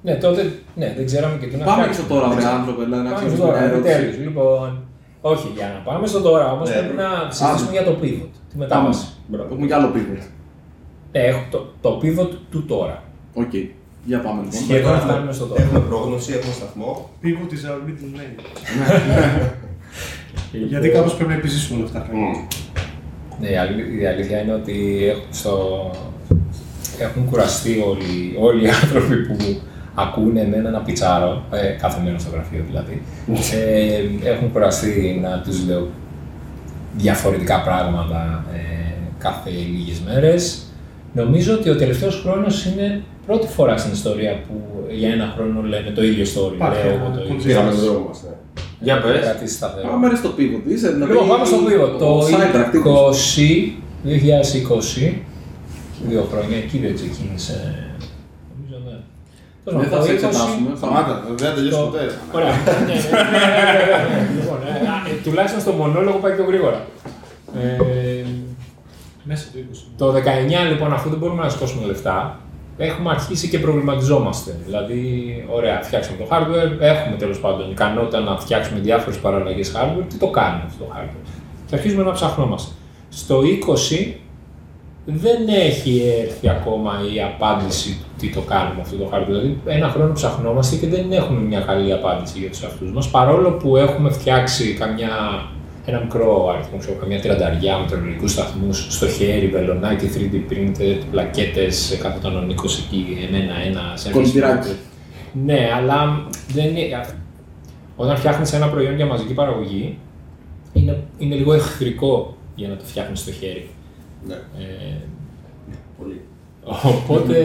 [0.04, 2.08] Ναι, τότε ναι, δεν ξέραμε και τι να Πάμε φτιάξουμε.
[2.08, 3.94] στο τώρα, ρε άνθρωποι, δηλαδή, να Πάμε ξέρουμε στο τώρα, μια ερώτηση.
[3.94, 4.18] επιτέλους.
[4.26, 4.84] Λοιπόν,
[5.22, 6.76] όχι, για να πάμε στο τώρα όμως Ναι.
[6.76, 9.06] πρέπει να συζητήσουμε για το pivot, τη μετάβαση.
[9.52, 10.24] Έχουμε κι άλλο pivot.
[11.12, 13.04] Ναι, έχω το, το pivot του τώρα.
[13.34, 13.54] Οκ.
[14.06, 14.60] Για πάμε λοιπόν.
[14.62, 15.62] Σχεδόν να φτάνουμε στο τώρα.
[15.62, 17.10] Έχουμε πρόγνωση, έχουμε σταθμό.
[17.24, 18.36] Pivot is our middle name.
[20.70, 22.48] Γιατί κάπως πρέπει να επιζήσουμε όλα αυτά τα χρόνια.
[23.40, 25.92] Ναι, η αλή- η αλήθεια είναι ότι έχουν, στο...
[27.00, 29.36] έχουν κουραστεί όλοι, όλοι οι άνθρωποι που
[29.96, 33.02] ακούνε εμένα να πιτσάρω, ε, κάθε μέρα στο γραφείο δηλαδή,
[33.54, 35.88] ε, έχουν κουραστεί να τους λέω
[36.98, 40.66] διαφορετικά πράγματα ε, κάθε λίγες μέρες.
[41.14, 44.54] Νομίζω ότι ο τελευταίος χρόνος είναι πρώτη φορά στην ιστορία που
[44.90, 46.54] για ένα χρόνο λέμε το ίδιο story.
[46.54, 47.44] Υπάρχει λέω ένα εγώ το ίδιο.
[47.46, 48.12] Πήραμε τον δρόμο μα.
[48.30, 48.36] Ναι.
[48.80, 49.20] Για πες.
[49.22, 49.88] Κρατήσει σταθερό.
[49.88, 50.64] Πάμε ρε στο pivot.
[50.74, 51.92] Είσαι, δηλαδή, Λοιπόν, πάμε στο pivot.
[52.00, 53.38] Το Sidetrack, τι είπες.
[54.04, 54.12] 20,
[55.04, 55.14] 2020,
[56.10, 57.58] δύο χρόνια, εκεί δεν ξεκίνησε.
[58.54, 58.96] Νομίζω, ναι.
[59.66, 60.70] Τέλος Δεν πάντων, θα το σε 20 εξετάσουμε.
[60.82, 62.04] Σταμάτα, δεν θα τελειώσει το- ποτέ.
[62.38, 62.54] Ωραία.
[62.66, 62.96] Ναι, ναι,
[63.36, 64.22] ναι, ναι, ναι, ναι.
[64.38, 66.80] Λοιπόν, ε, α, ε, Τουλάχιστον στο μονόλογο πάει πιο γρήγορα.
[69.26, 69.86] Ε, Μέσα το 20.
[69.98, 72.40] το 19 λοιπόν, αφού δεν μπορούμε να σκόσουμε λεφτά,
[72.78, 74.60] έχουμε αρχίσει και προβληματιζόμαστε.
[74.66, 75.02] Δηλαδή,
[75.50, 80.06] ωραία, φτιάξαμε το hardware, έχουμε τέλος πάντων ικανότητα να φτιάξουμε διάφορες παραλλαγές hardware.
[80.10, 81.30] Τι το κάνουμε αυτό το hardware.
[81.68, 82.72] Και αρχίζουμε να ψαχνόμαστε.
[83.10, 84.14] Στο 20
[85.06, 89.26] δεν έχει έρθει ακόμα η απάντηση του τι το κάνουμε αυτό το hardware.
[89.26, 93.10] Δηλαδή, ένα χρόνο ψαχνόμαστε και δεν έχουμε μια καλή απάντηση για τους εαυτούς μας.
[93.10, 95.10] Παρόλο που έχουμε φτιάξει καμιά,
[95.92, 102.20] ένα μικρό αριθμό, ξέρω, καμιά τριανταριά μετεωρολογικού σταθμούς στο χέρι, βελονάκι 3D printed, πλακέτες, κάθε
[102.22, 102.54] τον 20
[102.86, 104.68] εκεί, ένα-ένα, σε ένα Κολυμπηράκι.
[104.68, 104.80] σπίτι.
[105.46, 107.06] Ναι, αλλά δεν είναι.
[107.96, 109.98] Όταν φτιάχνεις ένα προϊόν για μαζική παραγωγή,
[110.74, 113.70] είναι, είναι λίγο εχθρικό για να το φτιάχνεις στο χέρι.
[114.28, 114.98] Ναι, Ε,
[115.98, 116.22] πολύ.
[116.64, 117.36] Οπότε,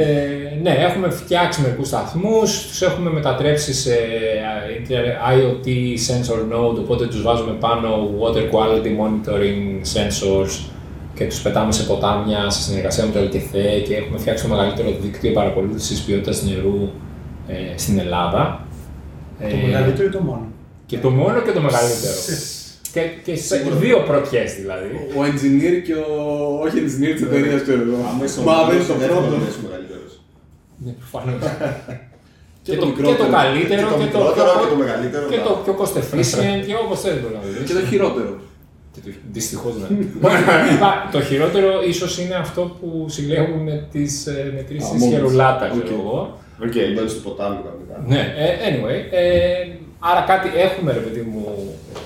[0.62, 3.96] ναι, έχουμε φτιάξει μερικούς σταθμούς, τους έχουμε μετατρέψει σε
[5.32, 5.68] IoT
[6.08, 10.70] sensor node, οπότε τους βάζουμε πάνω water quality monitoring sensors
[11.14, 14.88] και τους πετάμε σε ποτάμια σε συνεργασία με το LTC και έχουμε φτιάξει το μεγαλύτερο
[15.00, 16.88] δίκτυο παρακολούθησης ποιότητας νερού
[17.48, 18.66] ε, στην Ελλάδα.
[19.40, 20.46] Το Ε, μεγαλύτερο ή το μόνο;
[20.86, 22.14] Και το μόνο και το μεγαλύτερο.
[22.96, 24.88] Και, και σε δύο πρωτιές δηλαδή.
[25.18, 26.14] Ο engineer και ο
[26.64, 27.96] όχι engineer της εταιρείας, ξέρω εγώ.
[28.48, 29.36] Μα δεν είναι το πρώτο.
[30.84, 31.40] Ναι, προφανώς.
[32.66, 33.16] Και και, το το, μικρότερο.
[33.16, 35.24] και το καλύτερο Και το και το, μικρότερο πιο- και το μεγαλύτερο.
[35.32, 35.62] και το μπράβο.
[35.64, 37.64] πιο cost efficient και όπως θέλεις μπορείς να το δεις.
[37.68, 38.30] Και το χειρότερο.
[38.94, 39.86] Και το- Δυστυχώς ναι.
[40.82, 45.14] Πα- το χειρότερο ίσως είναι αυτό που συλλέγουν τις ε, μετρήσεις Α, της μόνος.
[45.14, 45.82] χερουλάτα, Οκ.
[45.84, 46.20] ξέρω εγώ.
[46.64, 46.76] Οκ.
[46.94, 47.94] Μπαίνεις στο ποτάμι κανονικά.
[48.12, 49.22] Ναι, ε, anyway, ε,
[49.98, 51.44] άρα κάτι έχουμε ρε παιδί μου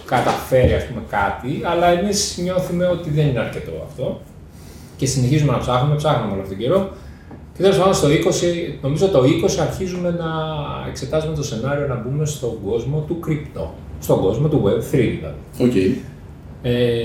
[0.07, 4.21] καταφέρει ας πούμε κάτι, αλλά εμείς νιώθουμε ότι δεν είναι αρκετό αυτό
[4.97, 6.91] και συνεχίζουμε να ψάχνουμε, ψάχνουμε όλο αυτόν τον καιρό
[7.55, 8.13] και τέλος πάντων στο 20,
[8.83, 9.27] νομίζω το 20
[9.61, 10.31] αρχίζουμε να
[10.89, 15.41] εξετάζουμε το σενάριο να μπούμε στον κόσμο του crypto, στον κόσμο του Web3 δηλαδή.
[15.59, 15.75] Οκ.
[16.63, 17.03] Ε,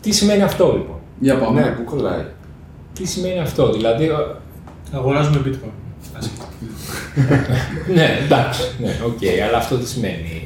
[0.00, 1.60] τι σημαίνει αυτό λοιπόν, Για πάμε.
[1.60, 2.24] Ναι, πού κολλάει.
[2.94, 4.10] τι σημαίνει αυτό, δηλαδή
[4.92, 5.87] Αγοράζουμε bitcoin.
[6.58, 10.42] Ας- ναι, εντάξει, ναι, οκ, αλλά αυτό τι σημαίνει.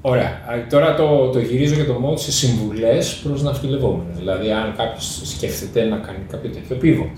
[0.00, 0.40] Ωραία.
[0.70, 4.16] Τώρα το, το γυρίζω για το mod σε συμβουλές προς ναυτιλλόμενους.
[4.16, 7.10] Δηλαδή, αν κάποιος σκέφτεται να κάνει κάποιο τέτοιο pivot.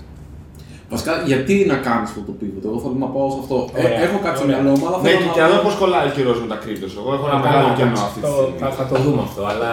[0.89, 3.69] Βασικά, γιατί να κάνεις αυτό το pivot, εγώ θέλω να πάω σε αυτό.
[3.73, 3.99] Ε, Ωραία.
[4.03, 4.59] έχω κάτι στο Ωραία.
[4.61, 6.37] μυαλό μου, αλλά Ναι, θέλω και, να και να δω δω- πώς κολλάει ο καιρός
[6.43, 6.91] με τα cryptos.
[6.99, 8.59] Εγώ έχω ένα Καλά, μεγάλο κενό εντάξει, αυτή τη το- στιγμή.
[8.61, 9.41] θα, θα το δούμε αυτό.
[9.51, 9.71] Αλλά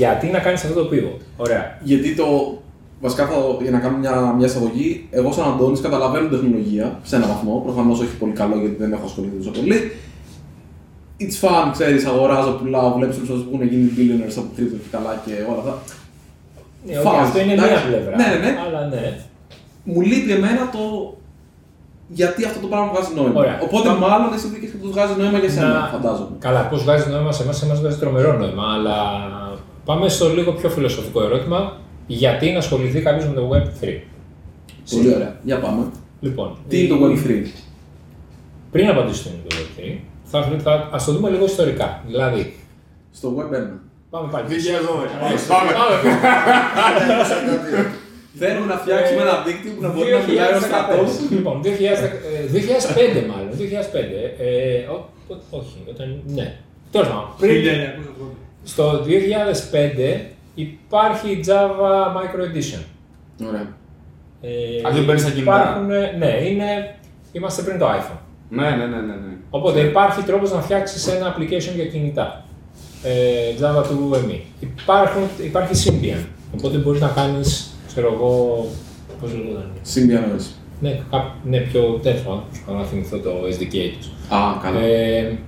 [0.00, 1.62] γιατί να κάνεις αυτό το pivot; Ωραία.
[1.90, 2.26] Γιατί το.
[3.04, 7.28] Βασικά, θα, για να κάνω μια, μια εισαγωγή, εγώ σαν Αντώνης καταλαβαίνω τεχνολογία σε έναν
[7.28, 7.62] βαθμό.
[7.66, 9.78] Προφανώς όχι πολύ καλό γιατί δεν έχω ασχοληθεί τόσο πολύ.
[11.20, 15.22] It's fun, ξέρεις, αγοράζω, πουλάω, βλέπεις τους που έχουν γίνει billionaires από crypto και καλά
[15.24, 15.74] και όλα αυτά.
[16.86, 17.72] Ναι, οκ, Φάση, αυτό είναι εντάξει.
[17.72, 18.16] μία πλευρά.
[18.20, 18.52] Ναι, ναι, ναι.
[18.66, 19.04] Αλλά ναι.
[19.84, 20.80] Μου λείπει εμένα το.
[22.08, 23.40] Γιατί αυτό το πράγμα βγάζει νόημα.
[23.42, 23.56] Ωραία.
[23.66, 24.06] Οπότε, Πάμε.
[24.06, 26.34] μάλλον εσύ δικαίως βγάζει νόημα για σένα, Να- φαντάζομαι.
[26.46, 28.64] Καλά, πώς βγάζει νόημα σε εμάς, σε εμάς βγάζει τρομερό νόημα.
[28.76, 28.96] Αλλά
[29.84, 31.60] πάμε στο λίγο πιο φιλοσοφικό ερώτημα.
[32.06, 33.98] Γιατί να ασχοληθεί κάποιος με το Web3.
[34.90, 35.36] Πολύ ωραία.
[35.42, 35.90] Για πάμε.
[36.20, 37.46] Λοιπόν, Τι είναι το η- Web3.
[38.70, 42.02] Πριν απαντήσω τι είναι το Web3, θα, θα, ας το δούμε λίγο ιστορικά.
[42.06, 42.54] Δηλαδή,
[43.12, 43.80] Στο Web 1.
[44.10, 44.46] πάμε πάλι.
[44.48, 45.48] 2012.
[45.48, 45.70] Πάμε.
[48.38, 51.10] Θέλουμε να φτιάξουμε ένα δίκτυο που να μπορεί να μιλάει ο στρατός.
[51.28, 51.30] 2015.
[51.30, 53.50] Λοιπόν, 2000, ε, 2005 μάλλον.
[53.58, 54.34] 2005.
[54.38, 56.22] Ε, ό- ό- όχι, όταν.
[56.26, 56.56] Ναι.
[56.92, 57.26] Τέλος πάντων.
[57.38, 58.36] πριν- 1980.
[58.64, 62.82] Στο 2005 υπάρχει η Java Micro Edition.
[63.48, 63.66] Ωραία.
[64.40, 66.94] Ε, Α, δεν παίρνεις τα κινητά; υπάρχουν, ε, ναι, είναι,
[67.32, 68.18] είμαστε πριν το iPhone.
[68.48, 69.14] Ναι, ναι, ναι, ναι.
[69.14, 69.36] ναι.
[69.50, 72.44] Οπότε υπάρχει τρόπος να φτιάξεις ένα application για κινητά.
[73.02, 73.10] Ε,
[73.60, 74.38] Java του EMI.
[74.60, 76.24] Υπάρχουν, υπάρχει Symbian.
[76.54, 78.64] Οπότε μπορείς να κάνεις, ξέρω εγώ,
[79.20, 79.70] πώς λέγονταν.
[79.94, 80.44] Symbian OS.
[80.80, 84.06] Ναι, κά- ναι, πιο τέτοιο, αν προσπαθώ να θυμηθώ το SDK τους.
[84.36, 84.80] Α, καλά.
[84.80, 85.38] Ε,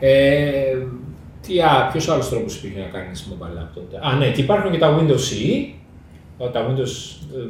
[0.00, 0.76] ε,
[1.48, 4.70] τι, α, ποιος άλλος τρόπος υπήρχε να κάνεις mobile app τότε; Α, ναι, και υπάρχουν
[4.70, 5.74] και τα Windows CE,
[6.52, 6.92] τα Windows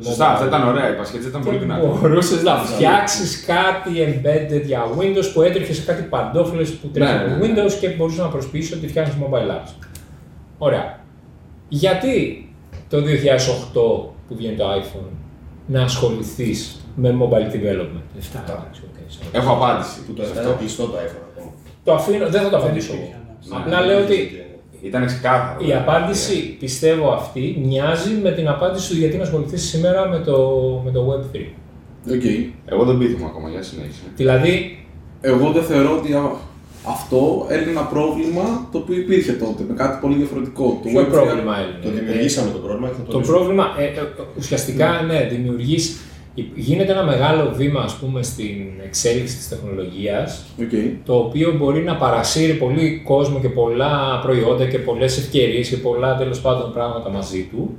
[0.01, 0.93] ε, Σωστά, mobile αυτά ήταν ωραία.
[0.95, 1.87] Η Psion ήταν πολύ και δυνατή.
[1.87, 7.19] μπορούσες να φτιάξεις κάτι embedded για Windows που έτρεχε σε κάτι παντόφλες που τρέχει Ναι,
[7.19, 7.63] από ναι, ναι.
[7.63, 9.71] Windows και μπορούσες να προσποιήσεις ότι φτιάχνεις mobile apps.
[10.59, 10.99] Ωραία.
[11.69, 12.49] Γιατί
[12.89, 13.03] το 2008
[14.29, 15.11] που βγαίνει το iPhone
[15.67, 19.29] να ασχοληθείς με mobile development; Εφτά, εντάξει, OK, sorry.
[19.33, 20.05] Έχω απάντηση.
[20.07, 20.59] Που το σε έφτανε αυτό.
[20.59, 21.53] κλειστό το iPhone ακόμα.
[21.85, 23.13] Το αφήνω, δεν θα το αφήσω εγώ.
[23.51, 23.57] Ναι.
[23.57, 24.43] Απλά λέω ότι
[24.83, 25.67] Ήταν ξεκάθαρο.
[25.69, 30.37] η απάντηση, πιστεύω αυτή, μοιάζει με την απάντηση του γιατί να ασχοληθείς σήμερα με το,
[30.85, 31.39] με το Web3.
[32.15, 32.23] OK.
[32.67, 34.01] Εγώ δεν πείθομαι ακόμα, για συνέχιση.
[34.17, 34.85] Δηλαδή,
[35.21, 36.37] Εγώ δεν θεωρώ ότι α-
[36.89, 40.81] αυτό είναι ένα πρόβλημα το οποίο υπήρχε τότε με κάτι πολύ διαφορετικό.
[40.85, 41.79] ποιο Web3 πρόβλημα είναι.
[41.83, 43.37] Το δημιουργήσαμε το πρόβλημα και θα το, Το λύσουμε.
[43.37, 43.91] πρόβλημα, ε, ε,
[44.39, 45.99] ουσιαστικά, ναι, δημιουργείς,
[46.55, 50.71] γίνεται ένα μεγάλο βήμα, ας πούμε, στην εξέλιξη της τεχνολογίας, Οκ.
[51.05, 56.17] το οποίο μπορεί να παρασύρει πολύ κόσμο και πολλά προϊόντα και πολλές ευκαιρίες και πολλά
[56.17, 57.77] τέλος πάντων πράγματα μαζί του.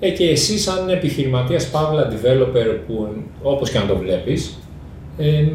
[0.00, 3.08] Ε, και εσύ σαν επιχειρηματίας, παύλα developer, που
[3.42, 4.58] όπως και αν το βλέπεις,
[5.18, 5.46] ε,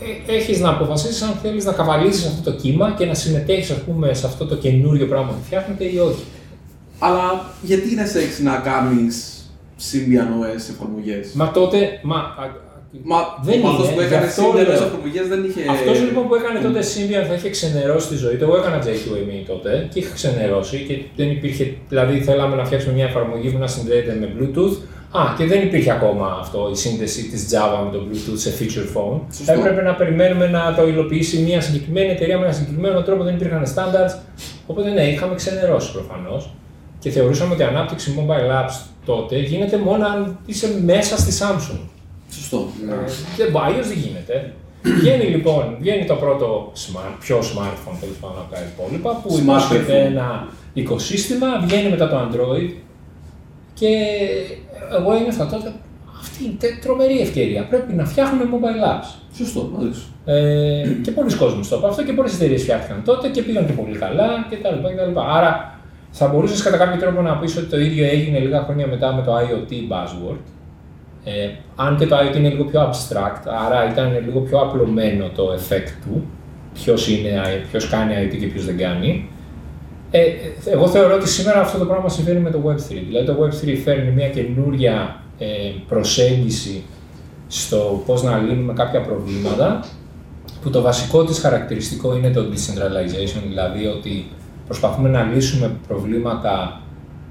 [0.00, 3.78] ε, έχεις να αποφασίσεις αν θέλεις να καβαλήσεις αυτό το κύμα και να συμμετέχεις, ας
[3.78, 6.24] πούμε, σε αυτό το καινούριο πράγμα που φτιάχνεται ή όχι.
[6.98, 9.35] Αλλά γιατί να σε έχεις να κάνεις
[9.88, 11.32] Symbian OS εφαρμογές.
[11.32, 12.64] Μα τότε, μα, α- α-
[13.02, 14.76] Μα δεν ο αυτός είναι, που γι' έκανε αυτό Symbian λέω.
[14.76, 15.60] OS εφαρμογές δεν είχε.
[15.76, 18.44] Αυτός λοιπόν που έκανε τότε Symbian θα είχε ξενερώσει τη ζωή του.
[18.44, 21.64] Εγώ έκανα J2ME τότε και είχα ξενερώσει και δεν υπήρχε.
[21.88, 24.76] Δηλαδή θέλαμε να φτιάξουμε μια εφαρμογή που να συνδέεται με Bluetooth.
[25.10, 28.88] Α, και δεν υπήρχε ακόμα αυτό η σύνδεση της Java με το Bluetooth σε feature
[28.96, 29.20] phone.
[29.36, 29.52] Σωστό.
[29.52, 33.62] Έπρεπε να περιμένουμε να το υλοποιήσει μια συγκεκριμένη εταιρεία με ένα συγκεκριμένο τρόπο, δεν υπήρχαν
[33.74, 34.14] standards.
[34.66, 36.50] Οπότε ναι, είχαμε ξενερώσει προφανώς.
[36.98, 38.74] Και θεωρούσαμε ότι η ανάπτυξη mobile apps
[39.06, 41.78] τότε γίνεται μόνο αν είσαι μέσα στη Samsung.
[42.30, 42.66] Σωστό.
[42.86, 42.92] Ναι.
[42.92, 42.96] Ε,
[43.36, 44.52] Δεν μπορεί, αλλιώ δεν γίνεται.
[44.82, 49.40] Βγαίνει λοιπόν, βγαίνει το πρώτο smart, πιο smartphone τέλος πάντων από τα υπόλοιπα που Smartphone.
[49.42, 52.70] υπόσχεται ένα οικοσύστημα, βγαίνει μετά το Android
[53.74, 53.88] και
[54.98, 55.72] εγώ ένιωθα τότε
[56.20, 57.66] αυτή είναι τε- τρομερή ευκαιρία.
[57.66, 59.10] Πρέπει να φτιάχνουμε mobile apps.
[59.36, 60.06] Σωστό, μαζί σου.
[60.24, 63.72] Ε, και πολλοί κόσμοι το είπαν αυτό και πολλές εταιρείες φτιάχτηκαν τότε και πήγαν και
[63.72, 64.68] πολύ καλά κτλ.
[64.86, 65.18] κτλ.
[65.36, 65.75] Άρα
[66.18, 69.22] θα μπορούσες κατά κάποιο τρόπο να πεις ότι το ίδιο έγινε λίγα χρόνια μετά με
[69.22, 70.38] το IoT buzzword.
[71.24, 75.44] Ε, αν και το IoT είναι λίγο πιο abstract, άρα ήταν λίγο πιο απλωμένο το
[75.54, 76.24] effect του,
[76.74, 77.08] ποιος
[77.70, 79.28] ποιος κάνει IoT και ποιος δεν κάνει.
[80.10, 80.30] Ε, ε,
[80.64, 83.02] εγώ θεωρώ ότι σήμερα αυτό το πράγμα συμβαίνει με το Web3.
[83.06, 85.46] Δηλαδή το Web3 φέρνει μια καινούρια ε,
[85.88, 86.82] προσέγγιση
[87.48, 89.84] στο πώς να λύνουμε κάποια προβλήματα
[90.62, 94.26] που το βασικό της χαρακτηριστικό είναι το decentralization, δηλαδή ότι
[94.66, 96.80] προσπαθούμε να λύσουμε προβλήματα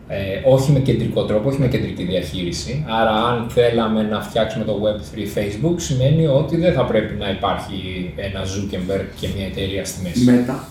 [0.07, 2.85] ε, όχι με κεντρικό τρόπο, όχι με κεντρική διαχείριση.
[2.89, 8.13] Άρα, αν θέλαμε να φτιάξουμε το Web3 Facebook, σημαίνει ότι δεν θα πρέπει να υπάρχει
[8.15, 10.31] ένα Zuckerberg και μια εταιρεία στη μέση.
[10.31, 10.63] Μετά.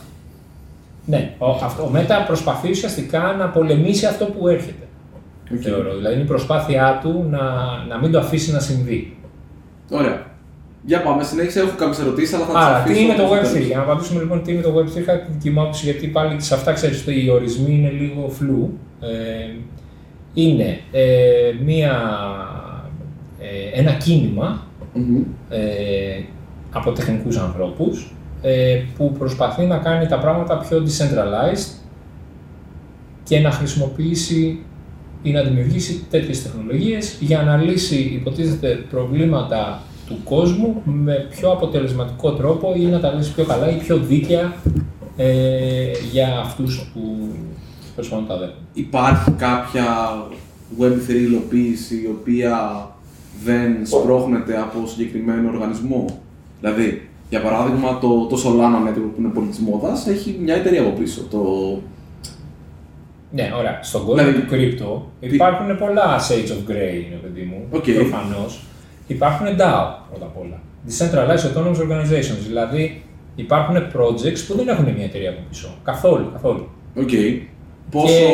[1.06, 4.86] Ναι, ο, αυτό, ο Meta προσπαθεί ουσιαστικά να πολεμήσει αυτό που έρχεται.
[5.60, 5.94] Θεωρώ.
[5.94, 7.40] Δηλαδή είναι η προσπάθειά του να,
[7.88, 9.16] να μην το αφήσει να συμβεί.
[9.90, 10.26] Ωραία.
[10.86, 11.60] Για πάμε, συνέχισε.
[11.60, 12.94] Έχω κάποιες ερωτήσεις, αλλά θα τις Άρα, αφήσω.
[12.94, 13.42] τι είναι το στο Web3.
[13.52, 13.66] τέλος.
[13.66, 16.40] Για να απαντήσουμε λοιπόν τι είναι το Web3, είχα τη δική μου άποψη γιατί πάλι
[16.40, 18.78] σε αυτά ξέρεις ότι οι ορισμοί είναι λίγο φλού.
[19.00, 19.54] Ε,
[20.34, 21.02] είναι ε,
[21.64, 21.92] μία,
[23.40, 25.22] ε, ένα κίνημα Μμμ.
[25.48, 25.58] ε,
[26.72, 31.72] από τεχνικούς ανθρώπους ε, που προσπαθεί να κάνει τα πράγματα πιο decentralized
[33.24, 34.58] και να χρησιμοποιήσει
[35.22, 42.32] ή να δημιουργήσει τέτοιες τεχνολογίες για να λύσει υποτίθεται προβλήματα του κόσμου με πιο αποτελεσματικό
[42.32, 44.56] τρόπο ή να τα λύσει πιο καλά ή πιο δίκαια
[45.16, 47.28] ε, για αυτούς που
[47.94, 48.58] προσπαθούν τα δέχονται.
[48.72, 49.86] Υπάρχει κάποια
[50.80, 52.88] Web3 υλοποίηση η οποία
[53.44, 56.04] δεν σπρώχνεται από συγκεκριμένο οργανισμό;
[56.60, 60.80] Δηλαδή, για παράδειγμα, το, το Solana Network που είναι πολύ τη μόδα έχει μια εταιρεία
[60.80, 61.22] από πίσω.
[61.30, 61.38] Το...
[63.30, 63.78] Ναι, ωραία.
[63.82, 67.66] Στον κόσμο Δηλαδή, του crypto υπάρχουν πολλά shades of grey, είναι παιδί μου.
[67.70, 67.84] Οκ.
[67.90, 68.62] Προφανώς.
[69.06, 70.60] Υπάρχουν DAO πρώτα απ' όλα.
[70.88, 72.42] Decentralized Autonomous Organizations.
[72.46, 73.02] Δηλαδή
[73.34, 75.68] υπάρχουν projects που δεν έχουν μια εταιρεία από πίσω.
[75.84, 76.68] Καθόλου, καθόλου.
[76.96, 77.10] Οκ.
[77.90, 78.24] Πόσο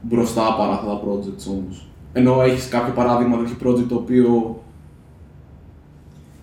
[0.00, 4.60] μπροστά παρά αυτά τα projects όμως; Ενώ έχεις κάποιο παράδειγμα τέτοιο project το οποίο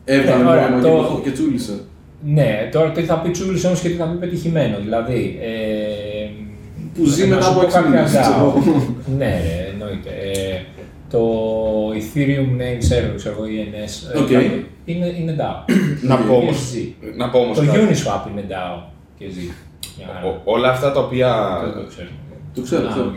[0.06, 1.80] έβγαλε Ναι, ωραία, νόημα το- και, και τσούλησε.
[2.26, 4.78] Ναι, τώρα τι θα πει τσουλάει όμως και τι θα πει πετυχημένο.
[4.80, 5.40] Δηλαδή.
[5.42, 6.30] Ε,
[6.94, 8.22] Που ζει να μετά σου από πω έξι κάποια μήνες, DAO.
[8.22, 8.54] ξέρω.
[9.18, 10.10] ναι, ρε, εννοείται.
[10.10, 10.62] Ε,
[11.14, 11.22] το
[12.00, 14.28] Ethereum Name Server, ξέρω εγώ, ENS, ε, Οκ.
[14.28, 15.74] δηλαδή, είναι, είναι DAO.
[16.02, 16.94] Να πω όμως, ESG.
[17.16, 17.80] να πω όμως Το κάτι.
[17.80, 18.84] Uniswap είναι DAO
[19.18, 19.48] και ζει.
[19.98, 20.26] Μια χαρά.
[20.28, 21.60] Ο- όλα αυτά τα οποία.
[21.64, 22.08] Δεν το ξέρω.
[22.56, 23.06] Το ξέρω, Να, ξέρω.
[23.06, 23.16] οκ.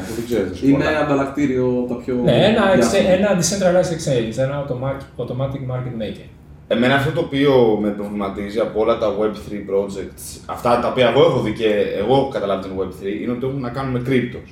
[0.00, 0.46] Αυτό δεν ξέρω.
[0.48, 0.98] θα σου πω Είναι πολλά.
[1.04, 2.14] ανταλλακτήριο από τα πιο.
[2.24, 3.02] Ναι, ένα, διάσημα.
[3.02, 6.28] excha- ένα decentralized exchange, ένα automatic, automatic market maker.
[6.68, 11.20] Εμένα αυτό το οποίο με προβληματίζει από όλα τα Web3 projects, αυτά τα οποία εγώ
[11.20, 14.50] έχω δει και εγώ έχω καταλάβει την Web3, είναι ότι έχουν να κάνουν με cryptos.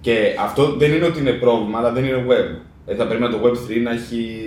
[0.00, 2.58] Και αυτό δεν είναι ότι είναι πρόβλημα, αλλά δεν είναι web.
[2.86, 4.40] Ε, θα πρέπει να το Web3 να έχει.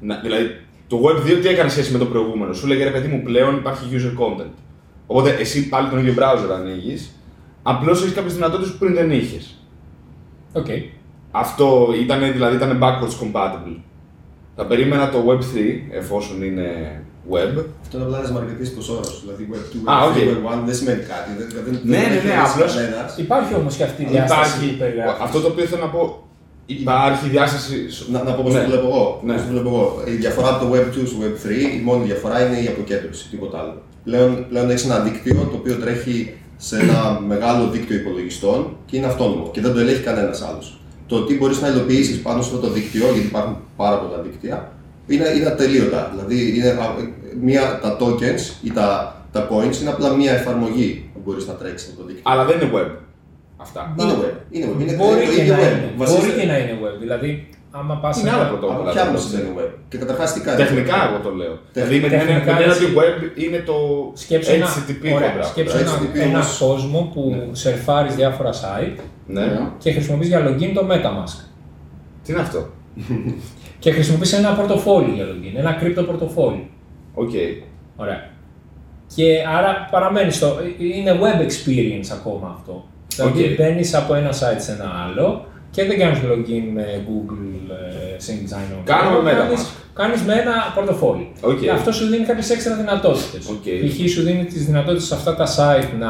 [0.00, 2.52] Να, δηλαδή, το Web2 τι έκανε σε σχέση με το προηγούμενο.
[2.52, 4.52] Σου λέει ρε παιδί μου, πλέον υπάρχει user content.
[5.06, 7.06] Οπότε εσύ πάλι τον ίδιο browser ανοίγει,
[7.62, 9.60] απλώς έχεις κάποιες δυνατότητες που πριν δεν είχες.
[10.52, 10.66] Οκ.
[11.30, 13.76] Αυτό ήταν, δηλαδή, ήταν backwards compatible.
[14.56, 15.58] Θα περίμενα το Web3,
[15.90, 17.00] εφόσον είναι
[17.34, 17.54] web.
[17.82, 19.10] Αυτό είναι απλά ένας μαρκετής του όρο.
[19.22, 20.16] Δηλαδή, Web 2, Α, Web 3, οκ.
[20.32, 21.28] Web 1 δεν σημαίνει κάτι.
[21.38, 23.08] Δεν, δεν, Ναι, δεν ναι, έχει ναι, ορίσει απλώς- κανένας.
[23.24, 25.20] Υπάρχει όμως και αυτή η διάσταση Υπάρχει, που περιγράφεις.
[25.26, 26.02] αυτό το οποίο θέλω να πω,
[26.76, 27.74] υπάρχει διάσταση...
[28.12, 28.60] Να, να πω πώς Ναι.
[28.62, 29.04] το βλέπω εγώ.
[29.26, 29.32] Ναι.
[29.36, 29.86] Πώς το βλέπω εγώ.
[30.12, 33.22] Η διαφορά από το Web 2 στο Web 3, η μόνη διαφορά είναι η αποκέντρωση,
[33.32, 33.74] τίποτα άλλο.
[34.06, 36.16] Πλέον, πλέον έχει ένα δίκτυο το οποίο τρέχει
[36.56, 40.80] σε ένα μεγάλο δίκτυο υπολογιστών και είναι αυτόνομο και δεν το ελέγχει κανένας άλλος.
[41.06, 44.72] Το τι μπορείς να υλοποιήσεις πάνω σε αυτό το δίκτυο, γιατί υπάρχουν πάρα πολλά δίκτυα,
[45.06, 46.10] είναι, είναι ατελείωτα.
[46.14, 46.94] Δηλαδή, είναι, α,
[47.40, 51.88] μία, τα tokens ή τα, τα coins είναι απλά μία εφαρμογή που μπορείς να τρέξεις
[51.90, 52.22] από το δίκτυο.
[52.32, 52.90] Αλλά δεν είναι web.
[53.56, 53.94] Αυτά.
[54.00, 54.34] Είναι web.
[54.50, 54.80] Είναι web.
[54.80, 55.62] Είναι Μπορεί το και, ίδιο να web.
[55.72, 56.98] είναι, Βασίζεται- μπορεί και να είναι web.
[57.00, 58.20] Δηλαδή, άμα πας.
[58.20, 58.90] Είναι άλλα Από πρωτόκολλα.
[58.92, 59.30] ποια το άποψη web.
[59.36, 61.58] δεν είναι web; Και καταρχάς τι κάνει; Τεχνικά εγώ το λέω.
[61.72, 62.84] Δηλαδή με την έννοια Τεχνικά με την έννοια έτσι.
[62.84, 63.76] ότι web είναι το
[64.14, 65.46] Σκέψου ένα, HTTP ωραία, κοντρά.
[65.46, 69.60] σκέψου ένα, HTTP ένα όμως- κόσμο που σερφάρεις διάφορα site Ναι.
[69.78, 71.38] και χρησιμοποιείς για login το MetaMask.
[72.24, 72.60] Τι είναι αυτό;
[73.86, 76.70] Και χρησιμοποιείς ένα πορτοφόλι για login, ένα crypto πορτοφόλι.
[77.14, 77.30] Οκ.
[77.96, 78.28] Ωραία.
[79.14, 79.24] Και
[79.56, 80.56] άρα παραμένεις στο.
[80.78, 82.84] είναι web experience ακόμα αυτό.
[83.16, 83.56] Δηλαδή Οκ.
[83.56, 88.49] μπαίνεις από ένα site σε ένα άλλο και δεν κάνεις login με Google ε, Single
[88.49, 88.80] Sign-On.
[88.84, 89.66] Κάνω με Κάνεις- MetaMask.
[89.94, 91.32] Κάνεις με ένα πορτοφόλι.
[91.40, 91.58] Οκ.
[91.60, 93.48] Και αυτό σου δίνει κάποιες έξτρα δυνατότητες.
[93.48, 93.62] Οκ.
[93.62, 94.10] Π.χ.
[94.10, 96.08] σου δίνει τις δυνατότητες σε αυτά τα site να,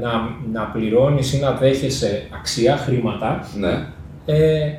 [0.00, 0.12] να,
[0.52, 3.48] να πληρώνεις ή να δέχεσαι αξία, χρήματα.
[3.58, 3.86] Ναι.
[4.26, 4.72] Ε,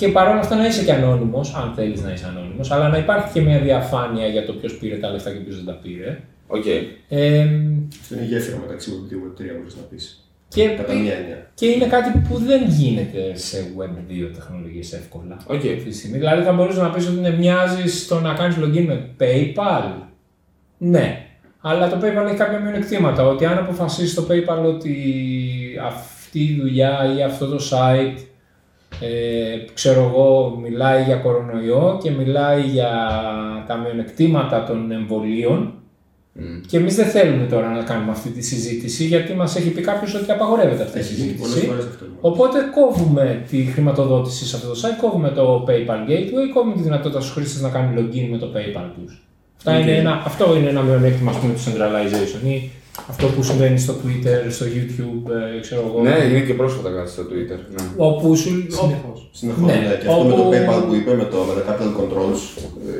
[0.00, 3.32] και παρόλα αυτά να είσαι και ανώνυμος, αν θέλεις να είσαι ανώνυμος, αλλά να υπάρχει
[3.32, 6.20] και μια διαφάνεια για το ποιος πήρε τα λεφτά και ποιος δεν τα πήρε.
[6.46, 6.64] Οκ.
[7.08, 7.40] Ε,
[8.00, 10.30] Αυτό είναι η γέφυρα μεταξύ Web 2 και Web 3, μπορείς να πεις.
[10.48, 11.50] και, Κατά μία έννοια.
[11.54, 15.36] και είναι κάτι που δεν γίνεται σε Web 2 τεχνολογίες εύκολα.
[15.46, 15.54] Οκ.
[15.54, 16.18] Αυτή τη στιγμή.
[16.18, 19.84] Δηλαδή θα μπορούσες να πεις ότι ναι, μοιάζει στο να κάνεις login με PayPal;
[20.78, 21.24] Ναι.
[21.60, 23.26] Αλλά το PayPal έχει κάποια μειονεκτήματα.
[23.26, 24.94] Ότι αν αποφασίσει το PayPal ότι
[25.86, 28.18] αυτή η δουλειά ή αυτό το site
[29.00, 29.08] ε,
[29.74, 32.90] ξέρω εγώ, μιλάει για κορονοϊό και μιλάει για
[33.66, 35.72] τα μειονεκτήματα των εμβολίων
[36.32, 36.60] Μμ.
[36.66, 40.14] και εμείς δεν θέλουμε τώρα να κάνουμε αυτή τη συζήτηση γιατί μας έχει πει κάποιος
[40.14, 41.70] ότι απαγορεύεται αυτή η Έχει γίνει πολλές συζήτηση.
[41.72, 42.04] φορές αυτό.
[42.04, 42.30] λοιπόν.
[42.32, 47.20] Οπότε κόβουμε τη χρηματοδότηση σε αυτό το site, κόβουμε το PayPal Gateway, κόβουμε τη δυνατότητα
[47.20, 49.22] στους χρήστες να κάνουν login με το PayPal τους.
[49.56, 52.70] Αυτά είναι ένα, αυτό είναι ένα μειονέκτημα ας πούμε, του centralization ή
[53.08, 55.22] αυτό που συμβαίνει στο Twitter, στο YouTube,
[55.56, 56.02] ε, ξέρω εγώ.
[56.02, 57.58] Ναι, είναι και πρόσφατα κάτι στο Twitter.
[57.76, 57.84] Ναι.
[57.96, 59.30] Όπου σου, Συνεχώς.
[59.32, 59.94] Συνεχώς, Ναι, ναι.
[60.00, 62.40] Και αυτό με το όπου- PayPal που είπε με, το, με τα capital controls,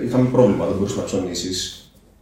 [0.02, 0.64] ε, είχαμε πρόβλημα.
[0.66, 1.74] Δεν μπορούσες να ψωνίσεις.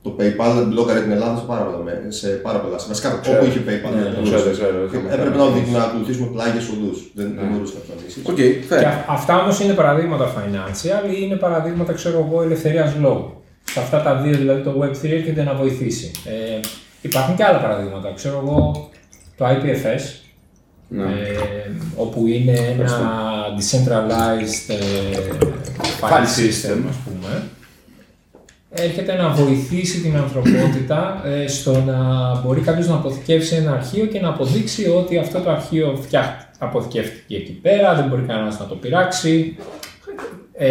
[0.03, 2.77] Το το PayPal μπλόκαρε την Ελλάδα σε πάρα πολλά, μέ- σε πάρα πολλά.
[2.93, 3.91] Βασικά όπου είχε PayPal.
[3.95, 4.41] Ναι, δεν το μπορούσες.
[4.41, 5.37] ξέρω, ξέρω, έχουμε Έπρεπε κάνει.
[5.41, 6.99] να, οδη- να ακολουθήσουμε πλάγιες οδούς.
[7.19, 8.19] Δεν, δεν μπορούσες να φροντίσει.
[8.31, 8.85] Οκ, Και fair.
[8.93, 13.27] α- αυτά όμως είναι παραδείγματα financial ή είναι παραδείγματα, ξέρω εγώ, ελευθερίας λόγου.
[13.75, 16.11] Σε αυτά τα δύο, δηλαδή το Web3 έρχεται να βοηθήσει.
[16.35, 16.61] Ε,
[17.01, 18.13] υπάρχουν και άλλα παραδείγματα.
[18.15, 18.89] Ξέρω εγώ,
[19.37, 20.01] το IPFS,
[20.89, 21.03] Ναι.
[21.03, 23.13] ε, όπου είναι ένα
[23.59, 25.19] decentralized ε,
[26.01, 26.85] file File system, system.
[26.89, 27.43] ας πούμε,
[28.71, 31.97] έρχεται να βοηθήσει την ανθρωπότητα ε, στο να
[32.41, 36.51] μπορεί κάποιος να αποθηκεύσει ένα αρχείο και να αποδείξει ότι αυτό το αρχείο φτιά...
[36.59, 39.57] αποθηκεύτηκε εκεί πέρα, δεν μπορεί κανένας να το πειράξει.
[40.53, 40.69] Ε,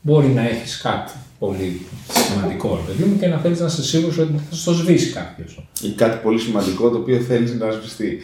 [0.00, 1.12] μπορεί να έχεις κάτι
[1.46, 1.80] πολύ
[2.28, 5.66] σημαντικό, ρε παιδί μου, και να θέλεις να είσαι σίγουρος ότι θα στο σβήσει κάποιος.
[5.82, 8.18] Ή κάτι πολύ σημαντικό το οποίο θέλεις να σβηστεί.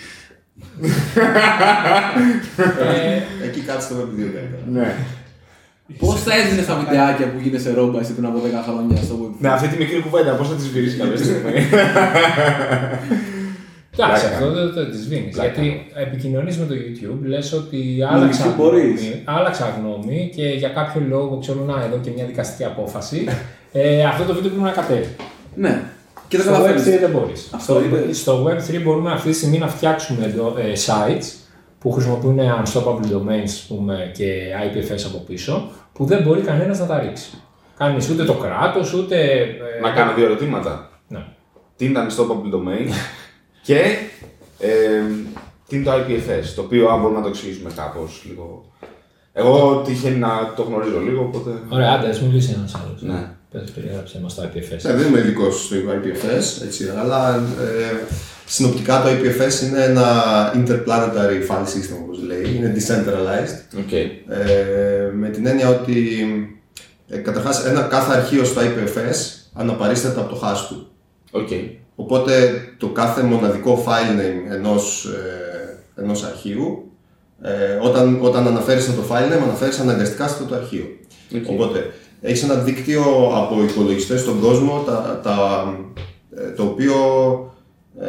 [2.80, 4.62] ε, Εκεί κάτσε το Web 2 καλύτερα.
[4.72, 4.94] Ναι.
[5.98, 9.34] Πώς θα έδινε στα βιντεάκια που γίνεσαι ρόμπα εσύ πριν από 10 χρόνια στο web.
[9.40, 11.52] Ναι, αυτή τη μικρή κουβέντα πώς θα τη σβήσει κάποια στιγμή;
[13.98, 14.36] Εντάξει, Πλάκα.
[14.36, 15.28] αυτό δεν το τη σβήνει.
[15.30, 15.48] Πλάκα.
[15.62, 19.00] Γιατί επικοινωνείς με το YouTube, λες ότι άλλαξα YouTube μπορείς.
[19.00, 23.24] γνώμη, άλλαξα γνώμη και για κάποιο λόγο ξέρω να εδώ και μια δικαστική απόφαση.
[23.72, 25.08] ε, αυτό το βίντεο πρέπει να κατέβει.
[25.54, 25.82] Ναι.
[26.28, 27.00] Και δεν Στο Web3 καταφέρεις.
[27.00, 27.50] δεν μπορείς.
[27.54, 28.12] Αυτό Στο, είπε.
[28.12, 31.24] στο Web3 μπορούμε αυτή τη στιγμή να φτιάξουμε εδώ, ε, sites
[31.78, 34.26] που χρησιμοποιούν unstoppable domains ας πούμε, και
[34.66, 37.30] IPFS από πίσω, που δεν μπορεί κανένας να τα ρίξει.
[37.78, 39.16] Κάνεις ούτε το κράτος, ούτε.
[39.16, 40.90] ε, Να κάνω δύο ερωτήματα.
[41.08, 41.24] Ναι.
[41.76, 42.86] Τι είναι το unstoppable domain
[43.62, 43.80] και
[44.58, 45.02] ε,
[45.68, 48.64] τι είναι το IPFS, το οποίο αν μπορούμε να το εξηγήσουμε κάπως λίγο.
[49.32, 51.50] Εγώ τυχαίνει να το γνωρίζω λίγο, οπότε.
[51.68, 53.02] Ωραία, άντε, ας μιλήσει ένας άλλος.
[53.02, 53.28] Ναι.
[53.50, 54.82] Πες, περιγράψε μας το IPFS.
[54.82, 58.14] Ναι, δεν είμαι ειδικός στο IPFS, έτσι, αλλά ε,
[58.46, 60.06] συνοπτικά το IPFS είναι ένα
[60.54, 62.56] interplanetary file system, όπως λέει.
[62.56, 63.78] Είναι decentralized.
[63.78, 63.92] Οκ.
[63.92, 64.16] Ε,
[65.14, 66.18] με την έννοια ότι
[67.08, 69.16] ε, καταρχάς ένα, κάθε αρχείο στο IPFS
[69.52, 70.86] αναπαρίσταται από το hash του.
[71.30, 71.48] Οκ.
[72.00, 76.92] Οπότε το κάθε μοναδικό file name ενός, ε, ενός αρχείου,
[77.42, 80.84] ε, όταν, όταν αναφέρεις το file name, αναφέρεις αναγκαστικά σε αυτό το αρχείο.
[81.36, 81.48] Οκ.
[81.50, 83.02] Οπότε έχεις ένα δίκτυο
[83.34, 85.64] από υπολογιστές στον κόσμο, τα, τα,
[86.36, 86.94] ε, το οποίο
[88.00, 88.06] ε,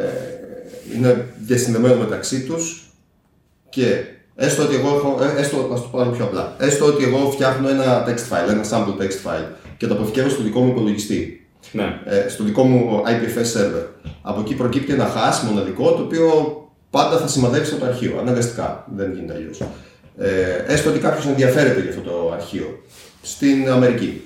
[0.94, 2.92] είναι διασυνδεμένο μεταξύ τους
[3.68, 7.30] και έστω ότι εγώ έχω, ε, έστω, ας το πάρω πιο απλά, έστω ότι εγώ
[7.30, 11.41] φτιάχνω ένα text file, ένα sample text file και το αποθηκεύω στο δικό μου υπολογιστή
[11.72, 12.00] Ναι.
[12.04, 13.86] ε, στο δικό μου IPFS server.
[14.22, 16.56] Από εκεί προκύπτει ένα hash μοναδικό το οποίο
[16.90, 18.18] πάντα θα σημαδεύει το αρχείο.
[18.20, 18.86] Αναγκαστικά.
[18.94, 19.60] Δεν γίνεται αλλιώς.
[20.18, 22.82] Ε, έστω ότι κάποιος ενδιαφέρεται για αυτό το αρχείο
[23.22, 24.20] στην Αμερική.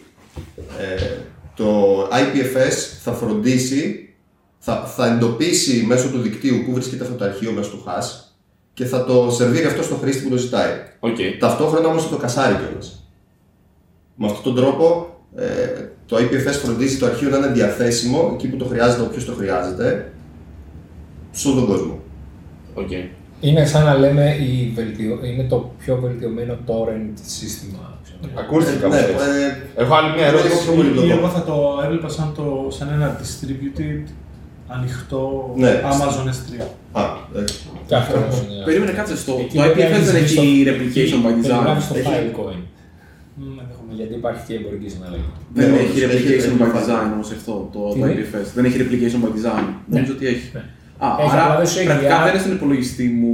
[0.79, 1.17] Ε,
[1.57, 4.15] το IPFS θα φροντίσει,
[4.59, 8.27] θα, θα εντοπίσει μέσω του δικτύου που βρίσκεται αυτό το αρχείο μέσω του hash
[8.75, 10.73] και θα το σερβίρει αυτό στο χρήστη που το ζητάει.
[11.01, 11.17] Οκ.
[11.39, 13.11] Ταυτόχρονα όμως θα το cache-άρει κιόλας.
[14.15, 15.45] Με αυτόν τον τρόπο ε,
[16.07, 20.13] το IPFS φροντίζει το αρχείο να είναι διαθέσιμο εκεί που το χρειάζεται, όποιος το χρειάζεται,
[21.31, 21.99] σε όλο τον κόσμο.
[22.75, 22.91] Οκ.
[23.41, 25.19] Είναι σαν να λέμε η βελτιω...
[25.25, 27.99] είναι το πιο βελτιωμένο torrent σύστημα.
[28.05, 28.19] ξέρω.
[28.41, 29.15] Ακούστηκε κάπως ναι, έτσι.
[29.77, 30.63] ε, Έχω άλλη μια λίγο ερώτηση.
[30.65, 31.07] πιο πολύπλοκο.
[31.07, 34.03] Ή εγώ θα το έβλεπα σαν, το, σαν ένα distributed,
[34.69, 35.81] ανοιχτό Ναι.
[35.93, 36.65] Amazon S3.
[36.93, 37.03] α,
[37.39, 37.45] ε,
[37.87, 38.65] Και αυτό όμως είναι.
[38.65, 39.37] Περίμενε, κάτσε στο.
[39.41, 41.43] Εκεί Το πρέπει να IPFS δεν έχεις έχει στο- replication by design.
[41.43, 42.09] περιγράφεις το Έχει-
[43.89, 43.93] Filecoin.
[43.93, 43.97] Μ, ενδεχομένως.
[44.01, 45.31] Γιατί υπάρχει και εμπορική συναλλαγή.
[45.57, 46.79] Δεν Ναι, έχει όντως, έχει replication by replication.
[46.81, 48.49] design όμως αυτό το, Τι το λέει; IPFS.
[48.57, 49.65] Δεν έχει replication by design.
[49.95, 50.47] Νομίζω ότι έχει.
[50.57, 50.63] Ναι.
[51.07, 53.33] Α, Έχει, αλλά άρα δεν σου έχει πρακτικά για- δεν είναι στον υπολογιστή μου.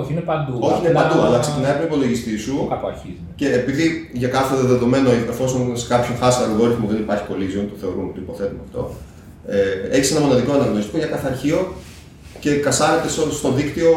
[0.00, 0.52] Όχι, είναι παντού.
[0.68, 3.20] όχι είναι Απλά παντού, αλλά ξεκινάει από τον υπολογιστή σου Κάπου αρχίζει.
[3.40, 3.84] και επειδή
[4.22, 8.60] για κάθε δεδομένο, εφόσον σε κάποιον hash αλγόριθμο δεν υπάρχει collision, το θεωρούμε, το υποθέτουμε
[8.66, 8.80] αυτό,
[9.46, 9.58] ε,
[9.96, 11.58] έχεις ένα μοναδικό αναγνωριστικό για κάθε αρχείο
[12.42, 13.90] και κασάρεται στο, στο δίκτυο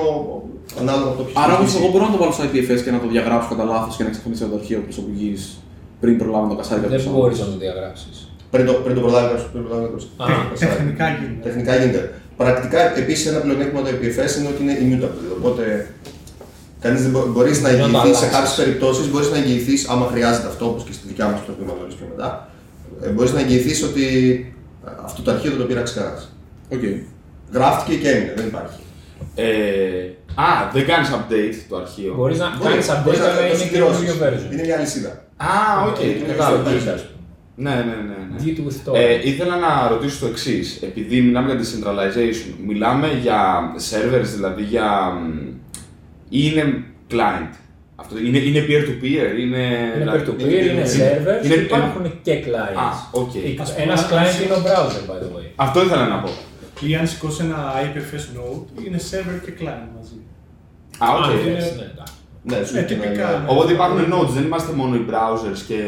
[0.81, 1.83] ανάλογα από το ποιος Άρα όμως χρησιμοποιήσει.
[1.83, 4.09] εγώ μπορώ να το βάλω στο IPFS και να το διαγράψω κατά λάθος και να
[4.13, 5.29] ξαφνίσω το αρχείο προσωπική
[6.03, 7.03] πριν προλάβω να το cache-άρει κάποιος.
[7.03, 8.15] Δεν μπορεί να το διαγράψεις.
[8.53, 10.05] Πριν το, πριν το προλάβει κάποιος, πριν το προλάβει κάποιος.
[10.21, 10.71] Α, το cache-άρει.
[10.75, 11.41] Τεχνικά γίνεται.
[11.47, 12.01] Τεχνικά γίνεται.
[12.41, 15.27] Πρακτικά επίσης ένα πλεονέκτημα του IPFS είναι ότι είναι immutable.
[15.39, 15.63] Οπότε
[16.83, 18.35] κανείς δεν μπορείς να Δεν το εγγυηθείς σε αλλάξεις.
[18.35, 21.53] κάποιες περιπτώσεις, μπορείς να εγγυηθείς, άμα χρειάζεται αυτό, όπως και στη δικιά μας που το
[21.59, 22.29] πούμε νωρί πιο μετά,
[23.13, 24.05] μπορείς να εγγυηθείς ότι
[24.87, 26.23] ε, αυτό το αρχείο δεν το πήραξε κανένας.
[26.75, 26.83] Οκ.
[27.55, 28.79] Γράφτηκε και έμεινε, δεν υπάρχει.
[29.35, 29.45] Ε,
[30.35, 32.13] α, δεν κάνεις update το αρχείο.
[32.17, 33.99] Μπορείς να Μπορεί- κάνεις μπορείς update, να αλλά το είναι συμπληρώσεις.
[33.99, 34.51] καινούριο version.
[34.53, 35.11] Είναι μια αλυσίδα.
[35.37, 35.53] Α,
[35.89, 36.69] οκ, Είναι το μια κατάλαβα.
[36.69, 36.91] αλυσίδα.
[36.91, 37.11] Git, ας πούμε.
[37.55, 38.17] Ναι, ναι, ναι.
[38.29, 38.37] ναι.
[38.43, 39.25] Git with Ε, torrent.
[39.25, 40.79] ήθελα να ρωτήσω το εξής.
[40.81, 43.39] Επειδή μιλάμε για decentralization, μιλάμε για
[43.89, 44.87] servers, δηλαδή για.
[45.19, 45.37] μ,
[46.29, 47.53] ή είναι client.
[47.95, 49.57] Αυτό είναι, είναι peer-to-peer, είναι.
[49.57, 52.77] Είναι δηλαδή- peer-to-peer, είναι servers είναι- και υπάρχουν και clients.
[52.77, 53.31] Α, οκ.
[53.77, 55.45] Ένας client είναι ο browser, by the way.
[55.55, 56.29] Αυτό ήθελα να πω.
[56.87, 60.17] Ή αν σηκώσει ένα IPFS node, είναι server και client μαζί.
[60.97, 61.23] Α, οκ.
[61.25, 62.13] Α, είναι- εντάξει, ναι, εντάξει.
[62.49, 63.45] Ναι, σου Ε, έχει ένα- τυπικά, ναι.
[63.53, 65.79] Οπότε υπάρχουν nodes, δεν είμαστε μόνο οι browsers και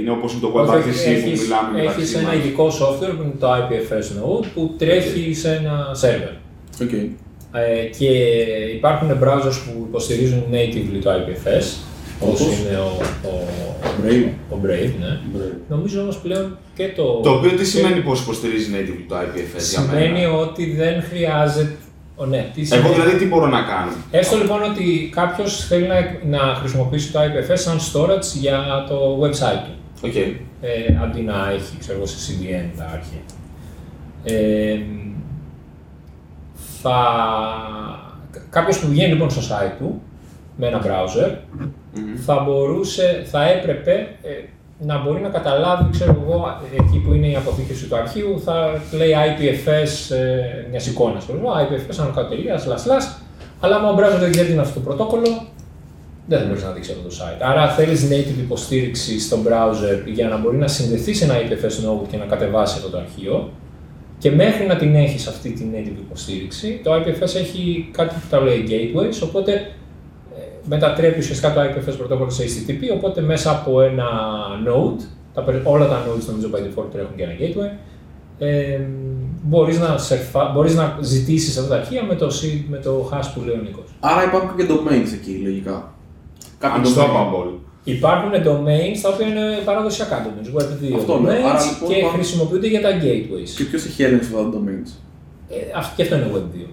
[0.00, 2.36] είναι όπως είναι το WebRTC που έχεις, μιλάμε μεταξύ έχεις ένα μας.
[2.36, 6.34] ειδικό software που είναι το IPFS Node που τρέχει σε ένα server.
[6.82, 6.92] Οκ.
[6.92, 8.08] Ε, και
[8.76, 11.66] υπάρχουν browsers που υποστηρίζουν natively το IPFS,
[12.20, 13.32] όπως Όπως; είναι ο, ο,
[14.04, 14.28] Brave.
[14.50, 15.18] ο Brave, ναι.
[15.68, 17.20] Νομίζω όμως πλέον και το...
[17.20, 20.32] Το οποίο τι και- σημαίνει πως υποστηρίζει native το IPFS για Σημαίνει μένα.
[20.32, 21.76] ότι δεν χρειάζεται...
[22.16, 25.86] Ο, ναι, τι Εγώ σημαίνει- δηλαδή τι μπορώ να κάνω; Έστω λοιπόν ότι κάποιος θέλει
[25.86, 25.94] να,
[26.38, 30.06] να χρησιμοποιήσει το IPFS σαν storage για το website του.
[30.08, 30.14] Οκ.
[30.14, 33.20] Ε, αντί να έχει, ξέρω εγώ, σε CDN τα αρχεία.
[34.24, 34.78] Ε,
[36.82, 36.96] θα...
[38.50, 40.02] Κάποιος που βγαίνει λοιπόν στο site του
[40.56, 41.30] με ένα browser
[42.26, 44.30] θα μπορούσε, θα έπρεπε ε,
[44.78, 49.10] να μπορεί να καταλάβει, ξέρω εγώ, εκεί που είναι η αποθήκευση του αρχείου, θα λέει
[49.28, 53.06] IPFS ε, μιας εικόνας, ξέρω εγώ, IPFS άνω κάτω τελεία, slash, slash,
[53.60, 55.46] αλλά άμα ο browser δεν ξέρει τι είναι αυτό το πρωτόκολλο,
[56.26, 57.40] δεν θα μπορείς να δείξει αυτό το site.
[57.40, 62.08] Άρα θέλεις native υποστήριξη στο browser για να μπορεί να συνδεθεί σε ένα IPFS node
[62.10, 63.50] και να κατεβάσει αυτό το αρχείο.
[64.18, 68.40] Και μέχρι να την έχεις αυτή την native υποστήριξη, το IPFS έχει κάτι που τα
[68.40, 69.60] λέει gateways, οπότε ε,
[70.68, 74.04] μετατρέπει ουσιαστικά το IPFS πρωτόκολλο σε HTTP, οπότε μέσα από ένα
[74.66, 75.02] node,
[75.34, 77.78] τα, όλα τα nodes νομίζω by default τρέχουν και ένα gateway,
[78.38, 78.80] ε,
[79.42, 82.30] μπορείς, να σερφα, μπορείς να ζητήσεις αυτά τα αρχεία με το,
[82.68, 83.84] με το hash που λέει ο Νίκος.
[84.00, 85.94] Άρα υπάρχουν και domains εκεί, λογικά.
[86.58, 87.58] Κάποιο domain.
[87.84, 91.30] Υπάρχουν domains τα οποία είναι παραδοσιακά domains, web2 αυτό, ναι.
[91.30, 93.48] domains Άρα, λοιπόν, και χρησιμοποιούνται για τα gateways.
[93.56, 94.90] Και ποιος έχει έλεγχο αυτά τα domains;
[95.48, 95.54] Ε,
[95.96, 96.68] και αυτό είναι web2.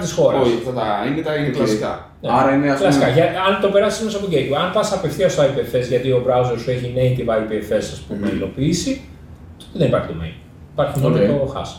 [0.00, 0.40] Της χώρας.
[0.40, 2.08] Όχι, αυτά τα είναι τα είναι κλασικά.
[2.20, 2.28] Ναι.
[2.32, 2.82] Άρα είναι αυτό.
[2.82, 3.08] Κλασικά.
[3.08, 6.58] Για, αν το περάσεις μέσα από gateway, αν πας απευθείας στο IPFS γιατί ο browser
[6.58, 8.34] σου έχει native IPFS ας πούμε, mm.
[8.34, 9.00] υλοποίηση,
[9.72, 10.34] δεν υπάρχει domain.
[10.72, 11.26] Υπάρχει μόνο okay.
[11.26, 11.72] το hash.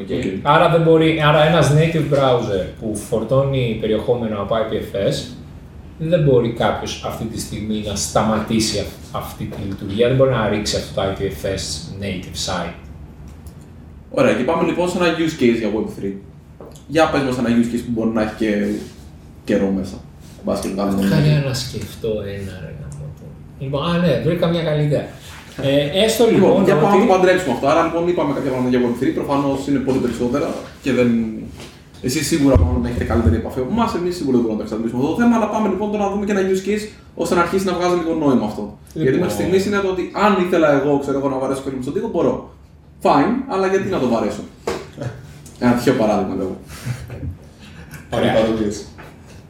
[0.00, 0.24] Okay.
[0.24, 0.38] okay.
[0.42, 5.36] Άρα, δεν μπορεί, άρα native browser που φορτώνει περιεχόμενο από IPFS
[5.98, 10.76] δεν μπορεί κάποιος αυτή τη στιγμή να σταματήσει αυτή τη λειτουργία, δεν μπορεί να ρίξει
[10.76, 12.74] αυτό το IPFS native site.
[14.10, 16.12] Ωραία, και πάμε λοιπόν σε ένα use case για Web3.
[16.86, 18.50] Για πες μας ένα use case που μπορεί να έχει και
[19.44, 19.96] καιρό μέσα.
[20.44, 21.06] Μπας και βγάλουμε.
[21.06, 23.26] Χάρη να σκεφτώ ένα ρε γάμο του.
[23.58, 25.06] Λοιπόν, α ναι, βρήκα μια καλή ιδέα.
[25.62, 27.12] Ε, έστω λοιπόν, Λοιπόν, για πάμε να το ότι...
[27.14, 27.66] παντρέψουμε αυτό.
[27.72, 29.02] Άρα λοιπόν είπαμε κάποια πράγματα για Web3.
[29.18, 30.48] Προφανώς είναι πολύ περισσότερα
[30.84, 31.08] και δεν.
[32.08, 33.90] Εσείς σίγουρα μάλλον έχετε καλύτερη επαφή από εμάς.
[33.98, 35.34] Εμείς σίγουρα δεν μπορούμε να το εξαντλήσουμε αυτό το θέμα.
[35.38, 36.84] Αλλά πάμε λοιπόν τώρα να δούμε και ένα use case
[37.22, 38.64] ώστε να αρχίσει να βγάζει λίγο νόημα αυτό.
[38.98, 39.20] Γιατί Λοιπόν.
[39.22, 42.08] μέχρι στιγμής είναι το ότι αν ήθελα εγώ ξέρω εγώ, να βαρέσω και στον τοίχο,
[42.14, 42.34] μπορώ.
[43.04, 44.42] Fine, αλλά γιατί να το βαρέσω;
[45.60, 46.56] Ένα τυχαίο παράδειγμα λέω.
[48.16, 48.32] Ωραία.
[48.34, 48.84] Παροδίες.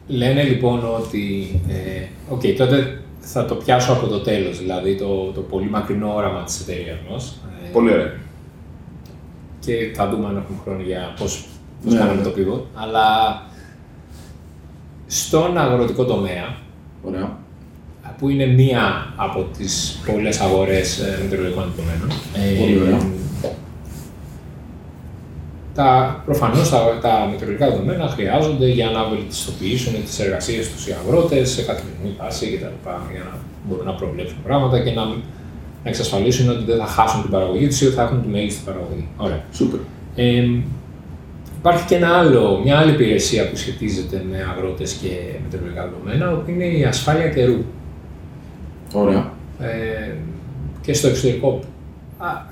[0.07, 5.41] Λένε λοιπόν ότι, ε, οκ, τότε θα το πιάσω από το τέλος, δηλαδή το, το
[5.41, 7.41] πολύ μακρινό όραμα της εταιρείας μας.
[7.65, 8.13] Ε, Πολύ ωραία.
[9.59, 11.45] και θα δούμε αν έχουμε χρόνο για πώς,
[11.83, 12.27] πώς Ναι, κάναμε ναι.
[12.27, 12.61] το pivot.
[12.73, 13.05] Αλλά
[15.07, 16.55] στον αγροτικό τομέα,
[17.03, 17.37] Ωραία.
[18.17, 22.99] που είναι μία από τις πολλές αγορές ε, μετεωρολογικών αντικειμένων, ε, Πολύ ωραία.
[25.77, 31.49] Τα, προφανώς τα, τα μετεωρολογικά δεδομένα χρειάζονται για να βελτιστοποιήσουν τις εργασίες τους οι αγρότες
[31.49, 32.89] σε καθημερινή βάση κτλ.
[33.13, 35.05] για να μπορούν να προβλέψουν πράγματα και να,
[35.83, 38.61] να εξασφαλίσουν ότι δεν θα χάσουν την παραγωγή τους ή ότι θα έχουν τη μέγιστη
[38.65, 39.07] παραγωγή.
[39.17, 39.41] Ωραία.
[39.51, 39.79] Σούπερ.
[40.15, 40.49] Ε,
[41.57, 45.09] υπάρχει και ένα άλλο, μια άλλη υπηρεσία που σχετίζεται με αγρότες και
[45.43, 47.59] μετεωρολογικά δεδομένα, που είναι η ασφάλεια καιρού.
[48.93, 49.31] Ωραία.
[49.59, 50.11] Ε,
[50.81, 51.76] και στο εξωτερικό α,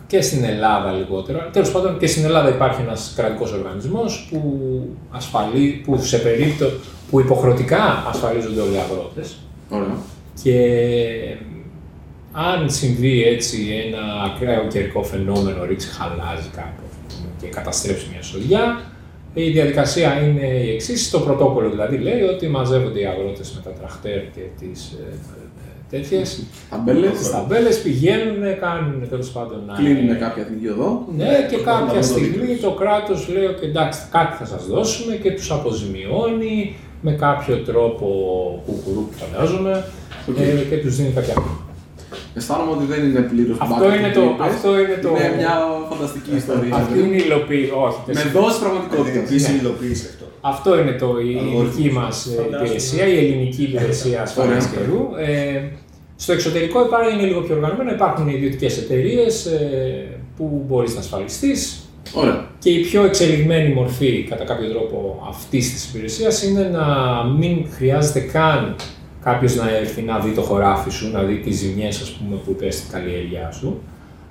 [0.08, 1.50] και στην Ελλάδα λιγότερο.
[1.52, 4.40] Τέλος πάντων και στην Ελλάδα υπάρχει ένας κρατικός οργανισμός που,
[5.12, 6.76] ασφαλεί, που σε περίπτωση
[7.10, 9.36] που υποχρεωτικά ασφαλίζονται όλοι οι αγρότες
[9.70, 9.98] Ωραία.
[10.44, 10.58] και
[12.32, 18.22] αν συμβεί έτσι ένα ακραίο καιρικό φαινόμενο, ρίξει χαλάζει κάπου ας πούμε, και καταστρέψει μια
[18.22, 18.82] σοδιά,
[19.34, 21.10] η διαδικασία είναι η εξής.
[21.10, 25.14] Το πρωτόκολλο δηλαδή λέει ότι μαζεύονται οι αγρότες με τα τραχτέρ και τις ε,
[25.90, 26.44] τέτοιες.
[26.70, 27.12] Ταμπέλες.
[27.20, 29.64] Τι ταμπέλες πηγαίνουν, κάνουν τέλος πάντων.
[29.68, 31.06] να- Κλείνουν κάποια εθνική οδό.
[31.18, 32.70] Ναι, και Προχωράμε κάποια το στιγμή δίκτυο.
[32.70, 38.08] το κράτος λέει ότι εντάξει, κάτι θα σας δώσουμε και τους αποζημιώνει με κάποιο τρόπο
[38.66, 39.86] κουκουρού που φαντάζομαι
[40.30, 40.38] Οκ.
[40.40, 41.65] ε, και τους δίνει κάποια χρήματα.
[42.38, 45.54] Αισθάνομαι ότι δεν είναι πλήρως Αυτό είναι το- αυτό είναι το- Είναι μια
[45.90, 46.76] φανταστική ιστορία.
[46.82, 47.72] Αυτή είναι η υλοποίηση.
[47.86, 48.46] Όχι, δεν Με συμφωνώ.
[48.46, 49.24] δόση πραγματικότητας.
[49.30, 50.26] Επίσης υλοποίηση αυτό.
[50.54, 51.76] Αυτό είναι το, η Αλγόριθμος.
[51.76, 52.08] ελληνική μα
[52.62, 54.74] υπηρεσία, η ελληνική υπηρεσία ασφάλειας Ωραία.
[54.76, 55.00] καιρού.
[55.28, 55.62] Ε,
[56.24, 59.34] στο εξωτερικό υπάρχει, είναι λίγο πιο οργανωμένο, υπάρχουν ιδιωτικές εταιρείες
[60.38, 61.80] που μπορείς να ασφαλιστείς.
[62.14, 62.48] Ωραία.
[62.60, 66.86] Και η πιο εξελιγμένη μορφή, κατά κάποιο τρόπο, αυτής της υπηρεσίας είναι να
[67.40, 68.76] μην χρειάζεται καν
[69.28, 72.16] κάποιος να έρθει να δει το χωράφι σου, να δει τις ζημιές
[72.46, 73.82] που υπέστη η καλλιέργειά σου.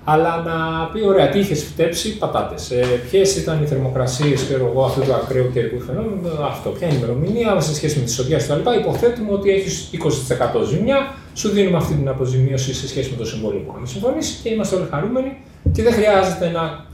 [0.05, 2.71] αλλά να πει: Ωραία, τι είχες φτέψει, πατάτες.
[2.71, 6.97] Ε, Ποιες ήταν οι θερμοκρασίες, ξέρω εγώ, αυτού του ακραίου καιρικού φαινόμενου, αυτό, ποια είναι
[6.97, 8.71] η ημερομηνία σε σχέση με τις οδηγίε κτλ.
[8.81, 13.61] Υποθέτουμε ότι έχεις 20% ζημιά, σου δίνουμε αυτή την αποζημίωση σε σχέση με το συμβόλαιο
[13.61, 15.37] που έχουμε συμφωνήσει και είμαστε όλοι χαρούμενοι
[15.73, 16.85] και δεν χρειάζεται να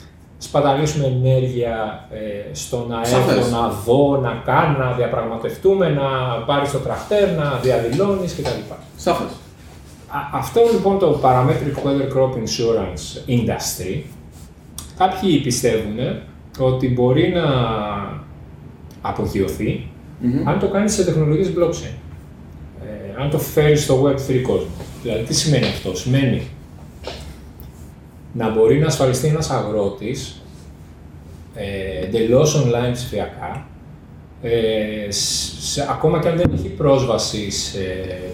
[0.42, 3.36] σπαταλήσουμε ενέργεια ε, στο να Σαφές.
[3.36, 6.02] έρθω, να δω, να κάνω, να διαπραγματευτούμε, να
[6.46, 8.72] πάρει το τραχτέρ, να διαδηλώνεις κτλ.
[8.96, 9.26] Σαφές.
[10.08, 14.02] Α- Αυτό λοιπόν το Parametric Weather Crop Insurance Industry,
[14.98, 15.96] κάποιοι πιστεύουν
[16.58, 17.44] ότι μπορεί να
[19.02, 19.86] απογειωθεί
[20.44, 21.94] αν το κάνεις σε τεχνολογίες blockchain.
[22.84, 24.70] Ε, αν το φέρεις στο Web3 κόσμο.
[25.02, 26.42] Δηλαδή τι σημαίνει αυτό; Σημαίνει
[28.32, 30.42] να μπορεί να ασφαλιστεί ένας αγρότης
[31.54, 33.66] ε, εντελώς online ψηφιακά
[34.42, 37.78] ε, σε, ακόμα και αν δεν έχει πρόσβαση σε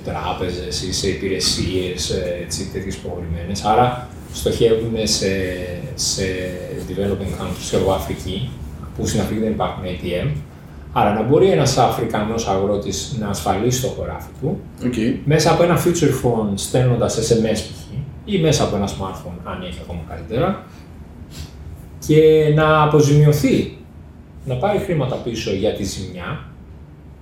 [0.05, 3.65] τράπεζες ή σε υπηρεσίες ε, έτσι, τέτοιες προχωρημένες.
[3.65, 5.27] Άρα στοχεύουν σε,
[5.95, 6.23] σε
[6.89, 8.51] developing countries, ξέρω εγώ, Αφρική,
[8.97, 10.29] που στην Αφρική δεν υπάρχουν ATM.
[10.93, 14.95] Άρα να μπορεί ένας Αφρικανός αγρότης να ασφαλίσει το χωράφι του Οκ.
[15.25, 17.97] μέσα από ένα feature phone στέλνοντας SMS π.χ.
[18.27, 20.65] ή μέσα από ένα smartphone, αν έχει ακόμα καλύτερα,
[22.07, 23.79] και να αποζημιωθεί,
[24.45, 26.45] να πάρει χρήματα πίσω για τη ζημιά,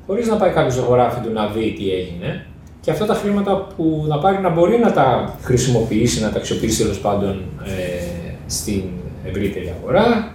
[0.06, 2.46] χωρίς να πάει κάποιος στο χωράφι του να δει τι έγινε,
[2.80, 6.82] και αυτά τα χρήματα που να πάρει να μπορεί να τα χρησιμοποιήσει, να τα αξιοποιήσει
[6.82, 8.04] τέλος πάντων ε,
[8.46, 8.82] στην
[9.24, 10.33] ευρύτερη αγορά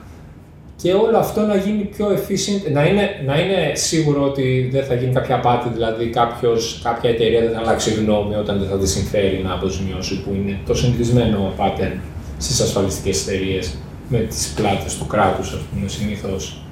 [0.82, 4.94] και όλο αυτό να γίνει πιο efficient, να είναι, να είναι σίγουρο ότι δεν θα
[4.94, 8.88] γίνει κάποια απάτη, δηλαδή κάποιος, κάποια εταιρεία δεν θα αλλάξει γνώμη όταν δεν θα τη
[8.88, 12.00] συμφέρει να αποζημιώσει, που είναι το συνηθισμένο pattern
[12.38, 13.78] στις ασφαλιστικές εταιρείες
[14.10, 16.64] με τις πλάτες του κράτους, ας πούμε, συνήθως.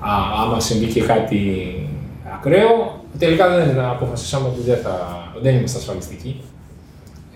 [0.00, 1.74] Α, άμα συμβεί και κάτι
[2.34, 6.40] ακραίο, τελικά δεν αποφασίσαμε ότι δεν, θα, δεν είμαστε ασφαλιστικοί.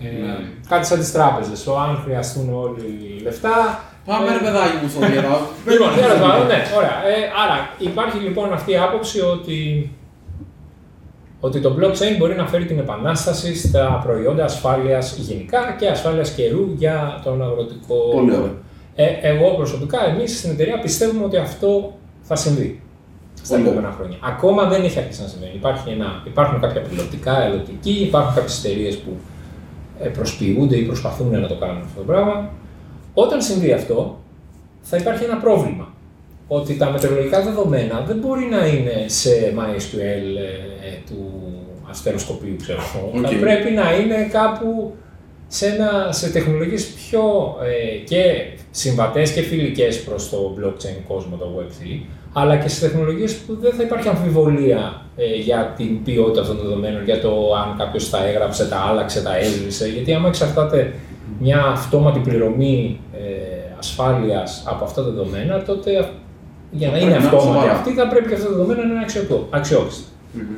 [0.01, 0.37] Ε, Ναι.
[0.69, 4.99] Κάτι σαν τις τράπεζες, ο, αν χρειαστούν όλοι λεφτά, Πάμε ε, ρε παιδάκι μου στο
[4.99, 5.39] διαδάω.
[5.73, 6.97] Λοιπόν, τέλος πάντων, ναι, ωραία.
[7.11, 7.57] Ε, άρα,
[7.89, 9.59] υπάρχει λοιπόν αυτή η άποψη ότι,
[11.39, 16.63] ότι το blockchain μπορεί να φέρει την επανάσταση στα προϊόντα ασφάλειας γενικά και ασφάλειας καιρού
[16.77, 17.95] για τον αγροτικό.
[18.15, 18.55] Πολύ ωραία.
[18.95, 22.81] Ε, εγώ προσωπικά, εμείς στην εταιρεία πιστεύουμε ότι αυτό θα συμβεί
[23.41, 24.17] στα Πολύ επόμενα χρόνια.
[24.21, 25.53] Ακόμα δεν έχει αρχίσει να συμβαίνει.
[25.55, 29.11] Υπάρχει ένα, υπάρχουν κάποια πιλοτικά, πιλοτικοί, υπάρχουν κάποιες εταιρείες που
[30.01, 32.49] ε, προσποιούνται ή προσπαθούν να το κάνουν αυτό το πράγμα.
[33.13, 34.19] Όταν συμβεί αυτό,
[34.81, 35.93] θα υπάρχει ένα πρόβλημα.
[36.47, 40.37] Ότι τα μετεωρολογικά δεδομένα δεν μπορεί να είναι σε MySQL
[40.83, 41.31] ε, του
[41.89, 43.21] αστεροσκοπίου, ξέρω εγώ.
[43.21, 43.35] Θα Οκ.
[43.35, 44.93] πρέπει να είναι κάπου
[45.47, 47.21] σε, ένα, σε τεχνολογίες πιο
[47.63, 52.01] ε, και συμβατές και φιλικές προς το blockchain κόσμο, το Web3,
[52.33, 56.65] αλλά και σε τεχνολογίες που δεν θα υπάρχει αμφιβολία ε, για την ποιότητα αυτών των
[56.65, 59.87] δεδομένων, για το αν κάποιος τα έγραψε, τα άλλαξε, τα έσβησε.
[59.87, 60.93] Γιατί άμα εξαρτάται
[61.39, 63.19] μια αυτόματη πληρωμή ε,
[63.79, 65.91] ασφάλειας από αυτά τα δεδομένα, τότε
[66.71, 67.71] για να Πρέπει είναι να είναι αυτόματη σοβαρά.
[67.71, 70.03] αυτή θα πρέπει και αυτά τα δεδομένα να είναι αξιοπο- αξιόπιστα.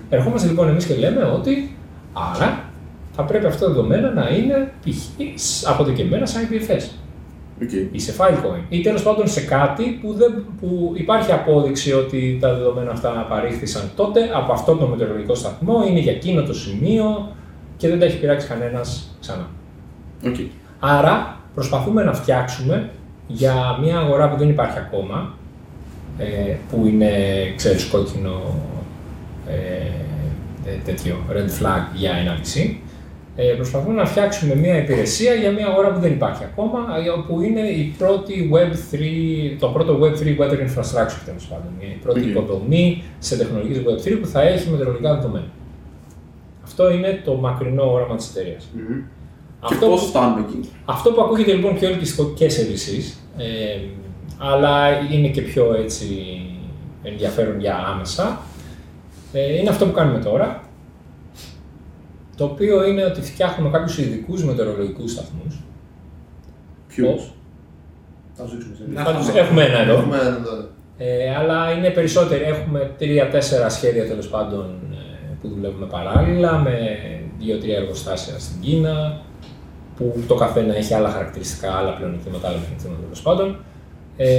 [0.09, 1.75] Ερχόμαστε λοιπόν εμείς και λέμε ότι
[2.13, 2.63] άρα
[3.11, 5.69] θα πρέπει αυτά τα δεδομένα να είναι π.χ.
[5.69, 6.83] αποθηκευμένα σαν IPFS
[7.61, 7.69] Οκ.
[7.91, 12.53] ή σε Filecoin ή τέλος πάντων σε κάτι που, δεν, που υπάρχει απόδειξη ότι τα
[12.53, 17.31] δεδομένα αυτά παρήχθησαν τότε από αυτό το μετεωρολογικό σταθμό, είναι για εκείνο το σημείο
[17.77, 19.47] και δεν τα έχει πειράξει κανένας ξανά.
[20.27, 20.35] Οκ.
[20.83, 22.89] Άρα προσπαθούμε να φτιάξουμε
[23.27, 25.33] για μια αγορά που δεν υπάρχει ακόμα,
[26.17, 27.11] ε, που είναι,
[27.55, 28.55] ξέρεις, κόκκινο
[29.47, 29.51] ε,
[30.69, 32.75] ε, τέτοιο red flag για ένα VC.
[33.35, 37.41] Ε, προσπαθούμε να φτιάξουμε μια υπηρεσία για μια αγορά που δεν υπάρχει ακόμα, ε, που
[37.41, 38.97] είναι η πρώτη Web3,
[39.59, 41.71] το πρώτο Web3 Weather Infrastructure, τέλος πάντων.
[41.79, 42.25] Η πρώτη Οκ.
[42.25, 45.47] υποδομή σε τεχνολογίες Web3 που θα έχει μετεωρολογικά δεδομένα.
[46.63, 48.69] Αυτό είναι το μακρινό όραμα της εταιρείας.
[48.73, 48.79] Και
[49.61, 53.79] Αυτό πώς που- φτάνουμε εκεί; αυτό που ακούγεται λοιπόν πιο ελκυστικό και σε VCs, ε,
[54.37, 56.05] αλλά είναι και πιο έτσι
[57.03, 58.41] ενδιαφέρον για άμεσα,
[59.33, 60.63] ε, είναι αυτό που κάνουμε τώρα,
[62.37, 65.59] το οποίο είναι ότι φτιάχνουμε κάποιους ειδικούς μετεωρολογικούς σταθμούς.
[66.87, 67.33] Ποιους; Πώς;
[68.33, 69.39] Θα σου δείξουμε σε Να Θα τους- πάμε.
[69.39, 69.93] Έχουμε ένα εδώ.
[69.93, 70.67] Έχουμε έναν τώρα.
[70.97, 72.43] Ε, αλλά είναι περισσότεροι.
[72.43, 74.95] Έχουμε τρία-τέσσερα σχέδια τέλος πάντων ε,
[75.41, 76.73] που δουλεύουμε παράλληλα με
[77.39, 79.21] δύο-τρία εργοστάσια στην Κίνα
[80.01, 83.57] που το καθένα έχει άλλα χαρακτηριστικά, άλλα πλεονεκτήματα, άλλα μειονεκτήματα τέλος πάντων.
[84.17, 84.29] Ε,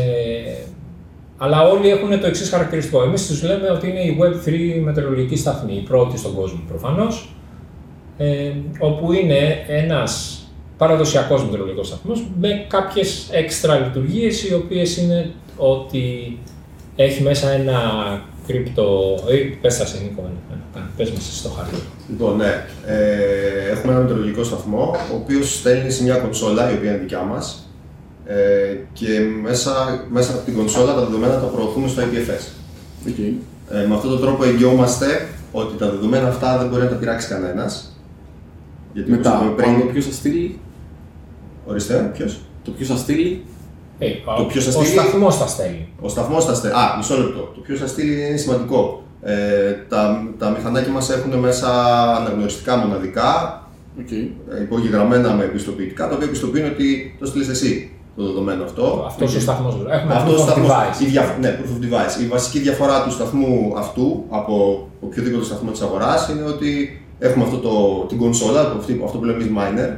[1.36, 3.02] αλλά όλοι έχουν το εξής χαρακτηριστικό.
[3.02, 7.34] Εμείς τους λέμε ότι είναι η Web3 μετεωρολογική σταθμή, η πρώτη στον κόσμο προφανώς.
[8.16, 10.42] Ε, όπου είναι ένας
[10.76, 16.38] παραδοσιακός μετεωρολογικός σταθμός με κάποιες έξτρα λειτουργίες οι οποίες είναι ότι
[16.96, 17.80] έχει μέσα ένα
[18.46, 19.18] κρυπτο.
[19.34, 20.30] ή πες τα σε Νίκο,
[20.74, 21.76] ε, ε, πες μας στο χαρτί.
[22.08, 22.66] Λοιπόν, ναι.
[22.86, 27.22] Ε, έχουμε ένα μετεωρολογικό σταθμό, ο οποίος στέλνει σε μια κονσόλα, η οποία είναι δικιά
[27.22, 27.66] μας.
[28.26, 32.44] Ε, και μέσα, μέσα από την κονσόλα τα δεδομένα τα προωθούμε στο IPFS.
[33.08, 33.32] Okay.
[33.70, 37.28] Ε, με αυτόν τον τρόπο εγγυόμαστε ότι τα δεδομένα αυτά δεν μπορεί να τα πειράξει
[37.28, 37.96] κανένας.
[38.92, 39.80] Γιατί Μετά, πριν...
[39.80, 40.58] το ποιος θα στείλει;
[41.66, 43.44] Ορίστε, ποιος; Το ποιος θα στείλει;
[44.04, 45.88] Ε, το ποιος θα στείλει; Ο σταθμός θα στέλνει.
[46.00, 46.76] Ο σταθμός θα στέλνει.
[46.76, 47.40] Α, μισό λεπτό.
[47.54, 49.02] Το ποιος θα στείλει είναι σημαντικό.
[49.22, 51.68] Ε, τα, τα μηχανάκια μας έχουν μέσα
[52.16, 53.60] αναγνωριστικά μοναδικά.
[53.98, 54.28] Okay.
[54.58, 59.04] Ε, υπογεγραμμένα με επιστοποιητικά, τα οποία επιστοποιούν ότι το στείλει εσύ το δεδομένο αυτό.
[59.06, 59.36] Αυτός okay.
[59.36, 59.74] ο σταθμός.
[59.90, 61.02] Έχουμε αυτός proof of device.
[61.02, 61.36] Η δια...
[61.40, 62.22] Ναι, proof of device.
[62.22, 67.56] Η βασική διαφορά του σταθμού αυτού από οποιοδήποτε σταθμό της αγοράς είναι ότι έχουμε αυτό
[67.56, 68.60] το, την κονσόλα,
[69.04, 69.96] αυτό που λέμε miner,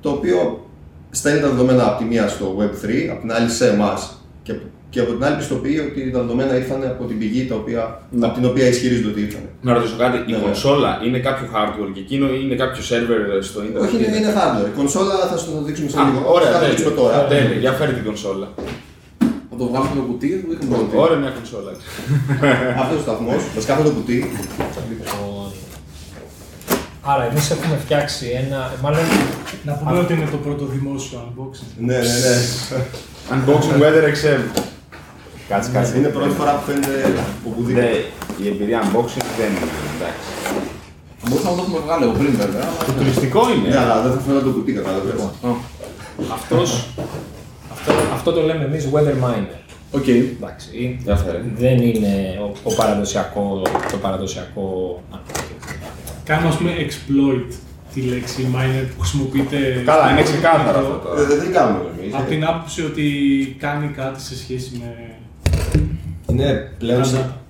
[0.00, 0.67] το οποίο
[1.10, 4.54] στέλνει τα δεδομένα από τη μία στο Web3, από την άλλη σε εμάς και,
[4.90, 8.26] και από την άλλη πιστοποιεί ότι τα δεδομένα ήρθαν από την πηγή τα οποία, ναι.
[8.26, 9.42] από την οποία ισχυρίζονται ότι ήρθαν.
[9.60, 13.62] Να ρωτήσω κάτι, η ναι, κονσόλα είναι κάποιο hardware και εκείνο είναι κάποιο server στο
[13.62, 13.82] Ιντερνετ.
[13.82, 14.68] Όχι, είναι, είναι hardware.
[14.72, 16.32] Η κονσόλα θα σου το δείξουμε σε λίγο.
[16.32, 17.24] Ωραία, θα το τώρα.
[17.24, 18.48] Τέλεια, για φέρει την κονσόλα.
[19.50, 20.96] Θα το βγάλουμε το κουτί, δεν το κουτί.
[20.96, 21.70] Ωραία, μια κονσόλα.
[22.82, 24.18] Αυτός ο σταθμός, βασικά αυτό το κουτί.
[27.10, 28.58] Άρα, εμείς έχουμε φτιάξει ένα.
[28.82, 29.04] Μάλλον.
[29.64, 31.70] Να πούμε ότι είναι το πρώτο δημόσιο unboxing.
[31.78, 32.34] Ναι, ναι, ναι.
[33.32, 34.40] unboxing Weather Excel.
[35.48, 35.96] Κάτσε, κάτσε.
[35.98, 36.94] Είναι πρώτη φορά που φαίνεται
[37.46, 37.86] οπουδήποτε.
[37.86, 37.90] Ναι,
[38.44, 40.28] η εμπειρία unboxing δεν είναι εντάξει.
[41.28, 42.66] Μπορούσαμε να το έχουμε βγάλει από πριν βέβαια.
[42.86, 43.68] Το τουριστικό είναι.
[43.68, 45.12] Ναι, αλλά δεν θα φαίνεται το κουτί, κατάλαβες.
[46.32, 46.68] Αυτός,
[47.74, 49.56] αυτό, αυτό το λέμε εμείς weather miner.
[49.92, 50.04] Οκ.
[50.06, 50.20] Okay.
[50.40, 50.68] Εντάξει.
[51.56, 54.66] Δεν είναι ο, ο παραδοσιακό, το παραδοσιακό
[56.28, 57.52] κάνουμε ας πούμε exploit
[57.94, 59.82] τη λέξη miner που χρησιμοποιείται.
[59.84, 61.24] Καλά, είναι ξεκάθαρο αυτό.
[61.26, 62.14] Δεν, δεν κάνουμε εμείς.
[62.14, 63.06] Από την άποψη ότι
[63.58, 64.88] κάνει κάτι σε σχέση με.
[66.30, 67.04] Είναι πλέον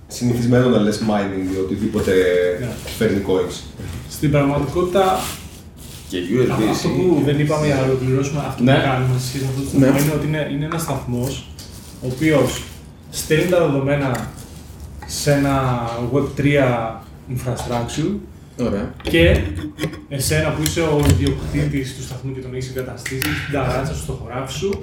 [0.07, 2.11] συνηθισμένο να λες mining ή οτιδήποτε
[2.59, 2.67] ναι.
[2.97, 3.55] φέρνει coins.
[4.09, 5.19] Στην πραγματικότητα
[6.09, 6.69] και USB.
[6.69, 8.73] Αυτό που δεν είπαμε για να ολοκληρώσουμε αυτό ναι.
[8.73, 10.01] που κάνουμε σε σχέση με αυτό το σταθμό ναι.
[10.01, 11.47] είναι ότι είναι, είναι ένας σταθμός
[12.01, 12.63] ο οποίος
[13.09, 14.29] στέλνει τα δεδομένα
[15.05, 16.43] σε ένα Web3
[17.35, 18.11] infrastructure
[18.59, 18.93] Ωραία.
[19.01, 19.37] Και
[20.09, 24.13] εσένα που είσαι ο ιδιοκτήτης του σταθμού και τον έχεις εγκαταστήσει στην ταράτσα σου, στο
[24.13, 24.79] χωράφι σου,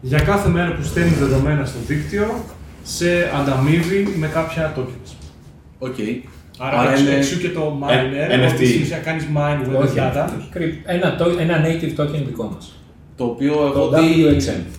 [0.00, 2.44] για κάθε μέρα που στέλνεις δεδομένα στο δίκτυο,
[2.82, 5.10] σε ανταμείβει με κάποια tokens.
[5.78, 5.94] Οκ.
[5.98, 6.28] Okay.
[6.58, 7.10] Άρα, Άρα είναι...
[7.14, 8.54] εξού και το miner, NFT.
[8.54, 10.28] Στην ουσία κάνεις mine with Όχι, data.
[10.84, 12.72] Ένα, ένα native token δικό μας.
[13.16, 14.06] Το οποίο εγώ τι,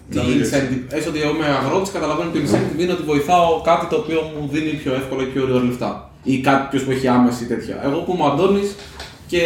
[0.10, 3.86] τι incentive, έστω ότι εγώ είμαι αγρότης, καταλαβαίνω ότι το incentive είναι ότι βοηθάω κάτι
[3.88, 7.82] το οποίο μου δίνει πιο εύκολα και πιο λεφτά ή κάποιος που έχει άμεση τέτοια.
[7.84, 8.76] Εγώ που είμαι ο Αντώνης
[9.28, 9.42] και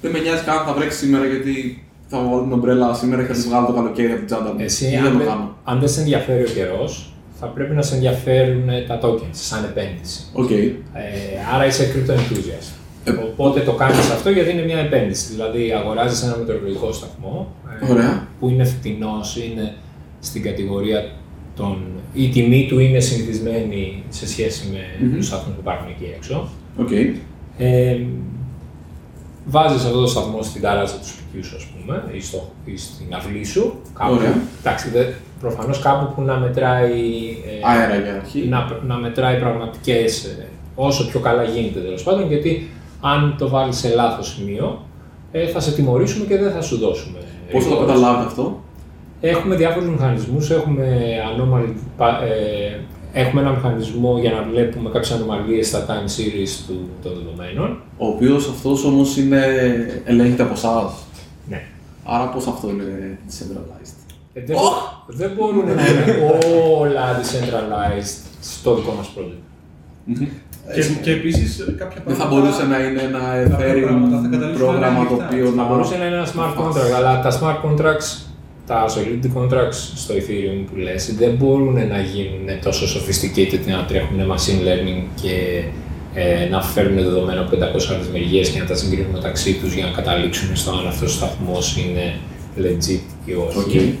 [0.00, 3.40] δεν με νοιάζει καν θα βρέξει σήμερα γιατί θα βάλω την ομπρέλα σήμερα και θα
[3.40, 4.58] τη βγάλω το καλοκαίρι από την τσάντα μου.
[4.58, 5.28] Εσύ, αν, δεν,
[5.64, 10.20] αν δεν σε ενδιαφέρει ο καιρός, θα πρέπει να σε ενδιαφέρουν τα tokens σαν επένδυση.
[10.34, 10.72] Okay.
[10.94, 12.74] Ε, άρα είσαι crypto enthusiast.
[13.04, 15.32] Ε, Οπότε το κάνεις αυτό γιατί είναι μια επένδυση.
[15.32, 18.04] Δηλαδή, αγοράζεις ένα μετεωρολογικό σταθμό ε,
[18.40, 19.74] που είναι φτηνός, είναι
[20.20, 21.10] στην κατηγορία
[21.60, 21.76] τον,
[22.14, 25.16] η τιμή του είναι συνηθισμένη σε σχέση με mm-hmm.
[25.16, 26.48] τους σταθμούς που υπάρχουν εκεί έξω.
[26.78, 27.14] Okay.
[27.58, 27.96] Ε,
[29.46, 33.14] βάζεις αυτό το σταθμό στην ταράτσα του σπιτιού σου, ας πούμε, ή, στο, ή στην
[33.14, 33.74] αυλή σου.
[33.98, 34.42] Κάπου, Ωραία.
[34.60, 35.04] Εντάξει, δε,
[35.40, 36.92] προφανώς κάπου που να μετράει...
[37.62, 38.46] Ε, Αέρα για αρχή.
[38.48, 43.76] Να, να μετράει πραγματικές, ε, όσο πιο καλά γίνεται τέλος πάντων, γιατί αν το βάλεις
[43.76, 44.84] σε λάθος σημείο,
[45.32, 47.18] ε, θα σε τιμωρήσουμε και δεν θα σου δώσουμε.
[47.52, 48.62] Πώς θα το καταλάβει αυτό;
[49.20, 50.86] Έχουμε διάφορους μηχανισμούς, έχουμε,
[51.32, 52.78] ανώμαλ, ε,
[53.12, 57.78] έχουμε ένα μηχανισμό για να βλέπουμε κάποιες ανομαλίες στα time series του, των δεδομένων.
[57.98, 59.42] Ο οποίος αυτός όμως είναι,
[60.04, 60.92] ελέγχεται από εσάς.
[61.48, 61.62] Ναι.
[62.04, 63.94] Άρα πώς αυτό είναι decentralized.
[64.32, 65.04] Ε, δεν, oh!
[65.06, 66.34] δεν μπορούν να είναι
[66.78, 69.44] όλα decentralized στο δικό μας project.
[70.74, 72.04] Και, και επίσης κάποια πράγματα.
[72.06, 75.62] Δεν θα μπορούσε να είναι ένα Ethereum πρόγραμμα το οποίο να.
[75.62, 78.29] Θα μπορούσε να είναι ένα smart contract, αλλά τα smart contracts
[78.70, 84.18] τα solidity contracts στο Ethereum που λες δεν μπορούν να γίνουν τόσο sophisticated να τρέχουν
[84.32, 85.64] machine learning και
[86.14, 87.58] ε, να φέρουν δεδομένα από 500
[87.94, 91.16] άλλες μεριές και να τα συγκρίνουν μεταξύ τους για να καταλήξουν στο αν αυτός ο
[91.16, 92.14] σταθμός είναι
[92.58, 93.98] legit ή όχι.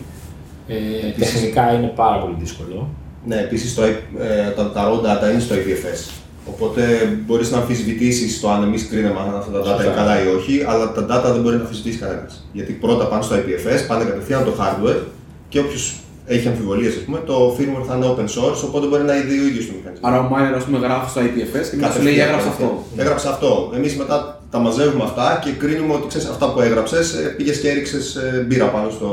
[0.68, 0.74] Ε,
[1.18, 2.88] τεχνικά είναι πάρα πολύ δύσκολο.
[3.26, 6.19] Ναι, επίσης ε, τα, τα raw data είναι στο IPFS.
[6.46, 6.82] Οπότε
[7.26, 10.64] μπορείς να αμφισβητήσεις το αν εμείς κρίναμε αν αυτά τα data είναι καλά ή όχι,
[10.68, 12.48] αλλά τα data δεν μπορεί να αμφισβητήσει κανένας.
[12.52, 15.02] Γιατί πρώτα πάνε στο IPFS, πάνε κατευθείαν το hardware
[15.48, 16.92] και όποιος έχει αμφιβολίες,
[17.26, 20.08] το firmware θα είναι open source, οπότε μπορεί να είδε ο ίδιο το μηχανισμό.
[20.08, 22.84] Άρα ο Miner, ας πούμε, γράφει στο IPFS και μετά σου λέει έγραψε αυτό.
[22.96, 23.72] Έγραψε αυτό.
[23.76, 27.68] Εμείς μετά τα μαζεύουμε αυτά και κρίνουμε ότι ξέρεις αυτά που έγραψες, ε, πήγες και
[27.68, 29.10] έριξες ε, μπύρα πάνω στο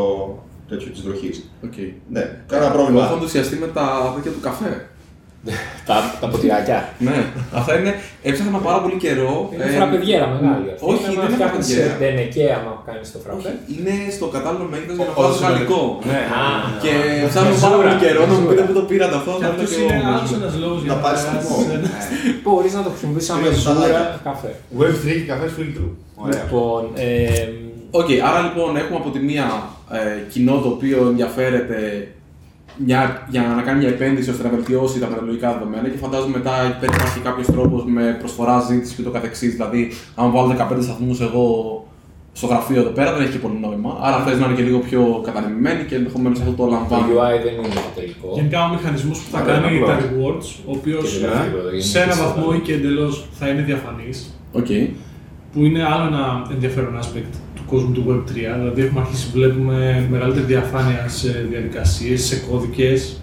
[0.69, 1.49] τέτοιο της βροχής.
[1.65, 1.91] Okay.
[2.09, 3.03] Ναι, κανένα πρόβλημα.
[3.03, 4.89] Έχω ενθουσιαστεί με τα τέτοια του καφέ.
[5.89, 6.79] Τα, τα ποτηράκια.
[7.07, 7.17] ναι,
[7.59, 7.91] αυτά είναι.
[8.27, 9.33] Έψαχνα πάρα πολύ καιρό.
[9.53, 10.85] Είναι ε, φραπεδιέρα μεγάλη αυτή.
[10.89, 11.97] όχι, είναι δεν είναι φτιάχνεις φραπεδιέρα.
[11.99, 13.51] ντενεκέ άμα κάνεις το φραπέ.
[13.73, 15.81] Είναι στο κατάλληλο μέγεθος για να Όσο βάλω γαλλικό.
[16.11, 16.21] Ναι.
[16.39, 16.43] Α,
[16.83, 16.93] Και
[17.29, 18.49] ψάχνω πάρα μεζούρα, πολύ καιρό να μου μεζούρα.
[18.51, 19.31] πείτε που το πήρατε αυτό.
[19.39, 20.11] Και θα αυτός λέω και είναι εγώ.
[20.15, 21.57] άλλος ένας λόγος για Να να πάρεις περάσεις θυμό.
[21.75, 21.91] ένα-
[22.43, 24.03] Μπορείς να το χρησιμοποιήσεις σαν Είναι μεζούρα σαλάκια.
[24.29, 24.51] καφέ.
[24.79, 25.89] Web3 και καφές φίλτρου.
[26.23, 26.39] Ωραία.
[26.43, 27.43] Λοιπόν, ε,
[27.99, 29.45] Οκ, άρα λοιπόν έχουμε από τη μία
[29.97, 29.99] ε,
[30.31, 32.07] κοινό το οποίο ενδιαφέρεται
[32.85, 36.77] μια, για να κάνει μια επένδυση ώστε να βελτιώσει τα μεταλλογικά δεδομένα και φαντάζομαι μετά
[36.79, 39.51] δεν υπάρχει κάποιος τρόπος με προσφορά, ζήτηση και το καθεξής.
[39.51, 41.45] Δηλαδή, αν βάλω 15 σταθμούς εγώ
[42.33, 43.97] στο γραφείο εδώ πέρα δεν έχει και πολύ νόημα.
[44.01, 47.05] Άρα θες να είναι και λίγο πιο κατανεμημένοι και ενδεχομένως αυτό το το λαμβάνω.
[47.13, 48.27] UI δεν είναι το τελικό.
[48.33, 49.87] Γενικά ο μηχανισμός που θα Ωραία, κάνει απλό.
[49.87, 52.73] τα rewards, ο οποίος Και δεν είναι τίποτα, σε ένα είναι βαθμό και ή και
[52.73, 54.17] εντελώς θα είναι διαφανής,
[54.59, 54.69] Οκ.
[55.51, 58.31] που είναι άλλο ένα ενδιαφέρον aspect του κόσμου του Web3.
[58.33, 63.21] Δηλαδή, έχουμε αρχίσει να βλέπουμε μεγαλύτερη διαφάνεια σε διαδικασίες, σε κώδικες,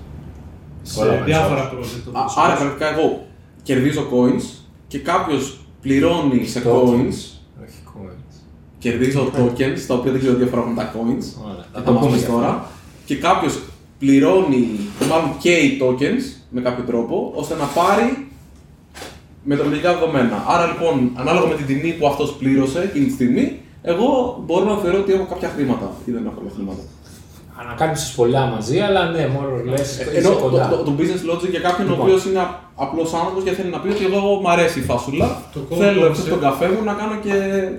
[0.83, 1.25] σε Όλα μέσα.
[1.25, 2.13] διάφορα project.
[2.13, 2.59] Α- όπως Άρα είπες.
[2.63, 3.27] πρακτικά εγώ
[3.63, 4.43] κερδίζω coins
[4.89, 6.69] και κάποιος πληρώνει σε Tokens.
[6.69, 7.19] coins.
[7.63, 8.35] Όχι coins.
[8.79, 11.25] Κερδίζω tokens, τα οποία δεν ξέρω τι διαφορά έχουν τα coins.
[11.51, 11.65] Ωραία.
[11.73, 12.67] Θα το πούμε τώρα.
[13.05, 13.59] Και κάποιος
[13.99, 14.69] πληρώνει,
[15.11, 18.27] μάλλον καίει tokens με κάποιο τρόπο, ώστε να πάρει
[19.45, 20.45] μετρολογικά δεδομένα.
[20.47, 23.59] Άρα λοιπόν, ανάλογα με την τιμή που αυτός πλήρωσε εκείνη τη στιγμή,
[23.91, 24.09] εγώ
[24.47, 26.83] μπορώ να θεωρώ ότι έχω κάποια χρήματα ή δεν έχω κάποια χρήματα.
[27.63, 30.69] Ανακάλυψες πολλά μαζί, αλλά ναι, more or less Ε, Ενώ είσαι το, κοντά.
[30.69, 32.07] το, το business logic για κάποιον ο Λοιπόν.
[32.07, 32.41] οποίος είναι
[32.85, 36.01] απλός άνθρωπος και θέλει να πει ότι εγώ μου αρέσει η φασούλα, Το cold θέλω
[36.03, 36.09] concept.
[36.11, 37.35] εκτός τον καφέ μου να κάνω και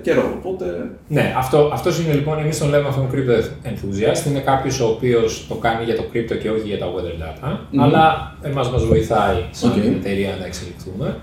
[0.06, 0.26] καιρό.
[0.38, 0.64] Οπότε.
[1.08, 3.34] Ναι, αυτό, αυτός είναι λοιπόν, εμείς τον λέμε αυτόν crypto
[3.68, 7.16] enthusiast, είναι κάποιος ο οποίος το κάνει για το crypto και όχι για τα weather
[7.24, 7.48] data,
[7.84, 9.76] αλλά εμάς μας βοηθάει σαν Οκ.
[9.76, 11.16] εταιρεία να εξελιχθούμε.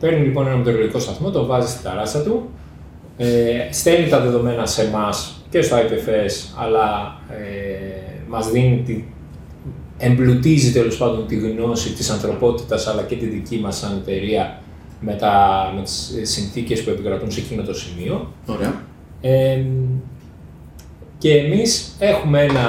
[0.00, 2.48] Παίρνει λοιπόν ένα μετεωρολογικό σταθμό, το βάζει στην ταράτσα του,
[3.16, 3.26] ε,
[3.70, 9.04] στέλνει τα δεδομένα σε εμάς και στο IPFS, αλλά ε, μας δίνει τη,
[9.98, 14.60] εμπλουτίζει τέλος πάντων τη γνώση της ανθρωπότητας αλλά και τη δική μας σαν εταιρεία
[15.00, 18.32] με, τα, με τις συνθήκες που επικρατούν σε εκείνο το σημείο.
[18.46, 18.82] Ωραία.
[19.20, 19.62] Ε,
[21.18, 22.68] και εμείς έχουμε ένα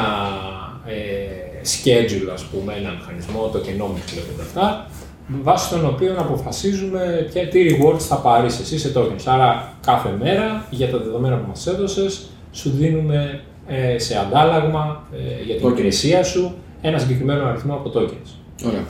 [0.86, 4.88] ε, schedule, ας πούμε, ένα μηχανισμό, το kenomics λέγονται αυτά,
[5.28, 9.24] βάσει των οποίων αποφασίζουμε ποια, τι rewards θα πάρεις εσύ σε tokens.
[9.26, 15.44] Άρα κάθε μέρα για τα δεδομένα που μας έδωσες σου δίνουμε ε, σε αντάλλαγμα ε,
[15.44, 15.72] για την Tokens.
[15.72, 18.66] υπηρεσία σου ένα συγκεκριμένο αριθμό από tokens.
[18.68, 18.84] Ωραία.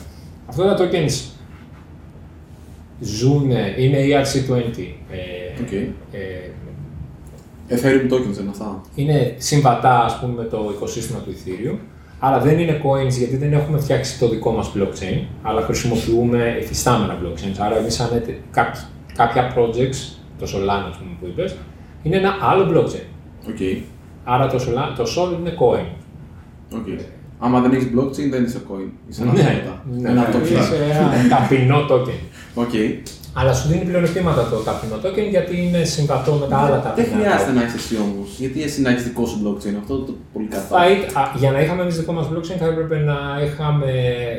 [0.45, 1.21] Αυτά τα tokens
[2.99, 4.79] ζουν, είναι ERC20.
[5.11, 5.71] Ε, Οκ.
[5.71, 6.51] ε,
[7.69, 8.81] Ethereum tokens είναι αυτά.
[8.95, 11.77] είναι συμβατά ας πούμε, με το οικοσύστημα του Ethereum,
[12.19, 17.17] αλλά δεν είναι coins γιατί δεν έχουμε φτιάξει το δικό μας blockchain, αλλά χρησιμοποιούμε εφιστάμενα
[17.23, 17.55] blockchains.
[17.59, 21.55] Άρα εμείς σαν ετε- κάποι- κάποια projects, το Solana ας πούμε, που είπες,
[22.03, 23.05] είναι ένα άλλο blockchain.
[23.49, 23.83] Οκ.
[24.23, 25.85] Άρα το, Solana, το Sol είναι coin.
[26.77, 26.87] Οκ.
[27.39, 28.89] Άμα δεν έχεις blockchain, δεν είσαι coin.
[29.09, 29.83] Είσαι ένα ναι, τίποτα.
[29.91, 30.43] ναι, Ένα ναι, token.
[30.43, 32.19] είσαι ένα ταπεινό token.
[32.53, 32.73] Οκ.
[33.39, 37.07] Αλλά σου δίνει πλεονεκτήματα το ταπεινό token γιατί είναι συμβατό με τα άλλα ταπεινά.
[37.07, 37.55] Δεν χρειάζεται token.
[37.55, 38.27] να έχεις εσύ όμως.
[38.39, 39.75] Γιατί εσύ να έχεις δικό σου blockchain.
[39.81, 40.89] Αυτό το πολύ Θα κατά.
[40.89, 43.91] ή- α, για να είχαμε εμείς δικό μας blockchain θα έπρεπε να είχαμε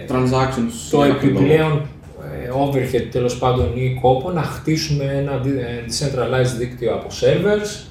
[0.09, 0.73] Transactions.
[0.91, 1.39] το για κάποιο λόγο.
[1.45, 1.73] επιπλέον
[2.45, 7.87] ε, overhead τέλος πάντων ή κόπο να χτίσουμε ένα δι- ε, decentralized δίκτυο από servers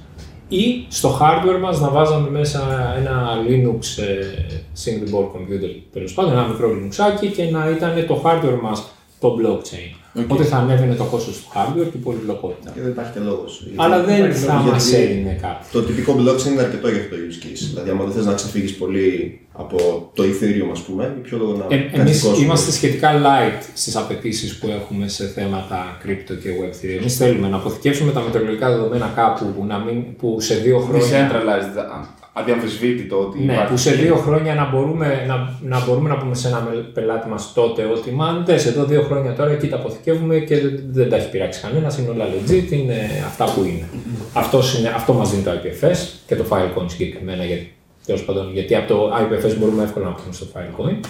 [0.47, 2.61] ή στο hardware μας να βάζαμε μέσα
[2.99, 4.53] ένα Linux ε,
[4.83, 8.87] single board computer τέλος πάντων, ένα μικρό Linux άκι και να ήταν το hardware μας
[9.19, 9.95] το blockchain.
[10.17, 10.23] Οκ.
[10.23, 12.71] Οπότε θα ανέβαινε το κόστος του hardware και η πολυπλοκότητα.
[12.73, 13.67] Και δεν υπάρχει και λόγος.
[13.75, 15.65] Αλλά δεν θα Γιατί μας έδινε κάτι.
[15.71, 17.63] Το τυπικό blockchain είναι αρκετό για αυτό το use case.
[17.69, 19.77] Δηλαδή, άμα δεν θες να ξεφύγεις πολύ από
[20.13, 21.75] το Ethereum, ας πούμε, ή ποιο λόγο να.
[21.75, 26.33] Ε, κάνεις εμείς δικό σου είμαστε σχετικά light στις απαιτήσεις που έχουμε σε θέματα crypto
[26.41, 26.97] και web3.
[26.99, 31.29] Εμείς θέλουμε να αποθηκεύσουμε τα μετεωρολογικά δεδομένα κάπου που, να μην, που σε δύο χρόνια...
[31.29, 33.71] Decentralized, α- αδιαμφισβήτητο ότι Ναι, υπάρχει.
[33.71, 37.29] που σε δύο χρόνια να μπορούμε να, να, μπορούμε να πούμε σε ένα μελ- πελάτη
[37.29, 41.09] μας τότε ότι μαν δες εδώ δύο χρόνια τώρα εκεί τα αποθηκεύουμε και δεν, δεν
[41.09, 42.95] τα έχει πειράξει κανένας, είναι όλα legit, είναι
[43.25, 43.87] αυτά που είναι.
[44.33, 45.97] Αυτός είναι αυτό μας δίνει το IPFS
[46.27, 47.73] και το Filecoin συγκεκριμένα, γιατί,
[48.05, 51.05] τέλος πάντων, γιατί από το IPFS μπορούμε εύκολα να πούμε στο Filecoin.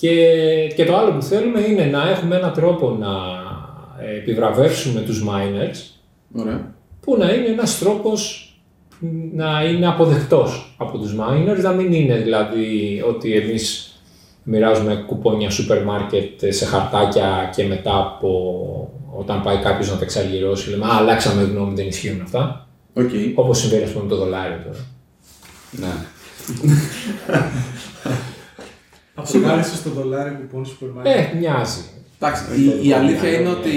[0.00, 0.12] Και,
[0.76, 3.08] και το άλλο που θέλουμε είναι να έχουμε έναν τρόπο να
[4.06, 5.98] ε, επιβραβεύσουμε τους miners
[6.40, 6.74] Ωραία.
[7.00, 8.47] που να είναι ένας τρόπος
[9.34, 13.92] να είναι αποδεκτός από τους miners, να μην είναι δηλαδή ότι εμείς
[14.42, 18.30] μοιράζουμε κουπόνια σούπερ μάρκετ σε χαρτάκια και μετά από
[19.16, 22.68] όταν πάει κάποιος να τα εξαργυρώσει λέμε «Α, αλλάξαμε γνώμη, δεν ισχύουν αυτά».
[22.94, 23.10] Οκ.
[23.34, 24.78] Όπως συμβαίνει ας πούμε με το δολάριο τώρα.
[25.70, 25.92] Ναι.
[29.14, 31.14] Αποκάλυψε στο δολάριο κουπόνι σούπερ μάρκετ.
[31.14, 31.80] Ε, μοιάζει.
[32.20, 33.56] Εντάξει, Δεν το η, η δικό αλήθεια μυαλό, είναι ναι.
[33.58, 33.74] ότι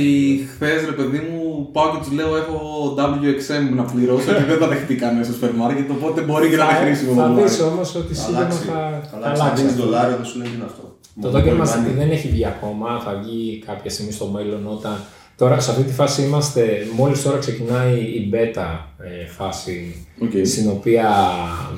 [0.54, 2.58] χθες ρε παιδί μου πάω και τους λέω έχω
[3.00, 6.80] WXM να πληρώσω και δεν τα δεχτήκανε στο σούπερ μάρκετ οπότε μπορεί και να είναι
[6.86, 7.74] χρήσιμο Θα το δεις δολάριο.
[7.76, 8.58] όμως ότι Θα σύντομα αλλάξει.
[8.68, 8.74] θα,
[9.04, 9.42] Θα θα αλλάξει.
[9.42, 9.62] Αν αλλάξει.
[9.62, 9.84] δίνεις αυτό.
[9.86, 10.84] δολάριο, δεν σου λέει τι είναι αυτό.
[11.24, 14.96] Το token μας δεν έχει βγει ακόμα, θα βγει κάποια στιγμή στο μέλλον όταν...
[15.38, 20.42] Τώρα σε αυτή τη φάση είμαστε, μόλις τώρα ξεκινάει η beta ε, φάση Okay.
[20.46, 21.10] στην οποία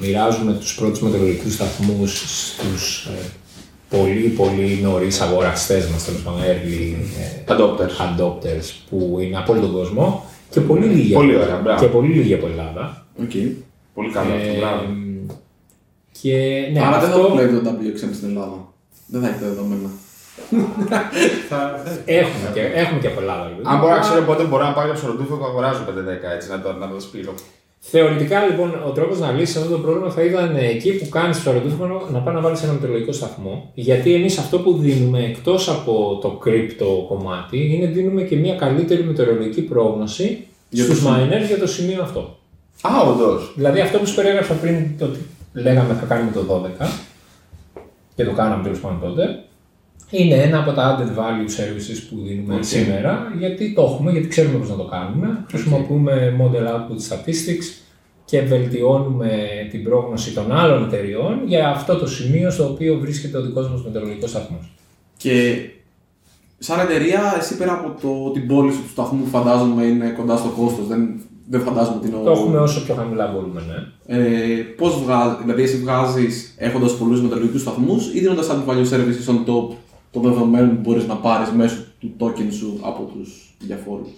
[0.02, 2.12] μοιράζουμε τους πρώτους μετεωρολογικούς σταθμούς
[2.50, 3.12] στους ε,
[3.98, 6.96] πολύ πολύ νωρίς αγοραστές μας, τέλος πάντων, early
[7.48, 7.96] ε, Adopters.
[8.06, 11.80] adopters που είναι από όλο τον κόσμο και πολύ λίγοι, Πολύ ωραία, μπράβο.
[11.82, 13.06] και πολύ λίγοι από Ελλάδα.
[13.22, 13.48] Okay.
[13.94, 14.82] Πολύ καλό αυτό, Ε, μπράβο.
[16.22, 16.34] και
[16.74, 18.58] ναι, Άρα δεν θα αυτό το βλέπει το WXM στην Ελλάδα.
[19.08, 19.90] Δεν θα έχετε δεδομένα.
[21.50, 23.44] Θα- δεν- έχουμε, και, έχουμε και από Ελλάδα.
[23.46, 23.64] δηλαδή.
[23.72, 26.62] Αν μπορώ να Αλλά ξέρω πότε μπορώ να πάω για ψωροτούφο, αγοράζω 5-10 έτσι, να
[26.62, 27.34] το, να το σπείρω.
[27.86, 31.44] Θεωρητικά λοιπόν ο τρόπος να λύσεις αυτό το πρόβλημα θα ήταν ε, εκεί που κάνεις
[31.44, 33.72] το ρωτούφωνο να πάει να βάλεις ένα μετεωρολογικό σταθμό.
[33.74, 39.04] Γιατί εμείς αυτό που δίνουμε εκτός από το crypto κομμάτι είναι δίνουμε και μια καλύτερη
[39.04, 41.26] μετεωρολογική πρόγνωση Για στους το σημείο.
[41.26, 42.38] miners για το σημείο αυτό.
[42.82, 43.54] Α, όντως.
[43.56, 45.20] Δηλαδή αυτό που σου περιέγραψα πριν, το ότι
[45.54, 46.88] λέγαμε θα κάνουμε το 12
[48.16, 49.44] και το κάναμε τέλος πάντων τότε,
[50.18, 52.64] είναι ένα από τα added value services που δίνουμε Οκ.
[52.64, 55.46] σήμερα, γιατί το έχουμε, γιατί ξέρουμε πώς να το κάνουμε.
[55.50, 57.82] Χρησιμοποιούμε model output statistics
[58.26, 59.30] και βελτιώνουμε
[59.72, 63.84] την πρόγνωση των άλλων εταιριών για αυτό το σημείο στο οποίο βρίσκεται ο δικός μας
[63.84, 64.74] μετεωρολογικός σταθμός.
[65.18, 65.56] Και
[66.58, 70.50] σαν εταιρεία, εσύ πέρα από το, την πώληση του σταθμού που φαντάζομαι είναι κοντά στο
[70.50, 72.24] κόστος, δεν, δεν φαντάζομαι ότι είναι ο.
[72.24, 74.18] Το έχουμε όσο πιο χαμηλά μπορούμε, ναι.
[74.18, 79.34] Ε, Πώς βγάζει, δηλαδή εσύ βγάζεις έχοντας πολλούς μεταλλουργικού σταθμούς ή δίνοντας added value services
[79.34, 79.76] on top
[80.14, 84.12] των δεδομένων που μπορείς να πάρεις μέσω του token σου από τους διαφόρους.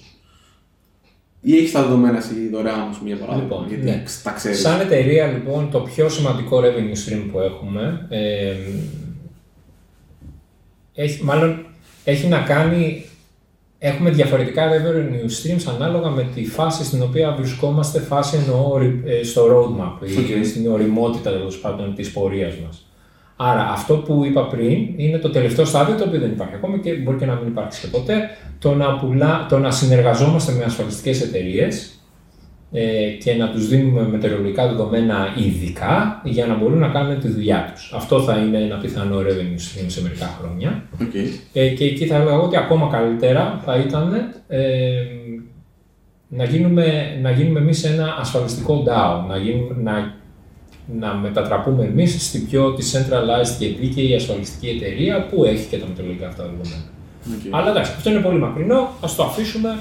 [1.41, 3.47] Ή έχεις τα δεδομένα εσύ δωρεάν, ας πούμε, για παράδειγμα.
[3.47, 4.03] Λοιπόν, γιατί ναι.
[4.23, 4.59] τα ξέρεις.
[4.59, 8.53] Σαν εταιρεία, λοιπόν, το πιο σημαντικό revenue stream που έχουμε, ε,
[10.93, 11.65] έχει, μάλλον
[12.03, 13.05] έχει να κάνει,
[13.77, 19.45] έχουμε διαφορετικά revenue streams ανάλογα με τη φάση στην οποία βρισκόμαστε, φάση εννοώ ε, στο
[19.45, 20.45] roadmap, ή Οκ.
[20.45, 22.85] στην ωριμότητα τέλος πάντων της πορείας μας.
[23.35, 26.93] Άρα αυτό που είπα πριν είναι το τελευταίο στάδιο το οποίο δεν υπάρχει ακόμα και
[26.93, 28.29] μπορεί και να μην υπάρξει και ποτέ,
[28.59, 31.99] το να, πουλά, το να συνεργαζόμαστε με ασφαλιστικές εταιρείες
[32.71, 37.71] ε, και να τους δίνουμε μετεωρολογικά δεδομένα ειδικά για να μπορούν να κάνουν τη δουλειά
[37.73, 37.93] τους.
[37.95, 40.83] Αυτό θα είναι ένα πιθανό revenue stream σε μερικά χρόνια.
[41.01, 41.27] Okay.
[41.53, 44.13] Ε, και εκεί θα έλεγα ότι ακόμα καλύτερα θα ήταν
[44.47, 44.93] ε,
[46.27, 50.13] να γίνουμε, να γίνουμε εμείς ένα ασφαλιστικό DAO, να, γίνουμε, να,
[50.99, 56.27] να μετατραπούμε εμείς στην πιο decentralized και δίκαιη ασφαλιστική εταιρεία που έχει και τα μετεωρολογικά
[56.27, 56.83] αυτά δεδομένα.
[57.27, 57.49] Okay.
[57.51, 59.77] Αλλά εντάξει, αυτό είναι πολύ μακρινό, ας το αφήσουμε.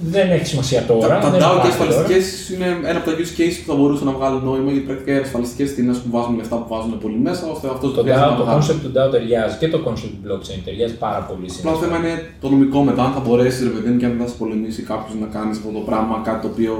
[0.00, 1.18] Δεν έχει σημασία τώρα.
[1.18, 3.74] Τα, τα δεν DAO και υπάρχει ασφαλιστικές είναι ένα από τα use cases που θα
[3.78, 6.98] μπορούσαν να βγάλουν νόημα γιατί πρακτικά οι ασφαλιστικές τι είναι που βάζουν λεφτά που βάζουν
[6.98, 10.22] πολύ μέσα ώστε αυτός Το, DAO, το concept του DAO ταιριάζει και το concept του
[10.26, 13.72] blockchain ταιριάζει πάρα πολύ Απλά το θέμα είναι το νομικό μετά, αν θα μπορέσει ρε
[13.74, 16.48] παιδί μου και αν θα σε πολεμήσει κάποιος να κάνεις αυτό το πράγμα, κάτι το
[16.52, 16.74] οποίο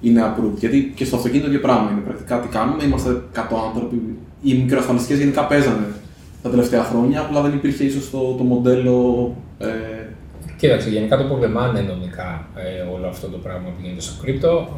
[0.00, 0.58] είναι approved.
[0.58, 2.00] Γιατί και στο αυτοκίνητο το ίδιο πράγμα είναι.
[2.00, 4.16] Πρακτικά τι κάνουμε, είμαστε 100 άνθρωποι.
[4.42, 5.86] Οι μικροασφαλιστικές γενικά παίζανε
[6.42, 9.34] τα τελευταία χρόνια, απλά δεν υπήρχε ίσως το, το μοντέλο.
[9.58, 9.66] Ε,
[10.56, 14.68] Κοίταξε, γενικά το πολεμάνε νομικά ε, όλο αυτό το πράγμα που γίνεται στο κρύπτο.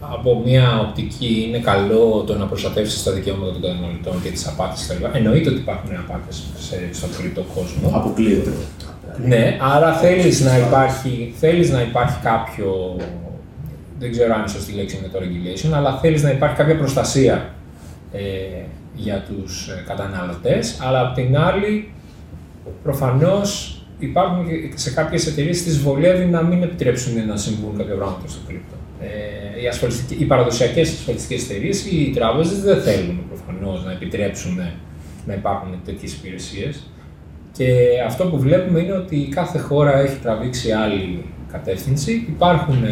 [0.00, 4.86] Από μια οπτική είναι καλό το να προστατεύσεις τα δικαιώματα των καταναλωτών και τις απάτες
[4.86, 5.16] κτλ.
[5.16, 6.42] Εννοείται ότι υπάρχουν απάτες
[6.92, 7.90] στον κρύπτο κόσμο.
[7.94, 8.52] αποκλείεται.
[9.24, 12.96] Ναι, άρα θέλεις να, υπάρχει, θέλεις να υπάρχει κάποιο.
[13.98, 17.54] Δεν ξέρω αν είναι σωστή λέξη είναι το regulation, αλλά θέλεις να υπάρχει κάποια προστασία
[18.12, 18.20] ε,
[18.94, 21.92] για τους ε, καταναλωτές, αλλά απ' την άλλη
[22.82, 28.28] προφανώς υπάρχουν και σε κάποιες εταιρείες τις βολεύει να μην επιτρέψουν να συμβούν κάποια πράγματα
[28.28, 28.74] στο κρύπτο.
[29.00, 34.60] Ε, οι, ασφαλιστικές- οι παραδοσιακές ασφαλιστικές εταιρείες ή οι τράπεζες δεν θέλουν προφανώς να επιτρέψουν
[35.26, 36.82] να υπάρχουν τέτοιες υπηρεσίες.
[37.52, 37.66] Και
[38.06, 42.26] αυτό που βλέπουμε είναι ότι κάθε χώρα έχει τραβήξει άλλη κατεύθυνση.
[42.28, 42.84] Υπάρχουν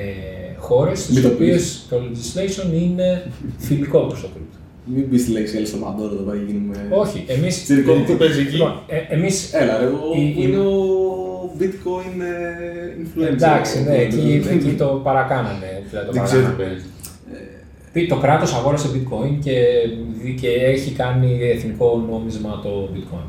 [0.00, 3.22] ε, ε, χώρες στις Μην το οποίες το legislation είναι
[3.58, 4.56] φιλικό προς το κρύπτο.
[4.94, 6.86] Μην πεις τη λέξη El Salvador εδώ πέρα γίνουμε.
[6.90, 7.62] Όχι, εμείς...
[7.62, 7.92] Τσιρικό.
[8.06, 10.74] Τι παίζει εκεί; Λοιπόν, ε, εμείς Έλα, ρε, ο, Η- που η- είναι ο
[11.60, 13.32] bitcoin ε, influencer.
[13.32, 15.82] Εντάξει, ναι, Ο- εκεί, εκεί το παρακάνανε.
[15.90, 16.70] δηλαδή το Δεν ξέρω τι παρακάνανε.
[16.74, 16.84] παίζει.
[17.92, 19.54] Πει- Το κράτος αγόρασε bitcoin και,
[20.40, 23.28] και έχει κάνει εθνικό νόμισμα το bitcoin.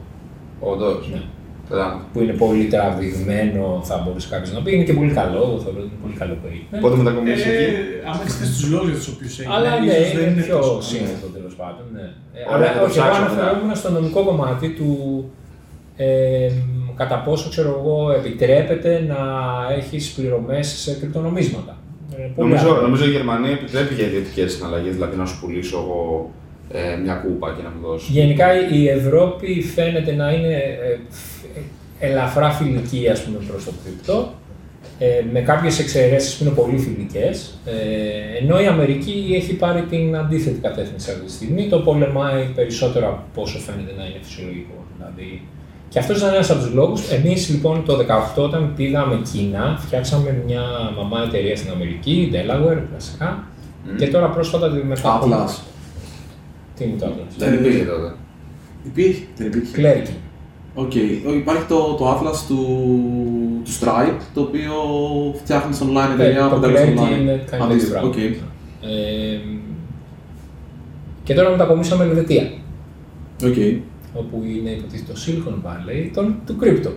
[0.60, 1.10] Όντως.
[1.14, 1.22] Ναι.
[1.69, 1.88] Καλά.
[2.14, 4.69] Που είναι πολύ τραβηγμένο, θα μπορούσε κάποιος να πει.
[4.76, 6.81] Είναι και πολύ καλό, εγώ θεωρώ ότι είναι πολύ καλό που έγινε.
[6.84, 7.68] Πότε μετακομίσει εκεί.
[7.73, 9.53] Ε, άμα έχετε του λόγους για τους οποίους έγινε.
[9.56, 11.85] Αλλά ναι, ίσως δεν είναι πιο τόσο- σύνθετο τέλος πάντων.
[11.98, 12.06] Ναι.
[12.38, 13.31] Ε, Ωραία, θα Αλλά το όχι, εγώ ψάξω μετά.
[13.34, 14.89] αναφερόμουν στο νομικό κομμάτι του
[16.06, 16.07] ε,
[17.02, 19.19] κατά πόσο ξέρω εγώ επιτρέπεται να
[19.80, 21.73] έχεις πληρωμές σε κρυπτονομίσματα.
[22.18, 22.81] Ε, πολύ Νομίζω, άλλο.
[22.81, 26.02] νομίζω η Γερμανία επιτρέπει για ιδιωτικές συναλλαγές, δηλαδή να σου πουλήσω εγώ
[26.72, 28.11] ε, μια κούπα και να μου δώσει.
[28.11, 31.45] Γενικά η Ευρώπη φαίνεται να είναι ε, φ-
[31.99, 34.34] ελαφρά φιλική ας πούμε προς το κρυπτό.
[34.99, 40.15] ε, με κάποιες εξαιρέσεις που είναι πολύ φιλικές, ε, ενώ η Αμερική έχει πάρει την
[40.18, 44.73] αντίθετη κατεύθυνση αυτή τη στιγμή, το πολεμάει περισσότερο από όσο φαίνεται να είναι φυσιολογικό.
[44.98, 45.41] Δηλαδή,
[45.89, 47.11] και αυτός ήταν ένας από τους λόγους.
[47.11, 47.98] Εμείς λοιπόν το
[48.38, 50.61] 2018, όταν πήγαμε Κίνα, φτιάξαμε μια
[50.98, 53.44] μαμά εταιρεία στην Αμερική, Delaware, κλασικά.
[53.98, 55.35] Και τώρα πρόσφατα τη μεταφέραμε.
[55.45, 55.61] Atlas.
[56.78, 57.34] Τι είναι το Atlas.
[57.38, 58.14] Δεν υπήρχε τότε.
[58.86, 59.74] Υπήρχε, δεν υπήρχε.
[59.78, 60.12] Κλέρκι.
[60.76, 60.95] Οκ.
[61.36, 62.56] Υπάρχει το, το Atlas του,
[63.66, 64.74] του Stripe, το οποίο
[65.44, 67.20] φτιάχνει online εταιρεία Ναι, το που τέλος Clarity online.
[67.20, 68.10] είναι κάνει τέτοιο Αντίστοιχα, πράγμα.
[68.10, 68.18] οκ.
[68.18, 69.40] Ε,
[71.24, 72.52] και τώρα μετακομίσαμε Ελβετία,
[73.44, 73.56] Οκ.
[74.14, 76.90] όπου είναι υποτίθεται το Silicon Valley των, του crypto.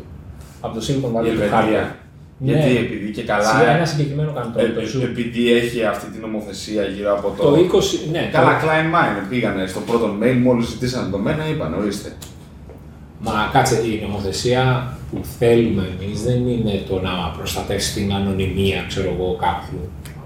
[0.60, 1.96] Από το Silicon Valley Η του Ελβετία.
[2.40, 2.46] Hardware.
[2.48, 2.78] Γιατί Ναι.
[2.78, 3.70] επειδή και Σε καλά.
[3.76, 5.02] ένα συγκεκριμένο καντόν, ε, το Zoom.
[5.02, 7.42] επειδή έχει αυτή την νομοθεσία γύρω από το.
[7.42, 11.48] Το 20, ναι, Καλά, το- Klein Mine πήγανε στο πρώτο mail, μόλις ζητήσανε το μένα,
[11.48, 12.12] είπαν ορίστε.
[13.22, 19.10] Μα κάτσε, η νομοθεσία που θέλουμε εμείς δεν είναι το να προστατεύσεις την ανωνυμία, ξέρω
[19.18, 19.78] εγώ, κάποιου.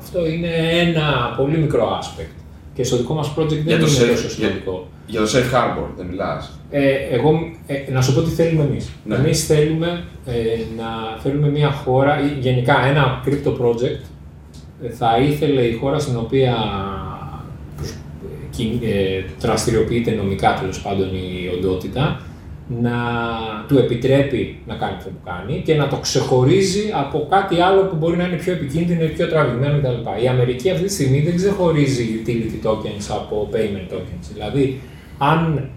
[0.02, 0.48] Αυτό είναι
[0.80, 2.43] ένα πολύ μικρό aspect.
[2.74, 4.86] Και στο δικό μας project δεν Για το είναι safe- τόσο για- σημαντικό.
[5.06, 6.58] Για το Safe Harbor δεν μιλάς.
[6.70, 7.30] Ε, εγώ,
[7.66, 8.90] ε, να σου πω τι θέλουμε εμείς.
[9.04, 9.14] Ναι.
[9.14, 10.32] Εμείς θέλουμε ε,
[10.76, 14.00] να θέλουμε μια χώρα, ή γενικά ένα crypto project,
[14.84, 16.54] ε, θα ήθελε η χώρα στην οποία
[17.76, 22.20] προσ- ε, κιν- ε, δραστηριοποιείται νομικά τέλος πάντων η οντότητα,
[22.66, 22.92] να
[23.68, 27.96] του επιτρέπει να κάνει αυτό που κάνει και να το ξεχωρίζει από κάτι άλλο που
[27.96, 30.22] μπορεί να είναι πιο επικίνδυνο ή πιο τραβηγμένο κτλ.
[30.24, 34.28] Η Αμερική αυτή τη στιγμή δεν ξεχωρίζει utility tokens από payment tokens.
[34.32, 34.80] Δηλαδή,
[35.18, 35.68] αν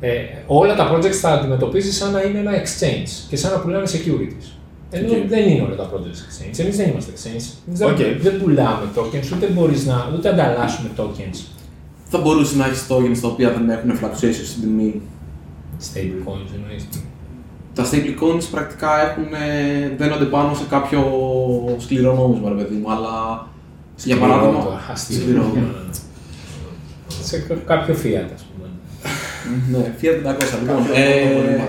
[0.00, 0.10] ε,
[0.46, 4.46] όλα τα projects θα αντιμετωπίζει σαν να είναι ένα exchange και σαν να πουλάνε securities.
[4.90, 5.28] Ενώ Οκ.
[5.28, 6.58] δεν είναι όλα τα projects exchange.
[6.58, 7.44] Εμείς δεν είμαστε exchange.
[7.66, 7.96] Εμείς δεν, Οκ.
[8.20, 11.38] δεν πουλάμε tokens, ούτε μπορείς να ούτε ανταλλάσσουμε tokens.
[12.04, 15.02] Θα μπορούσε να έχεις tokens τα οποία δεν έχουν fluctuations στην τιμή.
[15.80, 16.88] Stablecoins εννοείς.
[17.74, 21.02] Τα stablecoins πρακτικά έχουν, ε, δένονται πάνω σε κάποιο
[21.78, 23.46] σκληρό νόμισμα, ρε παιδί μου, αλλά
[23.96, 24.64] για Σκληρό παράδειγμα.
[24.64, 25.18] το αστείο.
[25.20, 25.52] Σκληρό.
[27.22, 28.68] Σε κάποιο fiat, ας πούμε.
[29.70, 30.58] ναι, Fiat 500.
[30.62, 31.60] Λοιπόν, ε,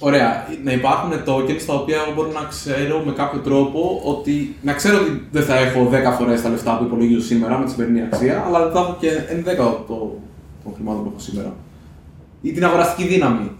[0.00, 0.46] Ωραία.
[0.64, 4.56] Να υπάρχουν tokens τα οποία εγώ μπορώ να ξέρω με κάποιο τρόπο ότι.
[4.62, 7.70] να ξέρω ότι δεν θα έχω 10 φορές τα λεφτά που υπολογίζω σήμερα με τη
[7.70, 9.08] σημερινή αξία, αλλά δεν θα έχω και
[9.52, 10.18] 11 το,
[10.64, 11.54] των χρημάτων που έχω σήμερα.
[12.48, 13.50] Ή την αγοραστική δύναμη.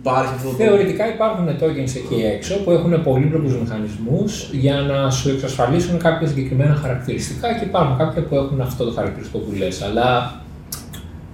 [0.00, 0.54] Υπάρχει αυτό το.
[0.54, 6.74] Θεωρητικά υπάρχουν tokens εκεί έξω που έχουν πολύπλοκους μηχανισμούς για να σου εξασφαλίσουν κάποια συγκεκριμένα
[6.74, 9.82] χαρακτηριστικά και υπάρχουν κάποια που έχουν αυτό το χαρακτηριστικό που λες.
[9.82, 10.40] Αλλά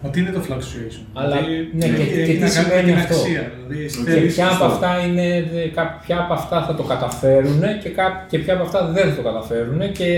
[0.02, 1.02] Μα τι είναι το fluctuation.
[1.12, 3.52] Αλλά, Δηλαδή, ναι, και- έχει και τι να κάνει με σημαίνει την αυτό; Αξία.
[3.56, 6.74] Δηλαδή, εσύ και θέλεις ποια από στο- αυτά είναι, δε- κα- ποια από αυτά θα
[6.74, 10.08] το καταφέρουν και, κά- και ποια από αυτά δεν θα το καταφέρουν και,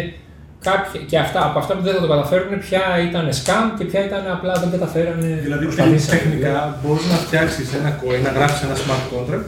[0.61, 4.05] κάποια, και αυτά, από αυτά που δεν θα το καταφέρουν ποια ήταν scam και ποια
[4.05, 6.19] ήταν απλά δεν καταφέρανε Δηλαδή, προσπαθήσανε.
[6.19, 9.47] τεχνικά μπορείς να φτιάξεις ένα coin, να γράψεις ένα smart contract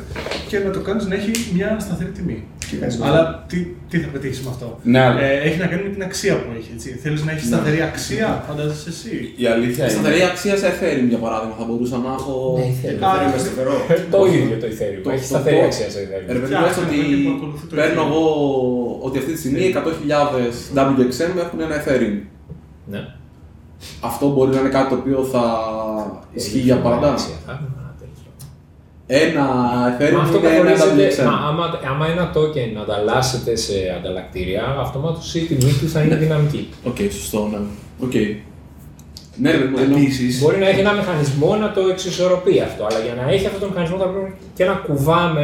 [0.48, 2.44] και να το κάνεις να έχει μια σταθερή τιμή.
[2.72, 3.58] Τι κάνεις με Αλλά αυτό; τι,
[3.90, 6.48] τι θα πετύχεις με αυτό; Ναι, αλλά- ε, έχει να κάνει με την αξία που
[6.58, 6.70] έχει.
[6.76, 6.88] Έτσι.
[7.02, 9.14] Θέλεις να έχεις σταθερή αξία, φαντάζεσαι εσύ.
[9.42, 9.92] Η αλήθεια είναι.
[9.96, 12.34] Σταθερή αξία σε Ethereum για παράδειγμα θα μπορούσα να έχω.
[12.58, 13.00] Ναι, Ethereum.
[13.02, 13.74] Το φέρει με σταθερό.
[13.92, 15.00] Ε, Το ίδιο το Ethereum.
[15.06, 16.26] Το- Έχει το- σταθερή το- αξία σε Ethereum.
[16.36, 18.10] Ρε παιδί μου, Φτιάχνει λες ότι ένα που ακολουθεί το παίρνω Ethereum.
[18.10, 18.22] εγώ
[19.06, 22.16] ότι αυτή τη στιγμή 100.000 WXM έχουν ένα Ethereum.
[22.92, 23.02] Ναι.
[24.10, 25.44] Αυτό μπορεί να είναι κάτι το οποίο θα
[26.38, 27.10] ισχύει για πάντα.
[29.08, 30.12] Αξία, θα έχουμε ένα τέτοιο.
[30.12, 31.24] Ένα Μα Ethereum αυτό είναι ένα καθορίζεται, WXM.
[31.26, 36.68] μα, άμα, άμα ένα token ανταλλάσσεται σε ανταλλακτήρια, αυτομάτως η τιμή του θα είναι δυναμική.
[36.84, 37.58] Οκ, σωστό, ναι.
[38.06, 38.12] Οκ.
[39.36, 40.38] Ναι, ρε, ενώ- Επίσης.
[40.42, 43.66] Μπορεί να έχει ένα μηχανισμό να το εξισορροπεί αυτό, αλλά για να έχει αυτό το
[43.68, 45.42] μηχανισμό θα πρέπει και να κουβά με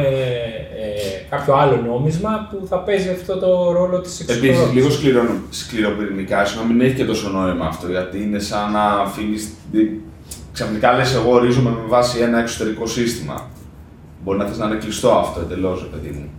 [0.81, 4.75] ε, κάποιο άλλο νόμισμα που θα παίζει αυτό το ρόλο της Επίσης, εξισορρόπησης.
[4.75, 7.87] λίγο σκληρό, σκληροπυρηνικά σου να μην έχει και τόσο νόημα αυτό.
[7.87, 9.49] Γιατί είναι σαν να αφήνεις.
[10.59, 13.49] Ξαφνικά λες: Εγώ ορίζομαι με βάση ένα εξωτερικό σύστημα.
[14.23, 16.29] Μπορεί να θες να είναι κλειστό αυτό εντελώς, παιδί μου.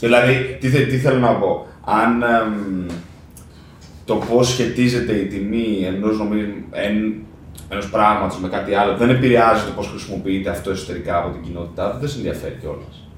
[0.00, 1.66] Δηλαδή, τι, θε- τι θέλω να πω.
[1.84, 2.86] Αν εμ,
[4.04, 6.20] το πώς σχετίζεται η τιμή ενός
[6.70, 7.14] εν,
[7.68, 11.90] ενός πράγματος με κάτι άλλο δεν επηρεάζει το πώς χρησιμοποιείται αυτό εσωτερικά από την κοινότητά
[11.90, 13.08] του, δεν σε ενδιαφέρει κιόλας.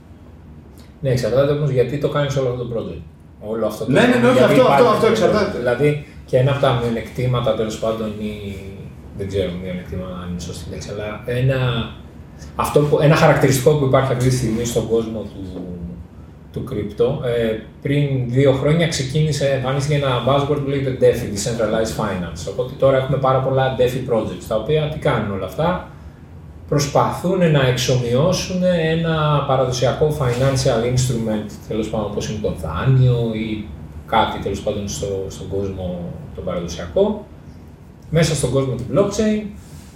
[1.01, 3.03] Ναι, εξαρτάται όμως γιατί το κάνεις όλο αυτό το project.
[3.41, 5.51] Όλο αυτό το Ναι, ναι, ναι, όχι, γιατί αυτό- υπάρχει αυτό- αυτό το εξαρτάται.
[5.51, 5.59] project.
[5.59, 8.55] Δηλαδή και ένα από τα μειονεκτήματα τέλος πάντων ή.
[9.21, 11.09] Δεν ξέρω μειονεκτήματα αν είναι σωστή λέξη, αλλά
[11.41, 11.59] ένα,
[12.57, 15.43] αυτό που, ένα χαρακτηριστικό που υπάρχει αυτή τη στιγμή στον κόσμο του,
[16.53, 17.09] του crypto.
[17.27, 22.43] Ε, πριν δύο χρόνια ξεκίνησε, εμφανίστηκε ένα buzzword που λέγεται DeFi, Decentralized Finance.
[22.53, 25.89] Οπότε τώρα έχουμε πάρα πολλά DeFi projects, τα οποία τι κάνουν όλα αυτά,
[26.69, 33.65] προσπαθούν να εξομοιώσουν ένα παραδοσιακό financial instrument, τέλος πάντων όπως είναι το δάνειο ή
[34.07, 37.27] κάτι τέλος πάντων στο, στον κόσμο το παραδοσιακό,
[38.11, 39.43] μέσα στον κόσμο του blockchain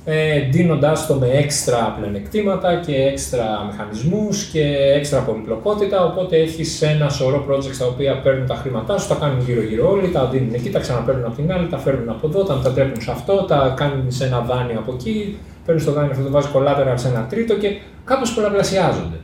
[0.07, 4.63] ε, δίνοντάς το με έξτρα πλεονεκτήματα και έξτρα μηχανισμούς και
[4.95, 9.41] έξτρα πολυπλοκότητα, οπότε έχεις ένα σωρό projects τα οποία παίρνουν τα χρήματά σου, τα κάνουν
[9.41, 12.55] γύρω-γύρω όλοι, τα δίνουν εκεί, τα ξαναπαίρνουν από την άλλη, τα φέρνουν από εδώ, τα
[12.55, 16.31] μετατρέπουν σε αυτό, τα κάνουν σε ένα δάνειο από εκεί, παίρνεις το δάνειο αυτό, το
[16.31, 17.69] βάζεις collateral σε ένα τρίτο και
[18.05, 19.21] κάπως πολλαπλασιάζονται.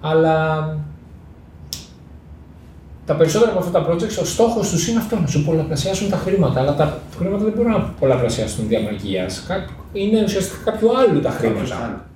[0.00, 0.66] Αλλά
[3.06, 6.16] τα περισσότερα από αυτά τα projects, ο στόχος τους είναι αυτό, να σου πολλαπλασιάσουν τα
[6.16, 6.60] χρήματα.
[6.60, 9.26] Αλλά τα χρήματα δεν μπορούν να πολλαπλασιάσουν διαμαγεία.
[9.92, 12.06] Είναι ουσιαστικά κάποιο άλλο τα χρήματα.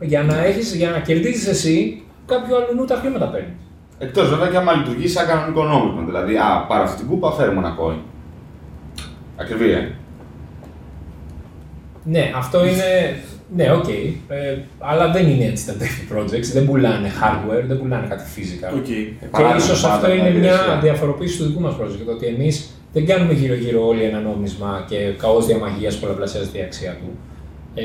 [0.00, 3.50] Για να, έχεις, για να κερδίσει εσύ, κάποιο άλλο τα χρήματα παίρνεις.
[3.98, 6.02] Εκτός βέβαια και άμα λειτουργείς σαν κανονικό νόμισμα.
[6.04, 7.98] Δηλαδή, α, πάρω αυτή την κούπα, φέρουμε ένα coin.
[9.36, 9.94] Ακριβή, ε.
[12.04, 13.20] Ναι, αυτό είναι
[13.54, 13.84] ναι, οκ.
[13.84, 14.12] Okay.
[14.28, 16.50] Ε, αλλά δεν είναι έτσι τα τέτοια projects.
[16.52, 18.74] Δεν πουλάνε hardware, δεν πουλάνε κάτι physical.
[18.76, 19.28] Okay.
[19.36, 22.08] Και ίσως αυτό είναι μια διαφοροποίηση του δικού μας project.
[22.14, 26.96] Ότι εμείς δεν κάνουμε γύρω-γύρω όλοι ένα νόμισμα και ως διά μαγείας πολλαπλασιάζεται η αξία
[27.00, 27.18] του.
[27.74, 27.84] Ε,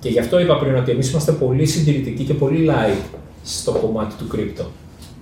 [0.00, 4.14] και γι' αυτό είπα πριν ότι εμείς είμαστε πολύ συντηρητικοί και πολύ light στο κομμάτι
[4.14, 4.64] του crypto.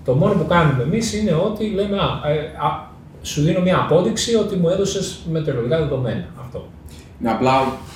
[0.05, 4.35] Το μόνο που κάνουμε εμείς είναι ότι λέμε, α, ε, α, σου δίνω μια απόδειξη
[4.35, 6.27] ότι μου έδωσες μετεωρολογικά δεδομένα.
[6.41, 6.69] Αυτό.
[7.19, 7.53] Ναι, απλά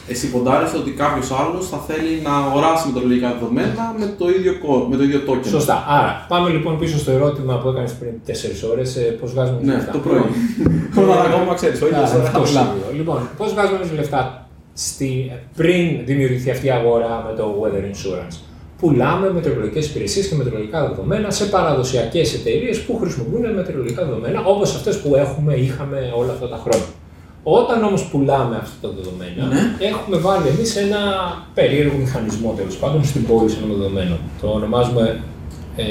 [0.08, 4.52] εσύ ποντάρεσαι ότι κάποιος άλλος θα θέλει να αγοράσει με λογικά δεδομένα με το ίδιο,
[4.90, 5.46] με το ίδιο token.
[5.46, 5.84] Σωστά.
[5.88, 8.98] Άρα, πάμε λοιπόν πίσω στο ερώτημα που έκανες πριν 4 ώρες.
[9.20, 9.92] Πώς βγάζουμε ναι, λεφτά.
[9.92, 10.22] Ναι, το πρωί.
[11.02, 12.42] Όταν ακόμα ξέρεις, όχι αυτό
[12.96, 18.36] Λοιπόν, πώς βγάζουμε λεφτά στη, πριν δημιουργηθεί αυτή η αγορά με το weather insurance;
[18.78, 25.00] Πουλάμε μετεωρολογικέ υπηρεσίες και μετεωρολογικά δεδομένα σε παραδοσιακές εταιρείες που χρησιμοποιούν μετεωρολογικά δεδομένα όπως αυτές
[25.00, 26.86] που έχουμε, είχαμε όλα αυτά τα χρόνια.
[27.42, 29.86] Όταν όμως πουλάμε αυτά τα δεδομένα, ναι.
[29.86, 30.98] έχουμε βάλει εμείς ένα
[31.54, 34.18] περίεργο μηχανισμό τέλος πάντων στην πώληση των δεδομένων.
[34.40, 35.20] Το ονομάζουμε
[35.76, 35.84] ε,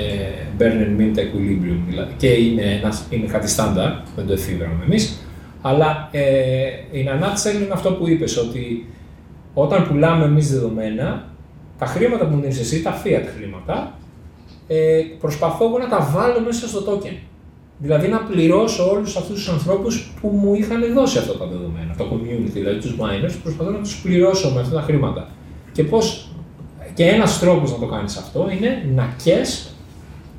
[0.60, 2.14] Burn and Mint Equilibrium δηλαδή.
[2.18, 5.20] Και είναι, ένας, είναι κάτι στάνταρ, δεν το εφήβραμε εμείς.
[5.62, 6.22] Αλλά ε,
[6.92, 8.88] η nutshell είναι αυτό που είπες, ότι
[9.54, 11.28] όταν πουλάμε εμείς δεδομένα,
[11.78, 13.94] τα χρήματα που μου δίνεις εσύ, τα fiat χρήματα,
[14.68, 17.16] ε, προσπαθώ εγώ να τα βάλω μέσα στο token.
[17.82, 22.06] Δηλαδή να πληρώσω όλους αυτούς τους ανθρώπους που μου είχαν δώσει αυτά τα δεδομένα, το
[22.12, 25.30] community, δηλαδή τους miners, προσπαθώ να τους πληρώσω με αυτά τα χρήματα.
[25.72, 26.28] Και πώς.
[26.94, 29.74] Και ένας τρόπος να το κάνεις αυτό είναι να κες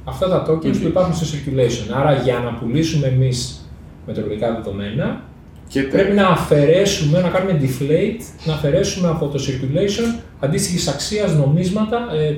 [0.04, 1.94] αυτά τα tokens που υπάρχουν στο circulation.
[1.94, 3.68] Άρα για να πουλήσουμε εμείς
[4.06, 5.24] μετρολογικά δεδομένα,
[5.68, 12.08] και πρέπει να αφαιρέσουμε, να κάνουμε deflate, να αφαιρέσουμε από το circulation αντίστοιχης αξίας νομίσματα,
[12.14, 12.36] ε,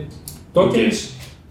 [0.55, 0.97] tokens,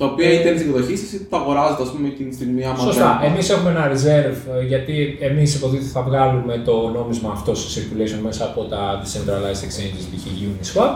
[0.02, 2.64] τα οποία είτε είναι στην εκδοχής σα είτε τα αγοράζετε, ας πούμε, εκείνη τη στιγμή.
[2.66, 3.10] Άμα Σωστά.
[3.24, 8.44] Εμείς έχουμε ένα reserve γιατί εμείς υποτίθεται θα βγάλουμε το νόμισμα αυτό σε circulation μέσα
[8.46, 10.26] από τα decentralized exchanges, π.χ.
[10.50, 10.92] Uniswap.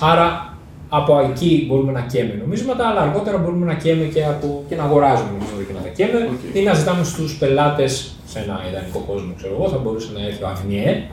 [0.00, 0.56] Άρα
[0.88, 4.82] από εκεί μπορούμε να καίμε νομίσματα, αλλά αργότερα μπορούμε να καίμε και, από, και να
[4.82, 6.56] αγοράζουμε νομίσματα και να τα καίμε okay.
[6.56, 10.42] ή να ζητάμε στους πελάτες σε ένα ιδανικό κόσμο, ξέρω εγώ, θα μπορούσε να έρθει
[10.42, 11.08] ο Αγνιέ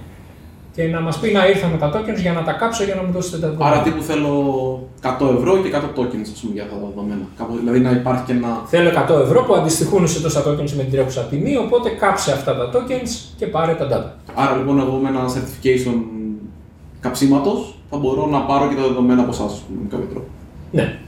[0.76, 3.04] και να μας πει να ήρθα με τα tokens για να τα κάψω για να
[3.04, 3.76] μου δώσετε τα δεδομένα.
[3.76, 4.34] Άρα τύπου θέλω
[5.02, 5.08] 100
[5.38, 7.26] ευρώ και 100 tokens πούμε, για αυτά τα δεδομένα.
[7.38, 8.62] Κάπου, δηλαδή να υπάρχει και ένα.
[8.66, 12.56] Θέλω 100 ευρώ που αντιστοιχούν σε τόσα tokens με την τρέχουσα τιμή, οπότε κάψε αυτά
[12.56, 14.32] τα tokens και πάρε τα data.
[14.36, 15.98] Άρα λοιπόν εγώ με ένα certification
[17.00, 20.28] καψίματος θα μπορώ να πάρω και τα δεδομένα από εσάς, με κάποιο τρόπο.
[20.72, 21.00] Ναι.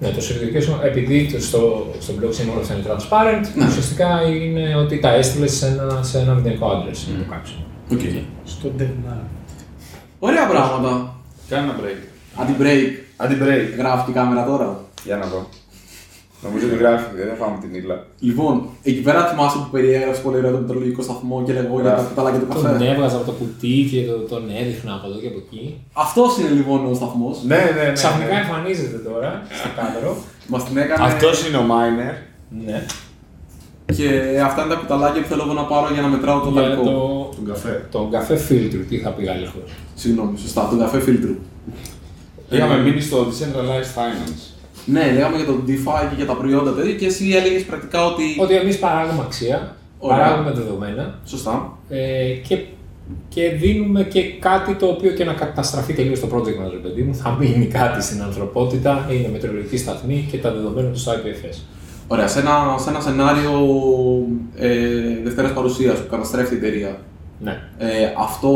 [0.00, 3.66] Ναι, το certification, επειδή στο, στο blockchain όλα αυτά είναι transparent, ναι.
[3.66, 7.18] ουσιαστικά είναι ότι τα έστειλες σε ένα, σε ένα μηδενικό address mm.
[7.18, 7.64] το κάψιμο.
[7.92, 8.22] Okay.
[8.44, 9.22] Στο DevNav.
[10.18, 11.14] Ωραία πράγματα.
[11.48, 12.00] Κάνε ένα break.
[12.40, 12.88] Αντι-break.
[13.16, 13.78] Αντι-break.
[13.78, 14.84] Γράφει η κάμερα τώρα.
[15.04, 15.48] Για να δω.
[16.42, 18.06] Νομίζω ότι γράφει, δεν φάμε την ήλα.
[18.18, 22.02] Λοιπόν, εκεί πέρα θυμάσαι που περιέγραψε πολύ ωραίο το μετρολογικό σταθμό και λέγω για τα
[22.02, 22.68] κουτάλα και το καφέ.
[22.68, 25.80] Τον έβγαζα από το κουτί και τον έδειχνα από εδώ και από εκεί.
[25.92, 27.42] Αυτός είναι λοιπόν ο σταθμός.
[27.44, 27.92] Ναι, ναι, ναι.
[27.92, 28.40] Ξαφνικά ναι.
[28.40, 30.16] εμφανίζεται τώρα στο κάδρο.
[30.46, 31.04] Μας την έκανε.
[31.04, 32.14] Αυτός είναι ο Miner.
[32.64, 32.86] Ναι.
[33.94, 36.82] Και αυτά είναι τα κουταλάκια που θέλω να πάρω για να μετράω το για Το...
[37.36, 37.86] Τον καφέ.
[37.90, 39.58] Τον καφέ φίλτρου, τι είχα πει γαλλικό;
[39.94, 41.34] Συγγνώμη, σωστά, τον καφέ φίλτρου.
[42.50, 44.54] Είχαμε μείνεις στο Decentralized Finance.
[44.84, 48.22] Ναι, λέγαμε για το DeFi και για τα προϊόντα τέτοια και εσύ έλεγες πρακτικά ότι.
[48.38, 50.16] Ότι εμείς παράγουμε αξία, Ωραία.
[50.16, 51.18] παράγουμε δεδομένα.
[51.24, 51.78] Σωστά.
[51.88, 52.58] Ε, και,
[53.28, 57.14] και δίνουμε και κάτι το οποίο και να καταστραφεί τελείως το project μας, παιδί μου.
[57.14, 61.56] Θα μείνει κάτι στην ανθρωπότητα, είναι μετεωρολογική σταθμή και τα δεδομένα του στο IPFS.
[62.08, 63.52] Ωραία, σε ένα, σε ένα σενάριο
[64.56, 64.70] ε,
[65.22, 66.98] δευτέρα παρουσίας που καταστρέφει την εταιρεία.
[67.40, 67.60] Ναι.
[67.78, 68.50] Ε, αυτό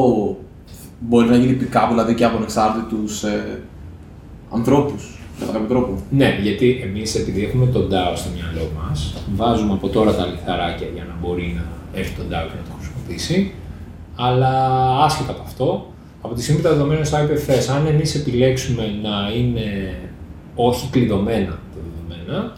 [1.00, 3.60] μπορεί να γίνει pick δηλαδή και από ανεξάρτητους ε,
[4.50, 6.02] ανθρώπους, κατά κάποιο τρόπο.
[6.10, 10.86] Ναι, γιατί εμείς επειδή έχουμε τον DAO στο μυαλό μας, βάζουμε από τώρα τα λιθαράκια
[10.94, 13.52] για να μπορεί να έρθει τον DAO και να το χρησιμοποιήσει.
[14.16, 14.52] Αλλά
[15.04, 19.32] άσχετα από αυτό, από τη στιγμή που τα δεδομένα στο IPFS, αν εμείς επιλέξουμε να
[19.36, 19.94] είναι
[20.54, 22.54] όχι κλειδωμένα τα δεδομένα,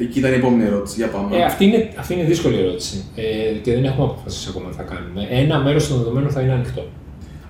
[0.00, 0.94] Εκεί ήταν η επόμενη ερώτηση.
[0.96, 1.36] Για πάμε.
[1.36, 3.22] Ε, αυτή, είναι, αυτή είναι δύσκολη ερώτηση ε,
[3.64, 5.26] και δεν έχουμε αποφασίσει ακόμα τι θα κάνουμε.
[5.30, 6.84] Ένα μέρος των δεδομένων θα είναι ανοιχτό.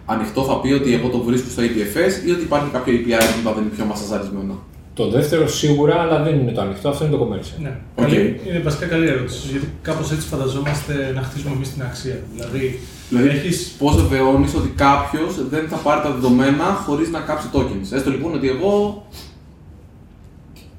[0.06, 3.48] ανοιχτό θα πει ότι εγώ το βρίσκω στο IPFS ή ότι υπάρχει κάποιο API που
[3.48, 4.54] θα είναι πιο μασαζαρισμένο.
[4.94, 7.58] Το δεύτερο σίγουρα, αλλά δεν είναι το ανοιχτό, αυτό είναι το commercial.
[7.62, 7.72] Ναι.
[7.94, 8.04] Οκ.
[8.08, 9.48] Καλή- είναι βασικά καλή ερώτηση.
[9.50, 12.18] Γιατί κάπως έτσι φανταζόμαστε να χτίσουμε εμείς την αξία.
[12.34, 17.46] Δηλαδή, Δηλαδή, έχεις πώς βεβαιώνεις ότι κάποιος δεν θα πάρει τα δεδομένα χωρίς να κάψει
[17.52, 17.92] tokens.
[17.96, 19.04] Έστω λοιπόν ότι εγώ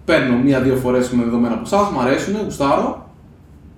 [0.06, 3.10] παίρνω μία-δύο φορές με δεδομένα από εσάς, μου αρέσουν, γουστάρω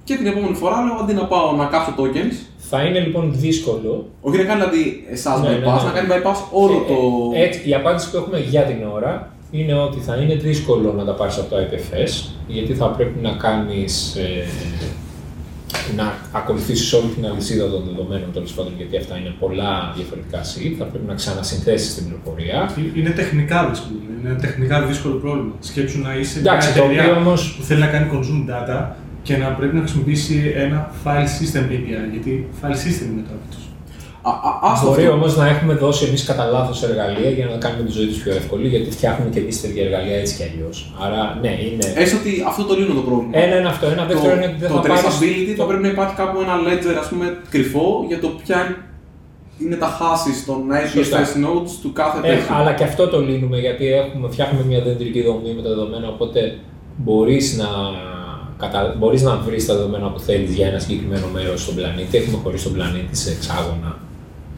[0.04, 4.06] και την επόμενη φορά λέω αντί να πάω να κάψω tokens, Θα είναι λοιπόν δύσκολο.
[4.22, 5.84] όχι να κάνει δηλαδή εσάς Ναι, ναι, bypass, ναι.
[5.84, 6.98] να κάνει bypass όλο Ε, το.
[7.36, 11.06] ε, έτσι, η απάντηση που έχουμε για την ώρα είναι ότι θα είναι δύσκολο να
[11.06, 14.44] τα πάρεις από το IPFS, γιατί θα πρέπει να κάνεις, ε,
[15.96, 20.74] να ακολουθήσεις όλη την αλυσίδα των δεδομένων τέλος πάντων, γιατί αυτά είναι πολλά διαφορετικά seed,
[20.78, 22.72] θα πρέπει να ξανασυνθέσεις την πληροφορία.
[22.96, 24.00] Είναι τεχνικά δύσκολο.
[24.24, 25.52] Είναι ένα τεχνικά δύσκολο πρόβλημα.
[25.60, 28.78] Σκέψου να είσαι Εντάξει, μια το εταιρεία οποίο όμως- που θέλει να κάνει consume data
[29.24, 32.10] και να πρέπει να χρησιμοποιήσει ένα file system API.
[32.12, 33.58] Γιατί file system είναι το του.
[34.22, 35.14] Α, α, άστο Μπορεί αυτό.
[35.14, 38.32] όμως να έχουμε δώσει εμείς κατά λάθος εργαλεία για να κάνουμε τη ζωή τους πιο
[38.42, 40.94] εύκολη, γιατί φτιάχνουμε και εμείς τέτοια εργαλεία έτσι κι αλλιώς.
[41.06, 41.86] Άρα, ναι, είναι.
[42.04, 43.32] Έστω ότι αυτό το λύνω το πρόβλημα.
[43.44, 43.86] Ένα είναι αυτό.
[43.96, 45.00] Ένα δεύτερο είναι ότι δεν το θα πάρει.
[45.04, 48.60] traceability θα πρέπει να υπάρχει κάπου ένα ledger ας πούμε, κρυφό για το ποια
[49.66, 50.62] είναι τα hashes των
[50.94, 51.18] Σωστά.
[51.20, 52.54] IPFS nodes του κάθε Ε, τέτοιου.
[52.56, 56.08] αλλά και αυτό το λύνουμε γιατί έχουμε, φτιάχνουμε μια δεντρική δομή με τα δεδομένα.
[56.08, 56.58] Οπότε
[56.98, 57.68] μπορείς να,
[58.58, 58.96] κατα...
[58.98, 62.18] μπορείς να βρεις τα δεδομένα που θέλεις για ένα συγκεκριμένο μέρος στον πλανήτη.
[62.18, 63.98] Έχουμε χωρίσει τον πλανήτη σε εξάγωνα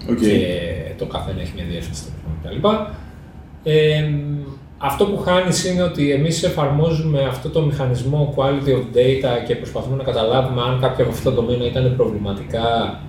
[0.09, 0.17] Οκ.
[0.19, 0.47] και
[0.97, 2.03] το καθένα έχει μια διεύθυνση
[2.43, 2.67] κτλ.
[3.63, 4.09] Ε,
[4.77, 9.95] αυτό που χάνεις είναι ότι εμείς εφαρμόζουμε αυτό το μηχανισμό quality of data και προσπαθούμε
[9.95, 12.99] να καταλάβουμε αν κάποια από αυτά τα δεδομένα ήταν προβληματικά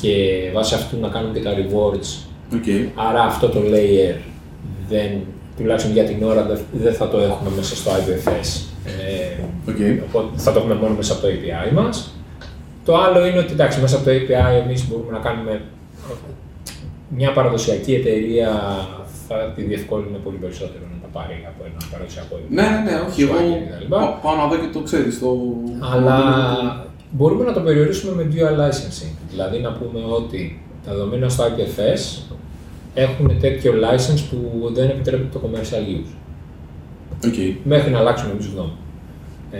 [0.00, 0.14] και
[0.54, 2.10] βάσει αυτού να κάνουμε και τα rewards
[2.54, 2.64] Οκ.
[3.08, 4.14] Άρα αυτό το layer
[4.88, 5.10] δεν,
[5.56, 8.60] τουλάχιστον για την ώρα δεν- δεν θα το έχουμε μέσα στο IPFS.
[8.86, 9.76] Ε, Οκ.
[10.08, 12.14] οπότε θα το έχουμε μόνο μέσα από το API μας.
[12.84, 15.60] Το άλλο είναι ότι εντάξει, μέσα από το API εμείς μπορούμε να κάνουμε
[17.16, 18.48] μια παραδοσιακή εταιρεία
[19.28, 23.22] θα τη διευκόλυνε πολύ περισσότερο να τα πάρει από ένα παραδοσιακό Ναι, ναι, ναι, όχι.
[23.22, 23.86] Εγώ Swagger κτλ.
[23.88, 25.18] πά- πάω να δω και το ξέρεις.
[25.18, 25.36] Το...
[25.92, 26.14] Αλλά
[27.10, 29.14] μπορούμε να το περιορίσουμε με dual licensing.
[29.30, 32.22] Δηλαδή να πούμε ότι τα δεδομένα στο IPFS
[32.94, 36.14] έχουν τέτοιο license που δεν επιτρέπεται το commercial use.
[37.26, 37.64] Οκ.
[37.64, 38.72] Μέχρι να αλλάξουμε εμείς γνώμη.
[39.50, 39.58] Ε,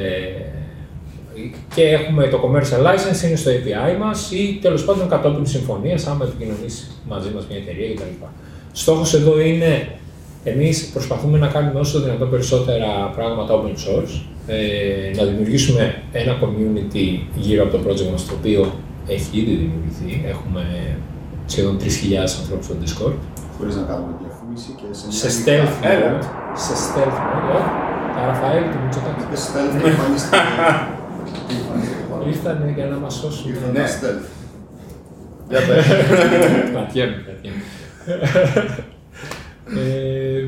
[1.74, 6.24] και έχουμε το commercial license είναι στο API μας ή τέλος πάντων κατόπιν συμφωνίας άμα
[6.24, 8.24] επικοινωνήσει μαζί μας μια εταιρεία κτλ.
[8.72, 9.88] Στόχος εδώ είναι
[10.44, 17.18] εμείς προσπαθούμε να κάνουμε όσο δυνατόν περισσότερα πράγματα open source, ε, να δημιουργήσουμε ένα community
[17.34, 18.72] γύρω από το project μας το οποίο
[19.06, 20.24] έχει ήδη δημιουργηθεί.
[20.28, 20.62] Έχουμε
[21.46, 21.84] σχεδόν 3.000
[22.40, 23.14] ανθρώπους στο Discord.
[23.58, 26.18] Χωρίς να κάνουμε διαφήμιση και σε, Σε μια stealth Έλα.
[26.18, 26.24] mode.
[26.64, 27.56] Σε stealth mode.
[27.56, 27.62] ε.
[28.14, 29.22] Τα Ραφαέλ του Μητσοτάκη.
[29.30, 30.36] Και stealth που εμφανίστηκε.
[32.30, 33.50] Ήρθανε για να μας σώσουν.
[33.50, 33.78] Ήρθαν Ναι.
[33.78, 34.26] τα stealth.
[35.48, 35.86] Για πες.
[36.72, 37.62] Κρατιέμαι, κρατιέμαι.
[39.76, 40.46] Ε,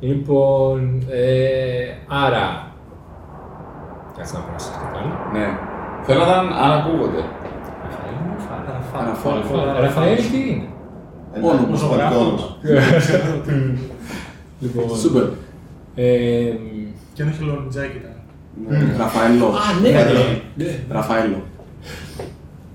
[0.00, 2.74] Λοιπόν, ε, άρα.
[4.16, 5.14] Κάτσε να περάσω το άλλο.
[5.32, 5.58] Ναι.
[6.06, 6.32] Θέλω να δω
[6.64, 7.24] αν ακούγονται.
[8.92, 9.80] Ραφαέλ.
[9.80, 10.68] Ραφαέλ τι είναι.
[11.34, 12.56] Ένα Όνομα, προσωπικό όνομα.
[14.60, 15.22] Λοιπόν, Σούπερ.
[15.94, 16.52] ε,
[17.14, 18.14] Και ένα χελονιτζάκι ήταν.
[18.98, 19.46] Ραφαέλο.
[19.46, 20.64] Α, ναι, ναι.
[20.64, 20.78] ναι.
[20.88, 21.42] Ραφαέλο.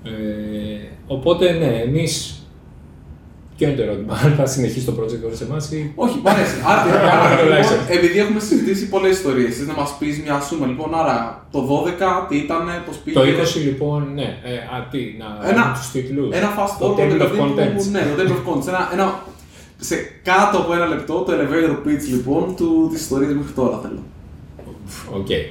[0.04, 0.10] Ε,
[1.06, 2.41] οπότε, ναι, εμείς...
[3.62, 5.92] Ποιο είναι το ερώτημα, αν θα συνεχίσει το project χωρίς εμάς ή...
[5.94, 6.54] Όχι, μ' αρέσει.
[6.70, 7.94] Άρα, Κάνουμε άρα, το λοιπόν, license.
[7.96, 10.66] επειδή έχουμε συζητήσει πολλές ιστορίες, θε να μας πεις μια σούμα.
[10.66, 11.60] Λοιπόν, άρα το
[12.24, 15.74] 12 τι ήταν, πώς πήγε; Το 20 λοιπόν, ναι, ε, α, τι, να Ένα- δούμε
[15.78, 16.28] τους τίτλους.
[16.36, 17.84] Ένα fast Το forward table of δηλαδή, που- contents.
[17.94, 18.66] Ναι, το table of contents.
[18.72, 19.06] Ένα, ένα,
[19.88, 19.96] σε
[20.28, 24.02] κάτω από ένα λεπτό το elevator pitch λοιπόν του, της ιστορίας μέχρι τώρα θέλω.
[25.18, 25.30] Οκ.
[25.30, 25.42] Ε,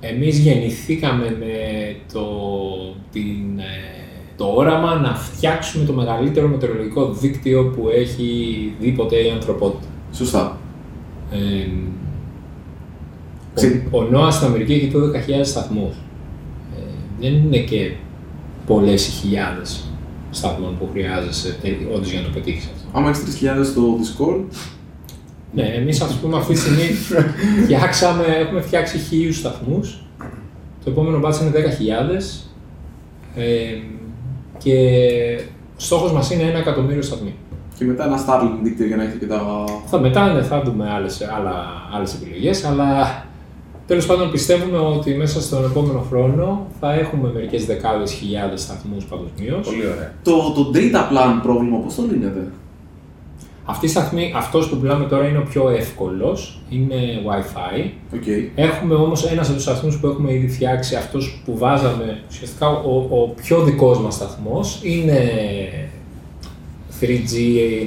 [0.00, 1.54] εμείς γεννηθήκαμε με
[2.12, 2.24] το,
[3.12, 4.03] την, ε,
[4.36, 9.86] το όραμα να φτιάξουμε το μεγαλύτερο μετεωρολογικό δίκτυο που έχει δει ποτέ η ανθρωπότητα.
[10.12, 10.58] Σωστά.
[11.32, 11.68] Ε,
[13.54, 15.94] Ξε- ο, ο NOAA στην Αμερική έχει 12.000 σταθμούς.
[16.76, 16.80] Ε,
[17.20, 17.92] δεν είναι και
[18.66, 19.84] πολλές οι χιλιάδες
[20.30, 22.98] σταθμών που χρειάζεσαι ε, όντως για να πετύχεις αυτό.
[22.98, 24.40] Άμα έχεις 3.000 στο Discord,
[25.54, 26.82] Ναι, εμείς ας πούμε αυτή τη στιγμή
[27.64, 30.04] φτιάξαμε, έχουμε φτιάξει χίλιους σταθμούς.
[30.84, 32.44] Το επόμενο μπάτς είναι 10.000.
[33.36, 33.44] Ε,
[34.64, 34.76] και
[35.76, 37.34] στόχος μας είναι ένα εκατομμύριο σταθμοί.
[37.78, 39.64] και μετά ένα Starlink δίκτυο για να έχετε και τα...
[39.86, 41.54] Θα μετά ναι, θα δούμε άλλες, άλλα,
[41.94, 43.24] άλλες επιλογές, αλλά
[43.86, 49.66] τέλος πάντων πιστεύουμε ότι μέσα στον επόμενο χρόνο θα έχουμε μερικές δεκάδες χιλιάδες σταθμούς παγκοσμίως.
[49.66, 50.12] Πολύ ωραία.
[50.22, 52.46] Το, το data plan πρόβλημα πώς το λύνετε.
[53.66, 56.96] Αυτοί οι σταθμοί, αυτός που μιλάμε τώρα είναι ο πιο εύκολος, είναι
[57.26, 57.90] Wi-Fi.
[58.14, 58.22] Οκ.
[58.54, 63.06] Έχουμε όμως ένας από τους σταθμούς που έχουμε ήδη φτιάξει, αυτός που βάζαμε, ουσιαστικά ο,
[63.10, 65.20] ο πιο δικός μας σταθμός, είναι
[67.00, 67.34] 3G,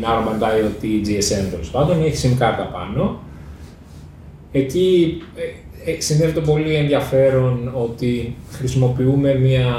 [0.03, 3.19] Narrowband IoT, GSM τέλος πάντων, έχει SIM κάρτα πάνω.
[4.51, 9.75] Εκεί ε, ε, συνέβη το πολύ ενδιαφέρον ότι χρησιμοποιούμε μια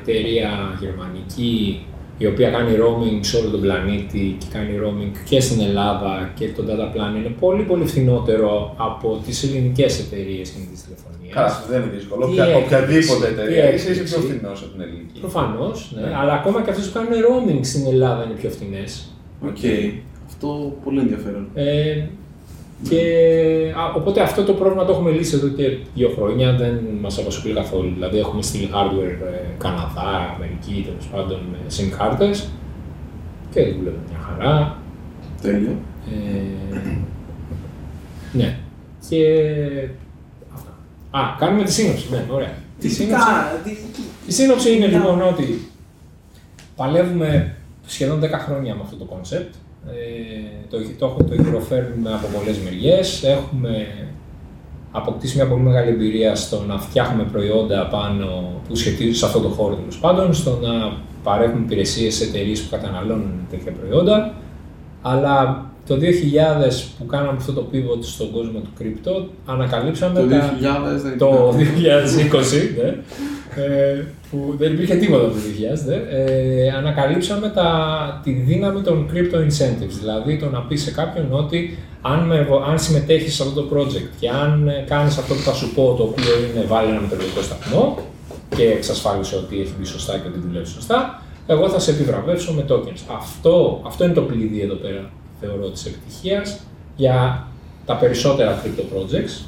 [0.00, 1.80] εταιρεία γερμανική
[2.18, 6.48] η οποία κάνει roaming σε όλο τον πλανήτη και κάνει roaming και στην Ελλάδα και
[6.56, 11.34] το data plan είναι πολύ πολύ φθηνότερο από τις ελληνικές εταιρείες κινητής τηλεφωνίας.
[11.34, 12.26] Καλά, αυτό δεν είναι δύσκολο.
[12.26, 14.14] Τι Οποια- έκπληξη, Οποιαδήποτε τι εταιρεία είσαι, είσαι έκπληξη.
[14.14, 15.20] πιο φθηνός από την ελληνική.
[15.20, 16.00] Προφανώς, ναι.
[16.06, 16.14] Ναι.
[16.20, 18.90] αλλά ακόμα και αυτές που κάνουν roaming στην Ελλάδα είναι πιο φθηνές.
[19.48, 19.62] Οκ.
[20.30, 20.48] Αυτό
[20.84, 21.44] πολύ ενδιαφέρον.
[21.54, 22.02] Ε,
[22.82, 23.02] και,
[23.76, 27.54] α, οπότε αυτό το πρόβλημα το έχουμε λύσει εδώ και δύο χρόνια, δεν μας απασχολεί
[27.54, 27.92] καθόλου.
[27.94, 32.48] Δηλαδή έχουμε στείλει hardware ε, Καναδά, Αμερική, τέλος πάντων με SIM κάρτες
[33.50, 34.76] και δουλεύουν μια χαρά.
[35.42, 35.76] Τέλειο.
[36.10, 36.76] Ε,
[38.32, 38.58] ναι.
[39.08, 39.24] Και
[40.54, 40.70] αυτά.
[41.10, 42.06] Α, κάνουμε τη σύνοψη.
[42.10, 42.52] Ναι, ωραία.
[42.80, 43.26] Τη σύνοψη,
[44.26, 45.68] η σύνοψη είναι λοιπόν ότι
[46.76, 47.56] παλεύουμε
[47.86, 49.54] σχεδόν 10 χρόνια με αυτό το concept.
[49.86, 53.22] Ε, το, το, το υδροφέρνουμε από πολλές μεριές.
[53.24, 53.86] Έχουμε
[54.92, 58.26] αποκτήσει μια πολύ μεγάλη εμπειρία στο να φτιάχνουμε προϊόντα πάνω
[58.68, 62.70] που σχετίζονται σε αυτό το χώρο τέλος πάντων, στο να παρέχουμε υπηρεσίες σε εταιρείες που
[62.70, 64.34] καταναλώνουν τέτοια προϊόντα.
[65.02, 65.98] Αλλά το 2000
[66.98, 70.30] που κάναμε αυτό το pivot στον κόσμο του crypto, ανακαλύψαμε Το 2000
[70.62, 71.74] τα- δεν το ήταν.
[71.74, 72.96] 2020, ναι,
[73.58, 75.34] ε, που δεν υπήρχε τίποτα το
[75.82, 80.90] 2000, ναι, ε, ανακαλύψαμε τα, τη δύναμη των crypto incentives, δηλαδή το να πεις σε
[80.90, 85.18] κάποιον ότι αν, με, βο- αν συμμετέχεις σε αυτό το project και αν ε, κάνεις
[85.18, 87.98] αυτό που θα σου πω, το οποίο είναι βάλει ένα μετρολογικό σταθμό
[88.56, 92.64] και εξασφάλισε ότι έχει μπει σωστά και ότι δουλεύει σωστά, εγώ θα σε επιβραβεύσω με
[92.68, 93.00] tokens.
[93.16, 95.10] Αυτό, αυτό είναι το κλειδί εδώ πέρα,
[95.40, 96.60] θεωρώ, της επιτυχίας
[96.96, 97.46] για
[97.86, 99.44] τα περισσότερα crypto projects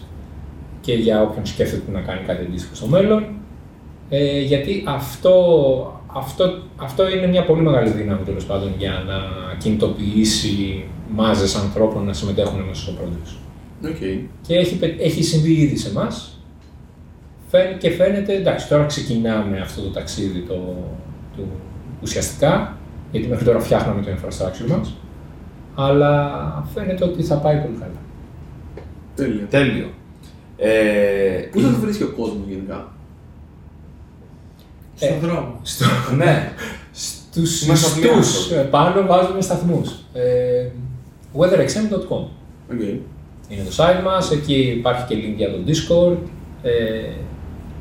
[0.80, 3.24] και για όποιον σκέφτεται να κάνει κάτι αντίστοιχο στο μέλλον.
[4.12, 5.32] Ε, γιατί αυτό,
[6.06, 9.14] αυτό, αυτό είναι μια πολύ μεγάλη δύναμη τέλος πάντων για να
[9.58, 10.84] κινητοποιήσει
[11.14, 13.36] μάζες ανθρώπων να συμμετέχουν μέσα στο project.
[13.88, 13.96] Οκ.
[14.46, 16.34] Και έχει, πε- έχει συμβεί ήδη σε εμάς.
[17.78, 20.54] Και φαίνεται, εντάξει, τώρα ξεκινάμε αυτό το ταξίδι το,
[21.36, 21.42] το,
[22.02, 22.76] ουσιαστικά,
[23.12, 24.94] γιατί μέχρι τώρα φτιάχναμε το infrastructure μας,
[25.74, 26.30] αλλά
[26.74, 28.00] φαίνεται ότι θα πάει πολύ καλά.
[29.14, 29.46] Τέλειο.
[29.50, 29.88] Τέλειο.
[30.56, 32.92] Ε, Πού θα βρίσκει ο κόσμος γενικά;
[35.00, 35.60] Στον Ε, δρόμο.
[35.62, 35.84] Στο,
[36.16, 36.52] ναι.
[36.92, 38.60] στους Είμαστε απλοί ιστούς άνθρωποι.
[38.60, 39.90] ε, πάνω βάζουμε σταθμούς.
[40.12, 40.66] Ε,
[41.38, 42.24] weatherxm.com
[42.72, 42.80] Οκ.
[43.48, 46.16] είναι το site μας, εκεί υπάρχει και link για το Discord.
[46.62, 46.70] Ε,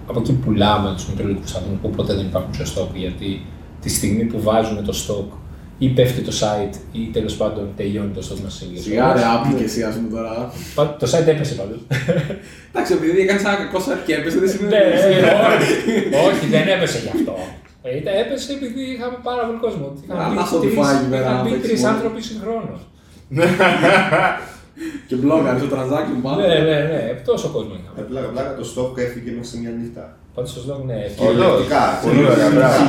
[0.08, 3.46] από εκεί πουλάμε τους μετεωρολογικούς σταθμούς που ποτέ δεν υπάρχουν σε stock, γιατί
[3.82, 5.38] τη στιγμή που βάζουν το stock
[5.82, 9.10] ή πέφτει το site ή τέλος πάντων τελειώνει το stock μας σε λίγες Σιγά ρε,
[9.10, 9.24] ώρες.
[9.34, 10.52] Apple και εσύ, ας πούμε τώρα.
[10.76, 11.80] Πα- Το site έπεσε πάντως.
[12.72, 14.72] Εντάξει, επειδή έκανες ένα κακό site και έπεσε, δεν σημαίνει.
[14.74, 14.82] Ναι,
[15.56, 15.70] όχι,
[16.30, 17.34] όχι, δεν έπεσε γι' αυτό.
[17.88, 19.86] Ε, ήταν- έπεσε επειδή είχαμε πάρα πολύ κόσμο.
[20.04, 21.94] Είχαν Α, μπει να στο τρεις- τυφάκι, πέρα, είχαν μπει παίξεις τρεις μόνο.
[21.94, 22.80] άνθρωποι συγχρόνως.
[25.08, 26.38] Και μπλόκαρε το transaction πάνω.
[26.42, 27.00] Ναι, ναι, ναι,
[27.30, 27.98] τόσο κόσμο είχαμε.
[28.00, 30.04] Ε, Πλάκα, πλάκα το stock έφυγε μέσα σε μια νύχτα.
[30.36, 31.32] Πάντως στο λόγο, ναι, Ωραίο.
[31.32, 31.84] Κυριολεκτικά.
[32.06, 32.80] Πολύ ωραία, μπράβο.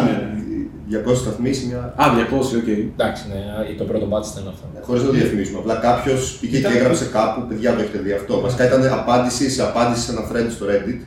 [0.91, 1.81] 200 σταθμοί σε μια.
[2.03, 2.69] Α, 200, οκ.
[2.69, 4.65] εντάξει, ναι, το πρώτο batch ήταν αυτό.
[4.87, 5.59] Χωρίς να το διαφημίσουμε.
[5.59, 8.41] Απλά κάποιος πήγε και Ήταν- έγραψε κάπου, παιδιά το έχετε δει αυτό.
[8.41, 11.01] Βασικά ήταν απάντηση σε απάντηση σε ένα thread στο Reddit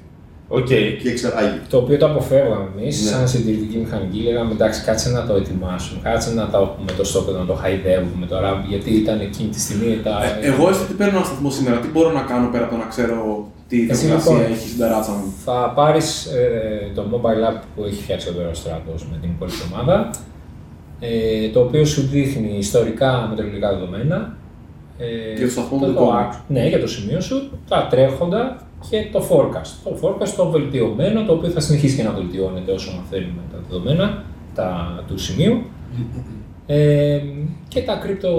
[0.48, 0.66] Οκ.
[1.02, 1.60] και εξαρτάγει.
[1.70, 3.10] Το οποίο το αποφεύγαμε εμείς, Ναι.
[3.12, 7.32] σαν συντηρητική μηχανική, λέγαμε εντάξει, κάτσε να το ετοιμάσουμε, κάτσε να το έχουμε το stock,
[7.32, 10.14] να το χαϊδεύουμε τώρα, γιατί ήταν εκείνη τη στιγμή τα.
[10.42, 12.80] Ε, Εγώ έστω ότι παίρνω ένα σταθμό σήμερα, τι μπορώ να κάνω πέρα από το
[12.80, 15.34] να ξέρω τι Εσύ, θερμοκρασία λοιπόν, έχει στην ταράτσα μου.
[15.46, 16.28] Θα πάρεις
[16.96, 20.10] το mobile app που έχει φτιάξει εδώ ο Στράτος με την υπόλοιπη ομάδα,
[21.00, 24.36] ε, το οποίο σου δείχνει ιστορικά μετρολογικά δεδομένα.
[24.98, 26.20] Ε, Και το σταθμό το, του το δικό μου.
[26.32, 28.58] act- Ναι, για το σημείο σου, τα τρέχοντα
[28.90, 29.72] και το forecast.
[29.84, 34.24] Το forecast το βελτιωμένο, το οποίο θα συνεχίσει και να βελτιώνεται όσο μαθαίνουμε τα δεδομένα
[34.56, 35.62] τα, του σημείου.
[36.66, 37.20] Ε,
[37.68, 38.30] και τα crypto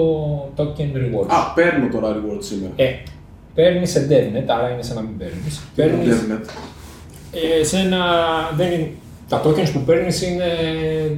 [0.61, 1.27] token rewards.
[1.27, 2.73] Α, παίρνω τώρα reward σήμερα.
[2.75, 2.85] Ε,
[3.55, 5.61] παίρνεις σε DevNet, άρα είναι σαν να μην παίρνεις.
[5.75, 6.49] Παίρνεις in DevNet.
[7.59, 8.01] ε, σε ένα.
[8.55, 8.91] Δεν είναι,
[9.29, 10.45] τα tokens που παίρνεις είναι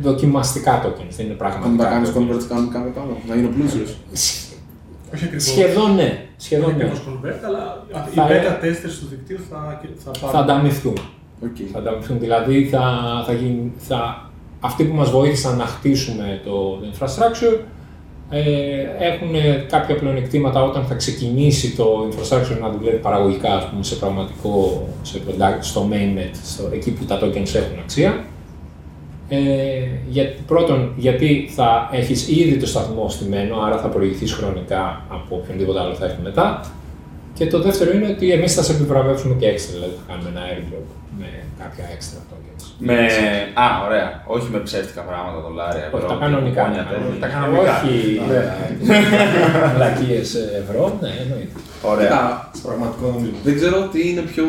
[0.02, 1.90] δοκιμαστικά tokens, δεν είναι Αν τα πραγματικά.
[1.90, 2.14] κάνεις tokens.
[2.14, 3.98] convert κανονικά μετά, να γίνω πλούσιος.
[5.14, 5.44] Όχι ακριβώς.
[5.46, 6.26] Σχεδόν ναι.
[6.38, 6.84] Σχεδόν Όχι ναι.
[6.84, 10.40] ακριβώς convert, αλλά οι Θα- beta testers του δικτύου θα, θα Θα πάρουν.
[10.42, 10.98] ανταμειφθούν.
[11.44, 11.56] Οκ.
[11.72, 12.20] Θα ανταμειφθούν.
[12.20, 12.84] Δηλαδή θα,
[13.28, 17.62] θα γίνει, θα, αυτοί που μας βοήθησαν να χτίσουμε το infrastructure ε,
[19.00, 19.36] έχουν
[19.70, 25.22] κάποια πλεονεκτήματα όταν θα ξεκινήσει το infrastructure να δουλεύει παραγωγικά ας πούμε, σε πραγματικό, σε
[25.28, 28.26] product, στο mainnet, στο, εκεί που τα tokens έχουν αξία.
[29.30, 29.38] Ε,
[30.10, 35.80] για, πρώτον, γιατί θα έχεις ήδη το σταθμό στημένο, άρα θα προηγηθείς χρονικά από οποιονδήποτε
[35.80, 36.72] άλλο θα έρθει μετά.
[37.38, 40.42] Και το δεύτερο είναι ότι εμείς θα σε επιβραβεύσουμε και έξτρα, δηλαδή θα κάνουμε ένα
[40.52, 40.86] airdrop
[41.20, 41.28] με
[41.62, 42.64] κάποια έξτρα tokens.
[42.80, 42.96] Με...
[43.64, 44.08] Α, ωραία.
[44.36, 45.86] Όχι με ψεύτικα πράγματα, δολάρια.
[45.94, 46.62] Όχι, ευρώ, τα κανονικά.
[46.62, 47.20] κουπόνια, τέτοια.
[47.24, 47.74] Τα Ε, κανονικά.
[47.82, 47.96] Όχι
[48.30, 48.42] Ναι.
[49.76, 50.30] βλακίες
[50.62, 51.56] ευρώ, ναι, εννοείται.
[51.92, 52.04] Ωραία.
[52.08, 53.32] Κοίτα, Στο πραγματικό νομίζω.
[53.48, 54.46] δεν ξέρω τι είναι πιο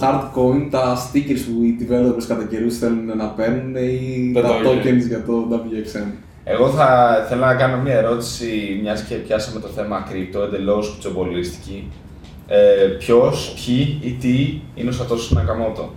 [0.00, 4.48] hard coin, τα stickers που οι developers κατά καιρούς θέλουν να παίρνουν ή Το τα
[4.48, 4.66] token.
[4.66, 6.08] tokens για το WXM.
[6.54, 6.88] Εγώ θα
[7.28, 11.90] θέλω να κάνω μια ερώτηση, μιας και πιάσαμε το θέμα κρυπτο εντελώς κουτσομπολίστικη.
[12.50, 15.94] Ε, Ποιος, ποιοι ή τι είναι ο Σατώσου Νακαμότο.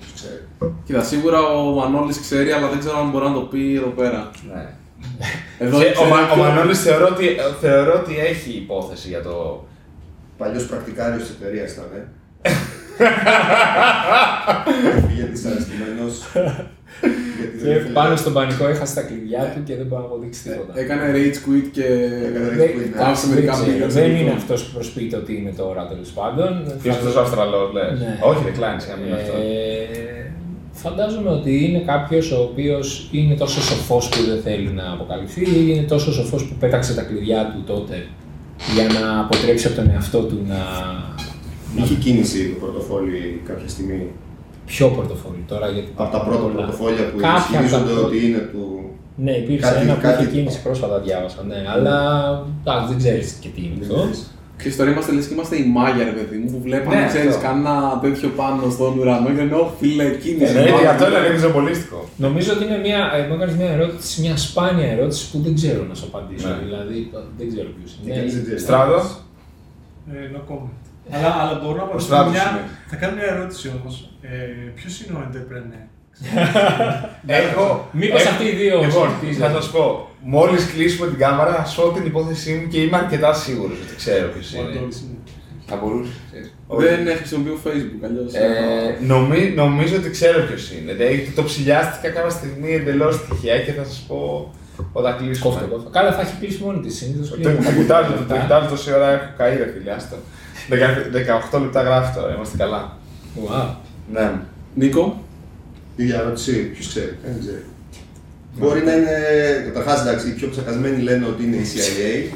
[0.00, 0.72] Ποιος ξέρει.
[0.84, 4.30] Κοίτα, σίγουρα ο Μανώλης ξέρει, αλλά δεν ξέρω αν μπορεί να το πει εδώ πέρα.
[4.54, 4.68] Ναι.
[5.58, 9.22] Εδώ Και ο, ξέρει Μα, ο ποιο- Μανώλης θεωρώ ότι, θεωρώ ότι έχει υπόθεση για
[9.22, 9.64] το.
[10.38, 12.08] Παλιός πρακτικάριος της εταιρείας ήταν, ε.
[15.08, 16.22] Πήγε δυσαρεστημένος.
[17.38, 20.08] Γιατί δεν Και ήθελε- πάνω στον πανικό έχασε τα κλειδιά του και δεν μπορεί να
[20.10, 20.72] αποδείξει τίποτα.
[20.82, 21.86] Έκανε rage quit και
[22.28, 23.02] Έκανε rage Δεν- quit, ναι.
[23.08, 24.20] Άφησε δεν μερικά ξέρω, millions Δεν ευρώ.
[24.20, 26.50] είναι αυτός που προσποιείται ότι είναι τώρα τέλος πάντων.
[26.82, 28.18] Ποιος είναι αυτός ο Αυστραλό, λες; Ναι.
[28.30, 29.36] Όχι, δεν κλάνει, αν είναι αυτό.
[29.36, 30.30] Ε,
[30.84, 35.64] φαντάζομαι ότι είναι κάποιος ο οποίος είναι τόσο σοφός που δεν θέλει να αποκαλυφθεί ή
[35.70, 37.96] είναι τόσο σοφός που πέταξε τα κλειδιά του τότε
[38.74, 40.54] για να αποτρέψει από τον εαυτό του να.
[40.54, 44.10] να- Είχε κίνηση το πορτοφόλι κάποια στιγμή.
[44.66, 45.88] Ποιο πορτοφόλι τώρα, γιατί.
[45.96, 46.54] Από τα πρώτα πολλά.
[46.54, 48.06] πορτοφόλια που Κάποια από τα ισχυρίζονται πρώτα.
[48.06, 48.62] ότι είναι του.
[49.24, 51.40] Ναι, υπήρξε Κάτι- ένα που κάτι- είχε κίνηση πρόσφατα, διάβασα.
[51.50, 51.94] Ναι, αλλά
[52.60, 53.98] εντάξει, δεν ξέρεις και τι είναι αυτό.
[54.60, 57.34] Ξέρεις, τώρα είμαστε λες και είμαστε οι μάγια, ρε παιδί μου, που βλέπαμε, Ναι, ξέρεις,
[57.34, 57.46] αυτό.
[57.46, 57.74] κανένα
[58.04, 60.44] τέτοιο πάνω στον ουρανό και λέω, φίλε, κίνηση.
[60.50, 60.80] Εννοείται, μάγια».
[60.80, 61.98] γι' αυτό είναι κουτσομπολίστικο.
[62.26, 65.80] Νομίζω ότι είναι μια, ε, μου έκανες μια ερώτηση, μια σπάνια ερώτηση που δεν ξέρω
[65.90, 66.48] να σου απαντήσω.
[66.48, 66.58] Ναι.
[66.64, 66.98] Δηλαδή,
[67.38, 68.14] δεν ξέρω ποιος Και είναι.
[68.16, 68.62] κανείς δεν ξέρεις.
[68.66, 68.98] Στράδο.
[70.12, 70.80] Ε, no comment.
[71.10, 72.42] Αλλά, αλλά μπορώ να απαντήσω Στράτος μια...
[72.50, 72.60] είναι.
[72.90, 74.10] Θα κάνω μια ερώτηση όμως.
[74.22, 74.28] Ε,
[74.78, 75.84] ποιος είναι ο entrepreneur;
[77.42, 77.88] Έχω.
[77.92, 79.52] Μήπως έχω- αυτοί οι δύο Λοιπόν, συζητήσατε.
[79.52, 80.08] θα σας πω.
[80.22, 83.94] Μόλις κλείσουμε την κάμερα, θα σου πω την υπόθεσή μου και είμαι αρκετά σίγουρος ότι
[83.96, 84.70] ξέρω ποιος Ο είναι.
[84.70, 85.18] Αντώνης είναι.
[85.68, 86.14] Θα μπορούσες.
[86.30, 86.50] ξέρεις.
[86.68, 88.32] Δεν ε, χρησιμοποιώ Facebook, αλλιώς.
[88.34, 90.92] Ε, νομί- νομίζω ότι ξέρω ποιος είναι.
[90.92, 94.50] Δηλαδή το ψηλιάστηκα κάποια στιγμή εντελώς τυχαία και θα σας πω
[94.92, 95.50] όταν κλείσουμε.
[95.54, 95.88] Κόφτο, κόφτο.
[95.90, 97.28] Καλά, θα έχει κλείσει μόνη της συνήθως.
[97.30, 100.16] Το, το κοιτάζω, το κοιτάζω τόση ώρα έχω καεί ρε φίλε, άστο.
[100.70, 102.96] 18 λεπτά γράφει τώρα, είμαστε καλά.
[103.36, 103.74] Wow.
[104.12, 104.32] Ναι.
[104.74, 105.22] Νίκο,
[105.96, 107.16] Ίδια ερώτηση, ποιος ξέρει.
[107.24, 107.64] Δεν ξέρει.
[108.58, 109.14] Μπορεί να είναι.
[109.66, 112.34] Καταρχάς, εντάξει, οι πιο ψεκασμένοι λένε ότι είναι η CIA.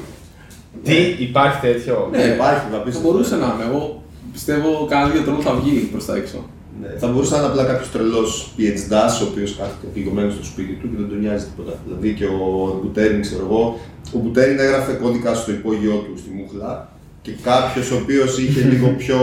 [0.85, 0.97] Τι
[1.29, 2.95] υπάρχει τέτοιο; Ναι, υπάρχει, θα πεις.
[2.95, 3.65] θα μπορούσε να είναι.
[3.69, 4.03] Εγώ
[4.33, 6.39] πιστεύω κανένα δύο τρόπο θα βγει προς τα έξω.
[6.81, 6.89] Ναι.
[6.99, 8.93] Θα μπορούσε να είναι απλά κάποιος τρελός PhD,
[9.23, 11.79] ο οποίος κάθεται πληγωμένος στο σπίτι του και δεν τον νοιάζει τίποτα.
[11.87, 13.79] Δηλαδή και ο Μπουτέριν, ξέρω εγώ,
[14.15, 18.89] ο Μπουτέριν έγραφε κώδικα στο υπόγειό του στη Μούχλα και κάποιος ο οποίος είχε λίγο
[19.03, 19.19] πιο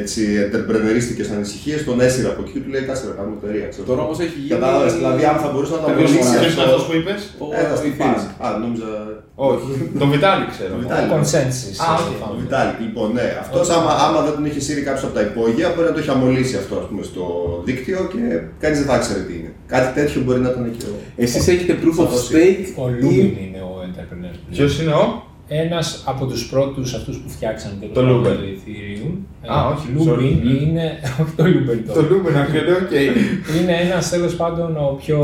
[0.00, 3.66] έτσι, entrepreneurίστικες ανησυχίες, τον έσυρα από εκεί και του λέει: Κάτσε να κάνουμε εταιρεία.
[3.72, 3.84] ξέρω.
[3.90, 6.50] Τώρα όμως έχει γίνει- Κατάλαβες, δηλαδή αν θα μπορούσε να το Ποιος αποδείξει είναι Ποιο
[6.62, 8.22] είναι αυτό που είπες; Ο Ένα στην Ιθήνης.
[8.24, 8.28] φάση.
[8.44, 8.90] Α, νόμιζα.
[9.50, 9.70] Όχι.
[10.02, 10.70] Τον Βιτάλη ξέρω.
[10.74, 11.04] Τον Βιτάλη.
[11.14, 11.76] Consensus.
[11.84, 12.34] Α, ε, όχι, founder.
[12.34, 13.26] Ο Βιτάλικ, λοιπόν, ναι.
[13.44, 16.12] Αυτός άμα, άμα δεν τον είχες σύρει κάποιος από τα υπόγεια, μπορεί να το είχε
[16.16, 17.22] αμολύσει αυτό ας πούμε, στο
[17.66, 18.22] δίκτυο και
[18.62, 19.52] κανείς δεν θα ήξερε τι είναι.
[19.74, 20.94] Κάτι τέτοιο μπορεί να ήταν και ο.
[21.24, 22.28] Εσείς έχετε proof of Θα δώσει.
[22.32, 24.34] stake Ο Λούμπιν είναι ο entrepreneur.
[24.54, 25.04] Ποιος είναι ο.
[25.52, 28.26] Ένας από τους πρώτους αυτούς που φτιάξαν τέλος Το πάντων Lumen.
[28.36, 29.12] το Ethereum.
[29.52, 30.62] Α, Ε, όχι, Lubin sorry.
[30.62, 30.92] είναι.
[31.22, 32.02] Όχι το Lumen Το το.
[32.08, 32.90] Λούμπεν, ακριβώ, οκ.
[33.60, 35.20] Είναι ένας τέλος πάντων ο πιο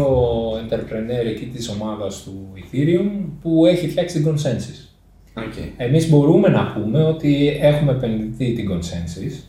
[0.53, 4.89] entrepreneur εκεί της ομάδας του Ethereum που έχει φτιάξει την Consensus.
[5.37, 5.53] Οκ.
[5.77, 9.43] Εμείς μπορούμε να πούμε ότι έχουμε επενδυθεί την Consensus.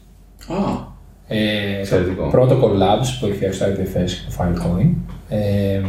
[0.54, 0.96] Α,
[1.28, 1.38] Ε,
[1.74, 2.32] το Εξαιρετικό.
[2.34, 4.90] Protocol Labs που έχει φτιάξει το IPFS και το Filecoin.
[5.30, 5.82] Ε,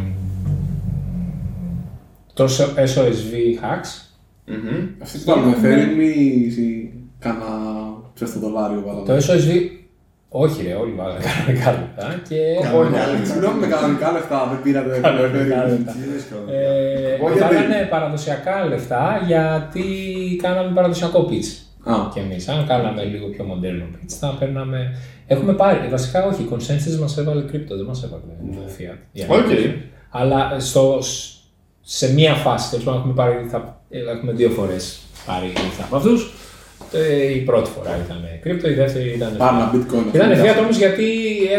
[2.34, 2.44] το
[2.76, 4.02] SOSV Hacks.
[4.50, 4.86] Μμμ.
[5.02, 7.46] αυτή που κάνουμε Ethereum ή κάνα
[8.14, 9.20] ψεύτο δολάριο Το βάλαμε.
[9.26, 9.50] SOSV,
[10.28, 13.24] όχι ρε, όλοι βάλανε κανονικά λεπτά και Κανονικά λεπτά.
[13.30, 15.68] Συγγνώμη με κανονικά λεφτά, δεν πήρατε το Κανονικά Ethereum.
[15.68, 15.92] λεπτά.
[15.92, 16.56] Τι λες, κανονικά.
[16.58, 19.84] Ε, Εγώ γιατί; βάλανε παραδοσιακά λεφτά γιατί
[20.42, 21.50] κάναμε παραδοσιακό pitch.
[21.92, 24.80] Α, Και εμείς, αν κάναμε λίγο πιο μοντέρνο pitch, θα παίρναμε.
[25.26, 28.22] Έχουμε πάρει, βασικά όχι, η Consensus μας έβαλε crypto, δεν μας έβαλε
[28.76, 28.98] fiat.
[29.12, 29.42] Για να Οκ.
[29.42, 29.82] πούμε.
[30.10, 30.98] Αλλά στο,
[31.90, 33.80] σε μία φάση, τέλος πάντων, έχουμε, πάρει, θα,
[34.16, 36.32] έχουμε δύο φορές πάρει λεφτά από αυτούς.
[37.36, 39.34] Η πρώτη φορά ήταν crypto, η δεύτερη ήταν.
[39.36, 40.14] πάρ' να bitcoin.
[40.14, 41.04] Ήταν fiat όμως γιατί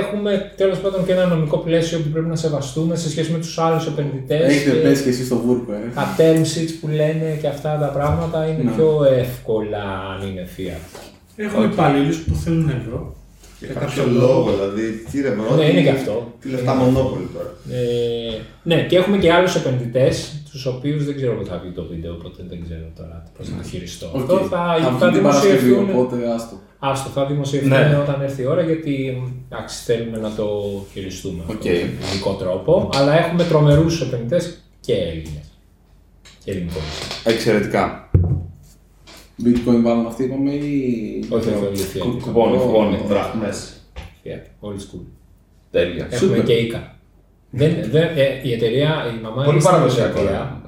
[0.04, 3.58] έχουμε τέλος πάντων και ένα νομικό πλαίσιο που πρέπει να σεβαστούμε σε σχέση με τους
[3.60, 4.56] άλλους επενδυτές.
[4.56, 5.78] Έχετε πέσει και εσείς στο βούρκο, ε.
[5.96, 8.72] Τα term sheets που λένε και αυτά τα πράγματα είναι Ναι.
[8.72, 9.84] πιο εύκολα
[10.14, 11.00] αν είναι fiat.
[11.36, 13.16] Έχουμε υπαλλήλους που θέλουν ευρώ.
[13.60, 15.04] Για κάποιο λόγο, δηλαδή.
[15.12, 16.34] Τι ρε, bro, Ναι, τι- είναι και αυτό.
[16.42, 17.52] Τι λεφτά μονόπολη τώρα.
[17.80, 21.86] Ε, ναι, και έχουμε και άλλους επενδυτές, τους οποίους δεν ξέρω πότε θα βγει το
[21.92, 24.10] βίντεο, οπότε δεν ξέρω τώρα πώς να το χειριστώ.
[24.14, 24.20] Οκ.
[24.22, 25.90] Αυτό θα, Θα θα βγει την Παρασκευή, δημοσιευτούν.
[25.96, 26.56] οπότε άστο.
[26.80, 28.00] Άστο, θα δημοσιευτούν Ναι.
[28.04, 30.48] όταν έρθει η ώρα γιατί εντάξει, θέλουμε να το
[30.94, 31.64] χειριστούμε αυτό Οκ.
[31.64, 31.72] με
[32.12, 32.90] ειδικό τρόπο.
[32.94, 35.44] Αλλά έχουμε τρομερούς επενδυτές και Έλληνες.
[36.44, 36.80] Και ελληνικού.
[37.24, 38.09] Εξαιρετικά.
[39.46, 41.24] Bitcoin βάλουν αυτοί, είπαμε, ή.
[41.30, 41.98] Όχι, όχι, όχι, όχι.
[42.00, 42.98] Κο- Κουπόνι, κο- κουπόνι.
[43.08, 43.74] Δραχμές.
[44.26, 45.04] Yeah, old school.
[45.72, 46.08] Τέλεια.
[46.10, 46.44] Έχουμε Super.
[46.44, 46.96] και οίκα.
[47.50, 50.20] Δεν, δεν, ε, η εταιρεία, η μαμά Πολύ είναι στην παραδοσιακό.
[50.20, 50.62] εταιρεία,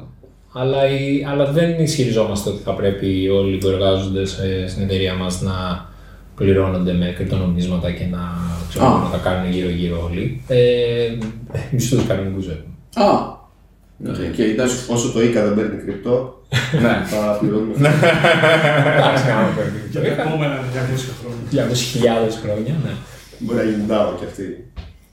[0.53, 5.41] αλλά, η, αλλά δεν ισχυριζόμαστε ότι θα πρέπει όλοι που εργάζονται σε, στην εταιρεία μας
[5.41, 5.89] να
[6.35, 8.19] πληρώνονται με κρυπτονομίσματα και να,
[8.69, 8.99] ξέρω, Α.
[9.03, 10.41] να τα κάνουν γύρω-γύρω όλοι.
[10.47, 11.17] Ε,
[11.71, 12.73] μισθούς κανονικούς έχουμε.
[12.93, 13.39] Α!
[14.29, 14.75] Οκ, εντάξει.
[14.91, 16.40] Όσο το ΙΚΑ δεν παίρνει κρυπτό,
[16.81, 16.95] Ναι.
[17.11, 17.73] θα πληρώνουμε.
[18.97, 20.21] Εντάξει, άμα παίρνει Για το τα είχα.
[20.21, 21.67] επόμενα 200 χρόνια.
[22.29, 22.91] 200.000 χρόνια, ναι.
[23.39, 24.45] Μπορεί να γίνει ντάο κι αυτή.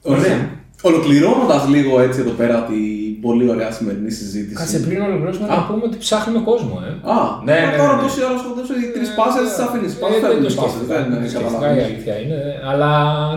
[0.03, 0.51] Ωραία.
[0.83, 4.55] Ολοκληρώνοντας λίγο έτσι εδώ πέρα την πολύ ωραία σημερινή συζήτηση.
[4.61, 5.57] Κάτσε πριν ολοκληρώσουμε Α.
[5.57, 6.91] να πούμε ότι ψάχνουμε κόσμο, ε.
[7.15, 7.17] Α,
[7.49, 8.03] Ναι, μα ναι, τώρα ναι.
[8.03, 9.93] τόση ώρα σκοτώσω οι τρεις πάσες τις αφήνεις.
[10.01, 10.73] Πάσε Ε, φέρνει δεν το τι πάσες.
[10.75, 10.95] σκέφτηκα.
[10.95, 11.87] Δεν Δεν το είναι σκέφτηκα, η καταλαβαίνω.
[11.91, 12.39] αλήθεια είναι.
[12.71, 12.91] Αλλά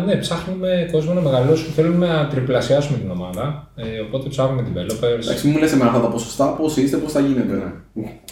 [0.05, 1.72] ναι, ψάχνουμε κόσμο να μεγαλώσουμε.
[1.80, 3.43] Θέλουμε να τριπλασιάσουμε την ομάδα.
[3.84, 5.22] Ε, οπότε ψάχνουμε developers.
[5.26, 7.55] Εντάξει, μην μου λες εμένα αυτά τα ποσοστά, πώς είστε, πώς θα γίνεται.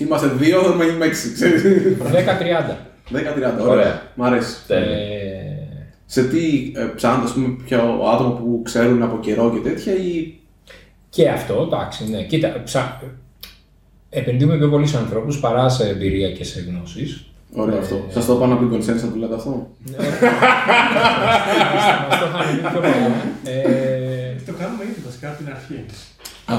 [0.04, 1.62] Είμαστε δύο, δεν είμαι έξι, ξέρεις.
[2.14, 2.76] 10-30.
[3.12, 3.74] 10-30, Ωραία.
[3.76, 3.94] ωραία.
[4.20, 4.54] Μ' αρέσει.
[6.14, 6.28] Τέλεια.
[6.28, 7.80] Ε, Σε τι ε, ψάχνετε, ας πούμε, πιο
[8.14, 10.34] άτομα που ξέρουν από καιρό και τέτοια ή.
[11.10, 12.24] και αυτό, εντάξει, ναι.
[12.24, 13.02] Κοίτα, ψά...
[14.10, 17.24] επενδύουμε πιο πολύ σε ανθρώπους παρά σε εμπειρία και σε γνώσεις.
[17.54, 18.06] Ωραίο αυτό.
[18.10, 19.50] Σας το είπα να πει consensus να του λέτε αυτό;
[22.10, 23.12] Μας το είχαν πει πιο παλιά.
[23.44, 25.86] Ε, Το κάνουμε ήδη βασικά από την αρχή.
[26.46, 26.56] Α,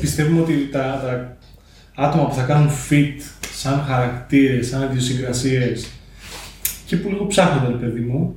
[0.00, 1.36] Πιστεύουμε ότι τα, τα
[2.04, 3.20] άτομα που θα κάνουν fit
[3.54, 5.88] σαν χαρακτήρες, σαν ιδιοσυγκρασίες
[6.86, 8.36] και που λίγο ψάχνονται, ρε παιδί μου,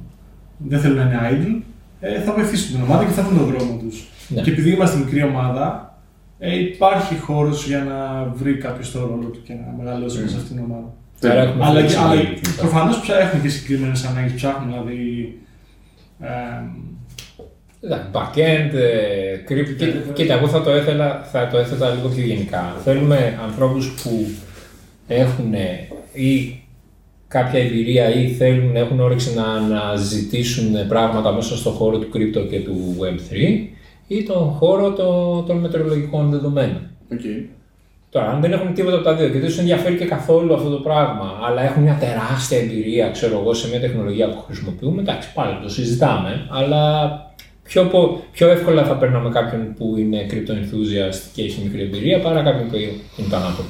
[0.58, 1.62] δεν θέλουν να είναι idle,
[2.00, 4.08] ε, θα βοηθήσουν την ομάδα και θα βρουν τον δρόμο τους.
[4.28, 4.42] Ναι.
[4.42, 5.98] Και επειδή είμαστε μικρή ομάδα,
[6.40, 10.38] ε, υπάρχει χώρος για να βρει κάποιος το ρόλο του και να μεγαλώσει μέσα σε
[10.38, 10.94] αυτήν την ομάδα.
[11.24, 11.96] Άρα έχουμε Αλλά, flexibility.
[11.98, 12.22] αλλά
[12.58, 15.38] προφανώς έχουν και συγκεκριμένες ανάγκες, ψάχνουν δηλαδή.
[16.20, 16.28] Ε,
[17.86, 19.76] Εντάξει, Backend, ε, crypto.
[19.78, 22.76] Κοίτα, κοίτα, εγώ θα το, ήθελα, θα το έθετα λίγο πιο γενικά.
[22.84, 24.28] Θέλουμε ανθρώπους που
[25.08, 25.54] έχουν
[26.14, 26.60] ή
[27.28, 32.48] κάποια εμπειρία ή θέλουν, έχουν όρεξη να, να ζητήσουν πράγματα μέσα στον χώρο του crypto
[32.50, 33.36] και του Web3
[34.08, 36.82] ή τον χώρο το- των μετεωρολογικών δεδομένων.
[37.12, 37.20] οκ.
[38.10, 40.70] Τώρα, αν δεν έχουν τίποτα από τα δύο και δεν τους ενδιαφέρει και καθόλου αυτό
[40.70, 45.34] το πράγμα, αλλά έχουν μια τεράστια εμπειρία, ξέρω εγώ, σε μια τεχνολογία που χρησιμοποιούμε, εντάξει,
[45.34, 47.10] πάλι το συζητάμε, αλλά
[47.64, 52.20] πιο, πο- πιο εύκολα θα παίρναμε κάποιον που είναι crypto enthusiast και έχει μικρή εμπειρία
[52.20, 53.70] παρά κάποιον που είναι το ανάποδο.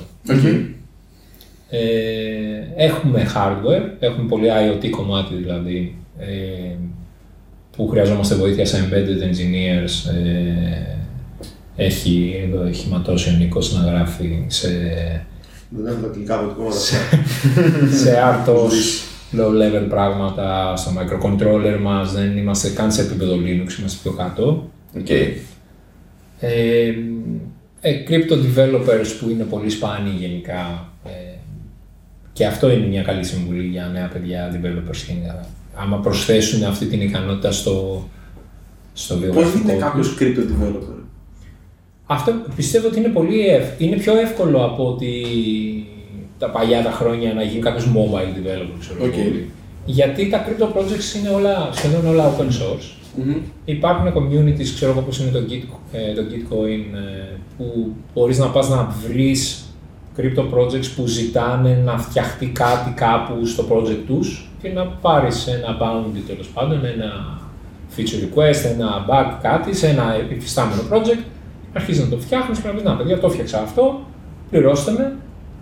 [1.66, 1.72] Οκ.
[1.74, 6.76] Ε, έχουμε hardware, έχουμε πολύ IoT κομμάτι δηλαδή, ε,
[7.76, 10.14] που χρειαζόμαστε βοήθεια σε embedded engineers.
[10.16, 10.96] Ε,
[11.76, 14.68] έχει, εδώ έχει ματώσει ο Νίκος να γράφει σε,
[15.70, 16.72] Δεν έχω τα αγγλικά από το κόμμα.
[18.02, 19.06] σε RTOS,
[19.40, 24.70] low level πράγματα, στο microcontroller μας, δεν είμαστε καν σε επίπεδο Linux, είμαστε πιο κάτω.
[24.98, 25.10] Οκ.
[25.10, 26.94] Ε,
[27.82, 30.90] ε, crypto developers που είναι πολύ σπάνιοι γενικά.
[32.36, 35.48] Ε, και αυτό είναι μια καλή συμβουλή για νέα παιδιά developers γενικά.
[35.76, 38.08] Άμα προσθέσουν αυτή την ικανότητα στο,
[38.94, 40.18] στο Πώς βιογραφικό γίνεται κάποιος τους.
[40.20, 41.04] crypto developer;
[42.06, 43.82] Αυτό πιστεύω ότι είναι πολύ ευ...
[43.82, 45.26] είναι πιο εύκολο από ότι
[46.40, 49.14] τα παλιά τα χρόνια να γίνει κάποιος mobile developer, ξέρω Οκ.
[49.18, 49.32] εγώ.
[49.86, 52.90] Γιατί τα crypto projects είναι όλα, σχεδόν όλα open source.
[53.18, 53.36] Μμμ.
[53.66, 58.48] Υπάρχουν communities, ξέρω εγώ πώς είναι το, Git, ε, το Gitcoin, ε, που μπορείς να
[58.48, 59.65] πας να βρεις
[60.18, 65.78] crypto projects που ζητάνε να φτιαχτεί κάτι κάπου στο project τους και να πάρεις ένα
[65.82, 67.40] bounty τέλος πάντων, ένα
[67.98, 71.24] feature request, ένα bug κάτι σε ένα υφιστάμενο project,
[71.74, 74.00] αρχίζεις να το φτιάχνεις και να πεις να παιδιά το 'φτιαξα αυτό,
[74.50, 75.16] πληρώστε με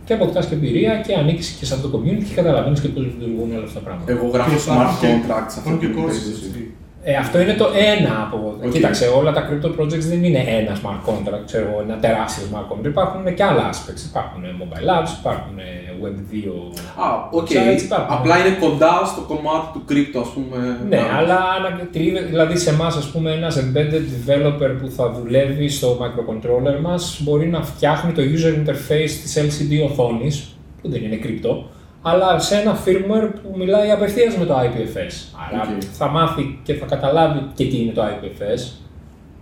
[0.06, 3.04] και αποκτάς και εμπειρία και ανήκεις και σε αυτό το community και καταλαβαίνεις και πώς
[3.04, 4.12] λειτουργούν όλα αυτά τα πράγματα.
[4.12, 6.46] Εγώ γράφω Και smart υπάρχουν και- contracts σε αυτή υπάρχουν και την courses, περίπτωση.
[6.48, 6.74] έτσι.
[7.06, 8.58] Ε, αυτό είναι το ένα από.
[8.66, 8.72] Οκ.
[8.72, 12.68] Κοίταξε, όλα τα crypto projects δεν είναι ένα smart contract, ξέρω εγώ, ένα τεράστιο smart
[12.74, 12.86] contract.
[12.86, 14.04] Υπάρχουν και άλλα aspects.
[14.10, 15.56] Υπάρχουν mobile apps, υπάρχουν
[16.04, 16.72] web 2.
[17.04, 17.48] Α, οκ.
[17.50, 18.16] sites, υπάρχουν.
[18.18, 20.58] Απλά είναι κοντά στο κομμάτι του crypto, ας πούμε.
[20.90, 25.68] Ναι, να- αλλά ανακατρίβεται, δηλαδή σε εμάς, ας πούμε, ένας embedded developer που θα δουλεύει
[25.70, 31.20] στο microcontroller μας μπορεί να φτιάχνει το user interface της LCD οθόνης, που δεν είναι
[31.24, 31.64] crypto,
[32.06, 35.36] αλλά σε ένα firmware που μιλάει απευθείας με το IPFS.
[35.50, 35.82] Άρα Οκ.
[35.92, 38.72] θα μάθει και θα καταλάβει και τι είναι το IPFS.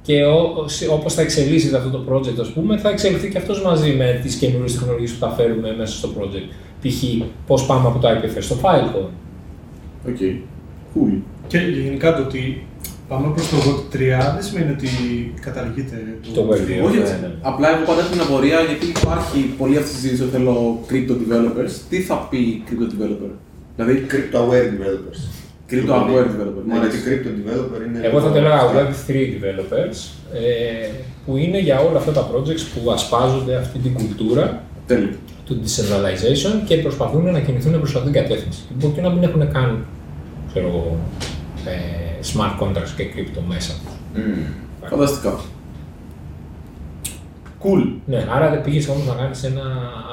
[0.02, 0.26] Και
[0.92, 4.36] όπως θα εξελίσσεται αυτό το project, ας πούμε, θα εξελιχθεί και αυτός μαζί με τις
[4.36, 6.50] καινούριες τεχνολογίες που θα φέρουμε μέσα στο project.
[6.82, 7.04] Π.χ.
[7.48, 9.10] πώς πάμε από το IPFS στο Filecoin.
[10.08, 10.18] Οκ.
[10.96, 11.22] Cool.
[11.48, 12.68] Και γενικά το ότι
[13.12, 13.98] πάμε προς το Web 3
[14.36, 14.90] δεν σημαίνει ότι
[15.48, 15.96] καταργείται
[16.38, 16.86] Το Web 2.
[16.88, 17.16] Όχι, ναι, έτσι.
[17.22, 17.30] ναι.
[17.52, 20.56] Απλά εγώ πάντα έχω την απορία γιατί υπάρχει πολλή αυτή η συζήτηση ότι θέλω
[20.90, 21.74] crypto developers.
[21.90, 23.32] Τι θα πει crypto developer,
[23.76, 25.20] Δηλαδή Crypto aware developers.
[25.72, 26.64] crypto aware developer.
[26.66, 27.02] Ναι, Μου γιατί αρέσει.
[27.08, 28.00] crypto developer είναι.
[28.08, 28.92] Εγώ θα το λίγο έλεγα abstract.
[29.10, 29.98] Web3 developers,
[30.44, 30.90] ε,
[31.26, 35.10] που είναι για όλα αυτά τα projects που ασπάζονται αυτή την κουλτούρα Τέλειο.
[35.46, 38.62] του του decentralization και προσπαθούν να κινηθούν προς αυτήν την κατεύθυνση.
[38.68, 39.86] Και μπορεί και να μην έχουν καν
[40.50, 40.98] ξέρω, εγώ,
[41.66, 44.23] ε, smart contracts και crypto μέσα τους.
[44.89, 45.39] Φανταστικά.
[47.64, 47.84] Cool.
[48.06, 49.61] Ναι, άρα δεν πήγες όμως να κάνεις ένα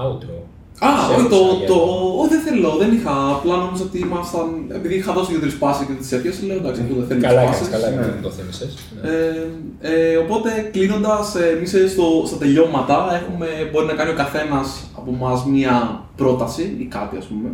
[0.06, 0.34] outro.
[0.80, 1.74] Α, Σε όχι, το, έρωσα για- το,
[2.20, 3.30] όχι, δεν θέλω, δεν είχα.
[3.34, 4.46] Απλά νόμιζα ότι ήμασταν.
[4.68, 7.48] Επειδή είχα δώσει δύο-τρεις πάσει και τις έπιασε, λέω εντάξει, αυτό δεν θέλει Καλά τις
[7.50, 7.72] έκανες, πάσες.
[7.74, 7.94] καλά ναι.
[7.94, 8.70] έκανες, δεν το θέμισες.
[9.02, 9.08] Ναι.
[9.10, 11.70] Ε, ε, οπότε κλείνοντας, εμείς
[12.26, 14.66] στα τελειώματα έχουμε, μπορεί να κάνει ο καθένας
[14.98, 15.74] από εμά μία
[16.16, 17.48] πρόταση ή κάτι ας πούμε.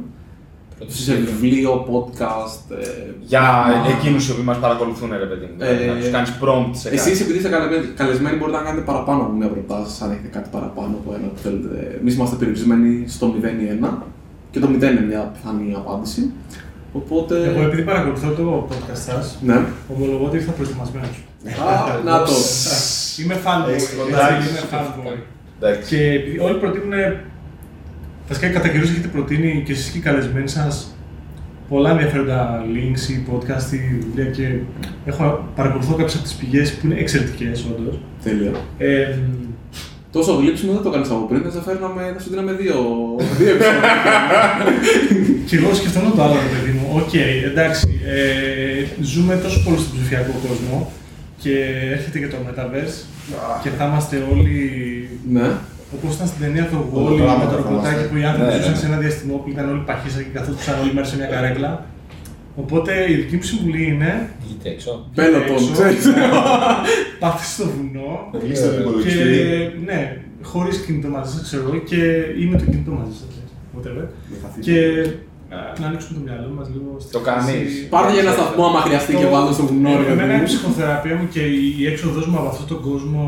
[0.79, 2.63] Πρώτο Σε βιβλίο, podcast.
[2.81, 2.87] Ε,
[3.21, 3.89] Για πράγμα.
[3.99, 5.57] εκείνους οι οποίοι μας παρακολουθούν, ρε παιδί μου.
[5.59, 7.01] Ε, να τους κάνεις prompt σε κάτι.
[7.11, 10.49] Εσεί, επειδή είστε καλεσμένοι- καλεσμένοι, μπορείτε να κάνετε παραπάνω από μία προτάσει, αν έχετε κάτι
[10.57, 11.97] παραπάνω από ένα που θέλετε.
[12.01, 13.91] Εμείς είμαστε περιορισμένοι στο 0 ή 1
[14.53, 16.23] και το 0 είναι μια πιθανή απάντηση.
[16.93, 17.35] Οπότε.
[17.51, 19.59] Εγώ επειδή παρακολουθώ το podcast σας, Ναι.
[19.95, 21.17] ομολογώ ότι ήρθα προετοιμασμένος.
[21.69, 21.73] Α,
[22.09, 22.33] να το.
[23.21, 23.69] Είμαι fanboy.
[23.69, 25.17] Έχεις έτσι, κοντά, Είμαι fanboy.
[25.59, 25.89] Εντάξει.
[25.97, 26.93] Και επειδή όλοι προτείνουν.
[28.29, 30.97] Βασικά, κατά καιρούς έχετε προτείνει και εσείς και οι καλεσμένοι σας
[31.69, 34.59] πολλά ενδιαφέροντα links ή podcast ή βιβλία και
[35.05, 37.99] έχω παρακολουθώ κάποιες από τις πηγές που είναι εξαιρετικές όντως.
[38.23, 38.51] Τέλεια.
[38.79, 39.19] Ε,
[40.13, 42.77] Τόσο γλύψιμο δεν το έκανε από πριν, θα σε φέρναμε, θα σου δίναμε δύο,
[43.39, 43.93] δύο επεισόδια.
[45.47, 46.87] και εγώ σκεφτόμουν το άλλο, ρε παιδί μου.
[47.01, 47.15] Οκ,
[47.51, 50.93] εντάξει, ε, ζούμε τόσο πολύ στον ψηφιακό κόσμο
[51.39, 51.55] και
[51.93, 52.97] έρχεται και το Metaverse
[53.63, 54.63] και θα είμαστε όλοι
[55.31, 55.49] ναι.
[55.95, 58.09] Όπω ήταν στην ταινία το Όλο Wall το με άμα το το ρομποτάκι θυμάστε.
[58.11, 58.83] που οι άνθρωποι Ναι, ζούσαν ναι.
[58.83, 61.71] σε ένα διαστημόπλαιο, ήταν όλοι παχύσα και καθόντουσαν όλη μέρα σε μια καρέκλα.
[62.63, 64.11] Οπότε η δική μου συμβουλή είναι
[64.45, 64.91] Βγείτε έξω.
[65.19, 66.05] Πέλοτον, έξω, ξέρεις.
[67.23, 68.11] πάτε στο βουνό
[68.43, 69.29] Κλείστε τον και υπολογιστή.
[69.89, 69.99] ναι,
[70.51, 72.01] χωρίς κινητό μαζί σας, ξέρω εγώ, και
[72.43, 73.33] ή με το κινητό μαζί σας.
[73.77, 74.05] Whatever.
[74.31, 74.63] Μην χαθείτε.
[74.67, 74.77] Και
[75.57, 76.89] α, να ανοίξουμε το μυαλό μας λίγο.
[77.03, 77.71] στη Το φάση- κάνεις.
[77.95, 79.91] Πάρτε για ένα σταθμό άμα χρειαστεί και βάλτε στο βουνό.
[80.01, 80.49] ρε Εμένα παιδί η μου.
[80.51, 81.43] ψυχοθεραπεία μου και
[81.81, 83.23] η έξοδός μου από αυτόν τον κόσμο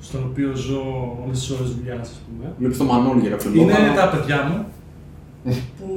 [0.00, 0.80] στον οποίο ζω
[1.24, 2.52] όλες τις ώρες δουλειάς, ας πούμε.
[2.58, 3.62] Βλέπει το μανόνι για κάποιο λόγο.
[3.62, 4.58] Είναι αλλά- τα παιδιά μου
[5.78, 5.88] που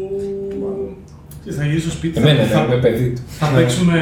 [1.44, 3.22] και θα γυρίσω στο σπίτι, θα, Εμένα, ναι, θα, είμαι παιδί του.
[3.40, 3.98] θα παίξουμε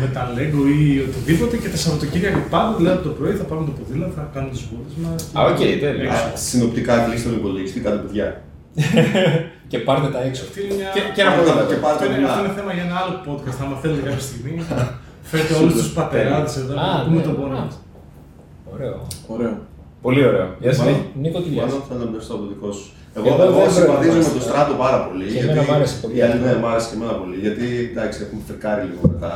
[0.00, 3.72] με τα Lego ή οτιδήποτε και τα Σαββατοκύριακα πάντα, δηλαδή το πρωί θα πάμε το
[3.78, 5.20] ποδήλατο, θα κάνουμε τις βόλτες μας.
[5.38, 6.10] Α, οκ, τέλεια.
[6.12, 8.26] Α, Συνοπτικά κλείστε τον υπολογιστή, κάντε παιδιά.
[9.70, 10.42] Και πάρτε τα έξω.
[10.48, 10.88] Αυτή είναι μια...
[10.94, 11.70] Και- και ένα Πάρτε ποδήλατο.
[11.72, 12.44] Και πάρτε αυτό, είναι, αυτό παιδιά.
[12.44, 14.52] είναι θέμα για ένα άλλο podcast, άμα θέλετε κάποια στιγμή.
[15.30, 17.64] Φέρτε όλους τους πατεράδες εδώ Α, να πούμε ναι, τον πόνο α.
[17.64, 17.74] μας.
[18.74, 18.96] Ωραίο.
[19.26, 19.54] Ωραίο.
[20.02, 20.46] Πολύ ωραίο.
[20.60, 20.84] Γεια σας.
[20.84, 22.86] Μάλλον- Νίκο, τι λες; Μάλλον θέλω να μπερστώ από το δικό σου.
[23.16, 24.34] Εγώ Εγώ, δεν εγώ συμπαθίζω με προετοιμάστηκα.
[24.38, 25.24] το στράτο πάρα πολύ.
[25.32, 26.14] Και εμένα μ' άρεσε πολύ.
[26.18, 27.36] Η αλήθεια ναι, μ' άρεσε και εμένα πολύ.
[27.46, 29.32] Γιατί εντάξει, έχουμε φεκάρει λίγο με τα.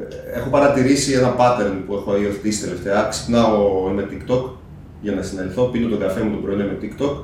[0.00, 2.98] ε, Έχω παρατηρήσει ένα pattern που έχω υιοθετήσει τελευταία.
[3.12, 3.56] Ξυπνάω
[3.96, 4.42] με TikTok
[5.04, 7.14] για να συνελθώ, πίνω τον καφέ μου το πρωί με TikTok.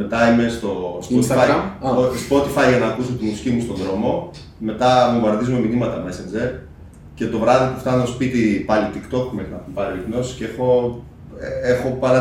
[0.00, 0.70] Μετά είμαι στο
[1.06, 1.88] Spotify, Instagram; Α.
[2.00, 4.10] ο- Spotify για να ακούσω τη μουσική μου στον δρόμο.
[4.58, 6.48] Μετά βομβαρδίζουμε μηνύματα Messenger.
[7.14, 10.44] Και το βράδυ που φτάνω σπίτι πάλι TikTok μέχρι να μου πάρει ο ύπνος και
[10.44, 10.68] έχω,
[11.40, 12.20] ε, έχω παρα...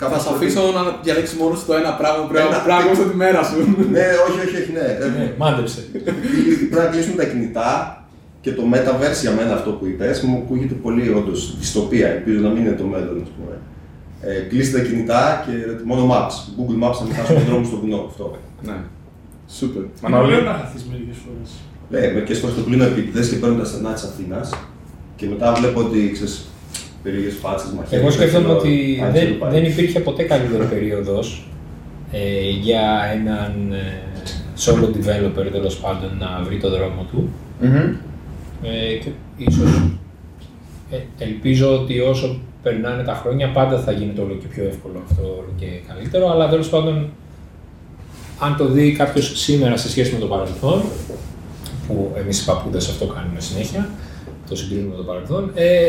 [0.00, 2.62] Θα κάπως σε αφήσω να διαλέξεις μόνο σου το ένα πράγμα που πρέπει Ένα- να
[2.62, 3.56] πρέπει να ακούσει τη μέρα σου.
[3.96, 4.86] Ναι, όχι, όχι, όχι, ναι.
[5.04, 5.80] Ε, Ναι, Μάντεψε.
[6.70, 7.70] Πρέπει να κλείσουμε τα κινητά
[8.40, 12.08] και το Metaverse για μένα αυτό που είπες μου ακούγεται πολύ όντως δυστοπία.
[12.08, 13.54] Ελπίζω να μην είναι το μέλλον, ας πούμε.
[14.20, 15.52] Ε, κλείστε τα κινητά και
[15.84, 16.34] μόνο Maps.
[16.58, 18.04] Google Maps να μην χάσουμε τον δρόμο στο βουνό.
[18.08, 18.36] Αυτό.
[18.62, 18.76] Ναι.
[19.56, 19.82] Σούπερ.
[19.82, 20.32] Είναι Μανώλη.
[20.32, 21.50] ωραίο να χαθείς μερικές φορές.
[21.90, 24.50] Ναι, μερικέ φορέ το κλείνω επίτηδε και παίρνω τα στενά της Αθήνας
[25.16, 26.48] και μετά βλέπω ότι ξέρεις
[27.02, 27.98] περίεργες φάτσες μαχαίρια.
[27.98, 29.54] Εγώ σκέφτομαι ξέρω, ότι Άγγελο δεν, πάλι.
[29.54, 31.48] δεν υπήρχε ποτέ καλύτερη περίοδος
[32.12, 32.82] ε, για
[33.12, 34.02] έναν ε,
[34.58, 37.28] solo developer τέλος πάντων να βρει το δρόμο του.
[37.60, 37.94] Μμμ.
[38.62, 39.90] Ε, και ίσως
[40.90, 45.22] ε, ελπίζω ότι όσο περνάνε τα χρόνια πάντα θα γίνεται όλο και πιο εύκολο αυτό
[45.22, 47.08] όλο και καλύτερο, αλλά τέλος πάντων
[48.40, 50.82] αν το δει κάποιος σήμερα σε σχέση με το παρελθόν,
[51.88, 53.90] που εμείς οι παππούδες αυτό κάνουμε συνέχεια,
[54.48, 55.88] το συγκρίνουμε με το παρελθόν, ε,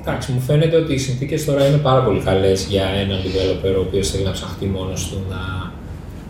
[0.00, 3.80] εντάξει, μου φαίνεται ότι οι συνθήκες τώρα είναι πάρα πολύ καλές για έναν developer ο
[3.80, 5.72] οποίος θέλει να ψαχτεί μόνος του, να,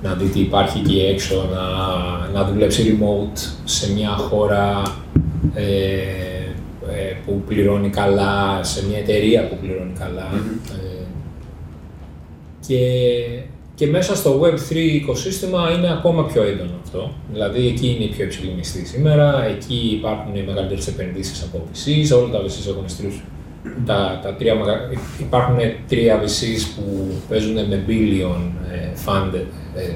[0.08, 4.82] να δει τι υπάρχει εκεί έξω, να, να δουλέψει remote σε μια χώρα
[5.54, 5.62] ε,
[6.90, 10.30] ε, που πληρώνει καλά, σε μια εταιρεία που πληρώνει καλά.
[10.72, 11.04] Ε,
[12.66, 12.78] και,
[13.82, 17.10] και μέσα στο Web3 οικοσύστημα είναι ακόμα πιο έντονο αυτό.
[17.32, 22.18] Δηλαδή εκεί είναι η πιο υψηλή μισθή σήμερα, εκεί υπάρχουν οι μεγαλύτερες επενδύσεις από VCs,
[22.18, 23.20] όλα τα VCs έχουν στρέψει.
[23.86, 24.88] Τα, τα τρία, μεγα-
[25.20, 25.56] υπάρχουν
[25.88, 28.40] τρία VCs που παίζουν με billion
[28.72, 29.34] ε, fund
[29.76, 29.90] ε,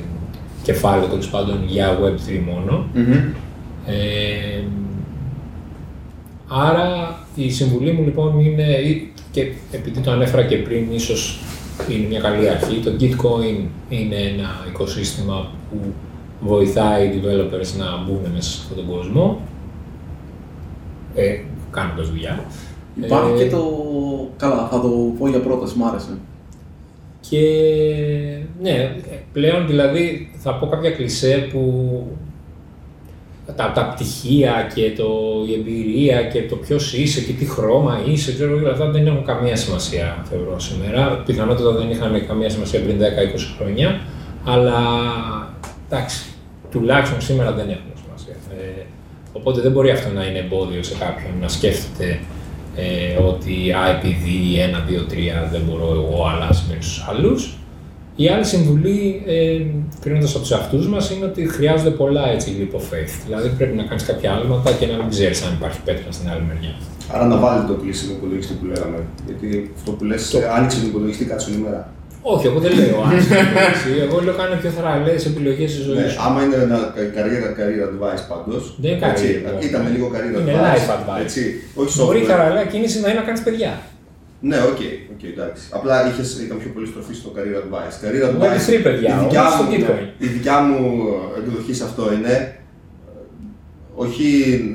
[0.62, 2.86] κεφάλαιο τέλος πάντων για Web3 μόνο.
[2.94, 3.12] Μμμ.
[3.86, 4.62] Ε,
[6.48, 11.40] άρα η συμβουλή μου λοιπόν είναι, ή- και επειδή το ανέφερα και πριν, ίσως
[11.90, 15.76] είναι μια καλή αρχή, το Gitcoin είναι ένα οικοσύστημα που
[16.40, 19.40] βοηθάει οι developers να μπουν μέσα σε αυτόν τον κόσμο,
[21.14, 21.38] ε,
[21.70, 22.44] κάνοντας δουλειά.
[23.04, 23.62] Υπάρχει Ε, και το.
[24.36, 24.88] Καλά, θα το
[25.18, 26.18] πω για πρόταση, μ' άρεσε.
[27.20, 27.40] Και
[28.62, 28.96] ναι,
[29.32, 32.02] πλέον δηλαδή θα πω κάποια κλισέ που
[33.54, 35.08] τα, τα πτυχία και το,
[35.48, 39.24] η εμπειρία και το ποιος είσαι και τι χρώμα είσαι, ξέρω εγώ, αυτά δεν έχουν
[39.24, 41.22] καμία σημασία θεωρώ σήμερα.
[41.26, 43.02] Πιθανότατα δεν είχαν καμία σημασία πριν 10-20
[43.56, 44.00] χρόνια,
[44.44, 44.80] αλλά
[45.90, 46.24] εντάξει,
[46.70, 48.34] τουλάχιστον σήμερα δεν έχουν σημασία.
[48.58, 48.82] Ε,
[49.32, 52.20] οπότε δεν μπορεί αυτό να είναι εμπόδιο σε κάποιον να σκέφτεται
[52.76, 57.56] ε, ότι α, επειδή 1, 2, 3 δεν μπορώ εγώ, αλλά σημαίνει στου άλλους.
[58.16, 59.60] Η άλλη συμβουλή, ε,
[60.00, 63.12] κρίνοντας από τους εαυτούς μας, είναι ότι χρειάζονται πολλά έτσι leap of faith.
[63.26, 66.42] Δηλαδή πρέπει να κάνεις κάποια άλματα και να μην ξέρεις αν υπάρχει πέτρα στην άλλη
[66.50, 66.74] μεριά.
[67.12, 68.98] Άρα να βάλει το κλείσιμο υπολογιστή που λέγαμε.
[69.26, 70.22] Γιατί αυτό που λες,
[70.56, 71.82] άνοιξε τον υπολογιστή κάτσε ημέρα.
[72.34, 73.92] Όχι, εγώ δεν λέω άνοιξε τον υπολογιστή.
[74.06, 76.18] Εγώ λέω κάνω πιο θαραλέε επιλογές στη ζωή Ναι, σου.
[76.26, 76.78] άμα είναι ένα
[77.18, 78.62] career, career advice πάντως.
[78.82, 79.64] Δεν είναι career advice.
[79.68, 80.66] Ήταν λίγο career Είναι advice.
[80.66, 81.20] life advice.
[81.26, 81.42] Έτσι,
[81.80, 82.28] όχι Μπορεί η software.
[82.30, 83.72] θαραλέα κίνηση να είναι να κάνεις παιδιά.
[84.48, 84.80] Ναι, οκ,
[85.14, 85.62] οκ, εντάξει.
[85.70, 87.96] Απλά είχες, ήταν πιο πολύ στροφή στο career advice.
[88.04, 88.44] Career Εγώ advice.
[88.44, 90.06] είμαι free, παιδιά, η δικιά, όμως στο μου, Bitcoin.
[90.18, 90.78] η δικιά μου
[91.38, 92.54] εκδοχή σε αυτό είναι ε,
[93.94, 94.26] όχι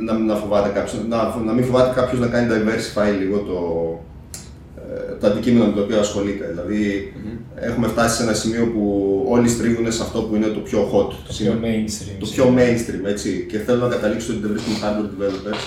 [0.06, 3.60] να, να φοβάται κάποιος, να, να μην φοβάται κάποιος να κάνει diversify λίγο το,
[4.82, 6.46] ε, το αντικείμενο με το οποίο ασχολείται.
[6.54, 7.14] Δηλαδή,
[7.56, 8.84] έχουμε φτάσει σε ένα σημείο που
[9.30, 11.10] όλοι στρίβουν σε αυτό που είναι το πιο hot.
[11.24, 11.60] Πιο σήμερα.
[11.64, 12.16] mainstream.
[12.20, 13.46] Το πιο mainstream, έτσι.
[13.50, 15.64] Και θέλω να καταλήξω ότι δεν βρίσκουν hardware developers.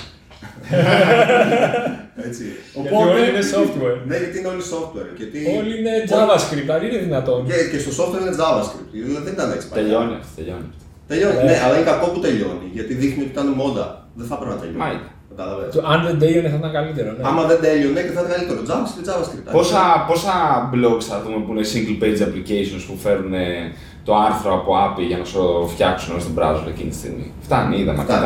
[2.26, 2.44] έτσι.
[2.74, 3.98] Γιατί όλοι είναι software.
[4.08, 5.10] Ναι, γιατί είναι όλοι software.
[5.20, 5.38] Γιατί...
[5.58, 7.40] Όλοι είναι JavaScript, αν είναι δυνατόν.
[7.48, 8.90] Και, και στο software είναι JavaScript.
[8.92, 9.84] Δηλαδή δεν ήταν έτσι παλιά.
[9.84, 10.68] Τελειώνει αυτό, τελειώνει.
[10.72, 10.82] αυτό.
[11.10, 11.36] Τελειώνει.
[11.36, 11.50] Ναι.
[11.50, 12.66] Ναι, αλλά είναι κακό που τελειώνει.
[12.76, 13.86] Γιατί δείχνει ότι ήταν μόδα.
[14.18, 14.82] Δεν θα έπρεπε να τελειώνει.
[14.84, 15.10] Μάλιστα.
[15.36, 15.74] Κατάλαβες.
[15.74, 17.08] Το Αν δεν τέλειωνε θα ήταν καλύτερο.
[17.12, 17.22] Ναι.
[17.28, 18.60] Άμα δεν τέλειωνε και θα ήταν καλύτερο.
[18.70, 19.44] JavaScript, JavaScript.
[19.56, 20.34] Πόσα, πόσα
[20.74, 23.72] blogs θα δούμε που είναι single page applications που φέρουν ε,
[24.04, 28.00] το άρθρο από API για να σου φτιάξουν στον browser εκείνη τη στιγμή; Φτάνει, είδαμε
[28.00, 28.18] Αυτά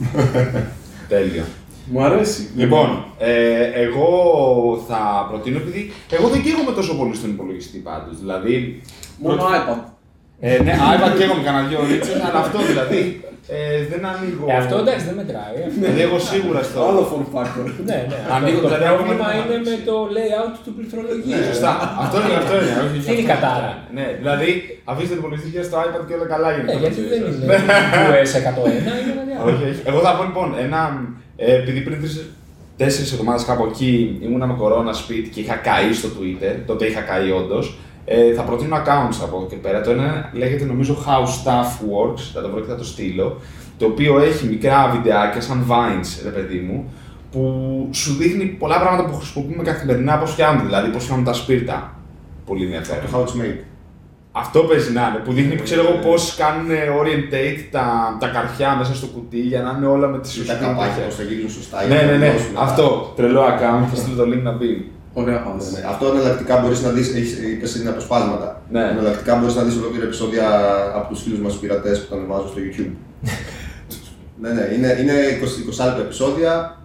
[0.16, 0.38] αρκετά.
[0.38, 0.42] είναι αρκετά.
[0.42, 0.72] Ναι, Κοίτα.
[1.08, 1.44] τέλειο.
[1.90, 2.50] Μου αρέσει.
[2.56, 4.08] Λοιπόν, ε, εγώ
[4.88, 8.18] θα προτείνω επειδή εγώ δεν καίγομαι τόσο πολύ στον υπολογιστή πάντως.
[8.18, 8.80] Δηλαδή.
[9.18, 9.78] Μόνο πρώτη- iPad.
[10.40, 13.20] Ε, ναι, iPad καίγομαι κανένα δυο ρίτσες, αλλά αυτό δηλαδή.
[13.54, 13.58] Ε,
[13.92, 14.44] δεν ανοίγω.
[14.52, 15.56] Ε, αυτό εντάξει δεν μετράει.
[15.80, 16.78] Δηλαδή, εγώ σίγουρα στο.
[16.88, 17.66] Άλλο form factor.
[17.90, 18.18] Ναι, ναι.
[18.36, 21.34] Ανοίγω, το δηλαδή, πρόβλημα ακόμα είναι δεν με το layout του πληκτρολογίου.
[21.34, 21.72] Ναι, σωστά.
[22.04, 22.74] αυτό είναι, αυτό είναι.
[22.84, 23.32] όχι, Τι είναι η αυτό.
[23.32, 24.48] κατάρα; Ναι, δηλαδή
[24.90, 26.76] αφήστε την υπολογιστή και στο iPad και όλα καλά γίνεται.
[26.76, 27.44] Ε, γιατί δεν είναι
[28.14, 29.82] US 101, είναι ένα Όχι, όχι.
[29.90, 30.80] Εγώ θα πω λοιπόν ένα.
[31.44, 31.98] Ε, επειδή πριν
[32.76, 37.00] τέσσερις εβδομάδες κάπου εκεί ήμουνα με κορώνα σπίτι και είχα καεί στο Twitter, τότε είχα
[37.00, 37.66] καεί όντως.
[38.08, 39.80] Ε, θα προτείνω accounts από εδώ και πέρα.
[39.80, 43.40] Το ένα λέγεται νομίζω How Stuff Works, θα το βρω και θα το στείλω.
[43.78, 46.92] Το οποίο έχει μικρά βιντεάκια σαν vines, ρε παιδί μου,
[47.32, 47.42] που
[47.92, 51.94] σου δείχνει πολλά πράγματα που χρησιμοποιούμε καθημερινά, πώς φτιάχνουν, δηλαδή πώς φτιάχνουν τα σπίρτα.
[52.46, 53.02] Πολύ ενδιαφέρον.
[53.10, 53.60] Το how it's made.
[54.32, 56.66] Αυτό παίζει να είναι, που δείχνει ξέρω εγώ πώς κάνουν
[57.00, 60.48] orientate τα, τα καρφιά μέσα στο κουτί για να είναι όλα με τη Και σωστή
[60.48, 61.06] τα καπάκια ταχύτητα.
[61.06, 61.78] πώς θα γίνουν σωστά.
[61.86, 62.30] Ναι, για να ναι, ναι.
[62.32, 63.12] δώσουν τα- Αυτό.
[63.16, 64.90] Τρελό account, θα στείλω το link να μπει.
[65.20, 65.72] Ωραία Ναι, φάση.
[65.72, 65.80] ναι.
[65.88, 67.08] Αυτό εναλλακτικά μπορείς να δεις,
[67.52, 68.62] είπες είναι αποσπάσματα.
[68.70, 68.80] Ναι.
[68.80, 70.46] Εναλλακτικά μπορείς να δεις ολόκληρα επεισόδια
[70.94, 72.92] από τους φίλους μας πειρατές που τα ανεβάζουν στο YouTube.
[74.42, 75.12] ναι, ναι, είναι, είναι
[75.42, 76.76] 20, 20 λεπτά επεισόδια.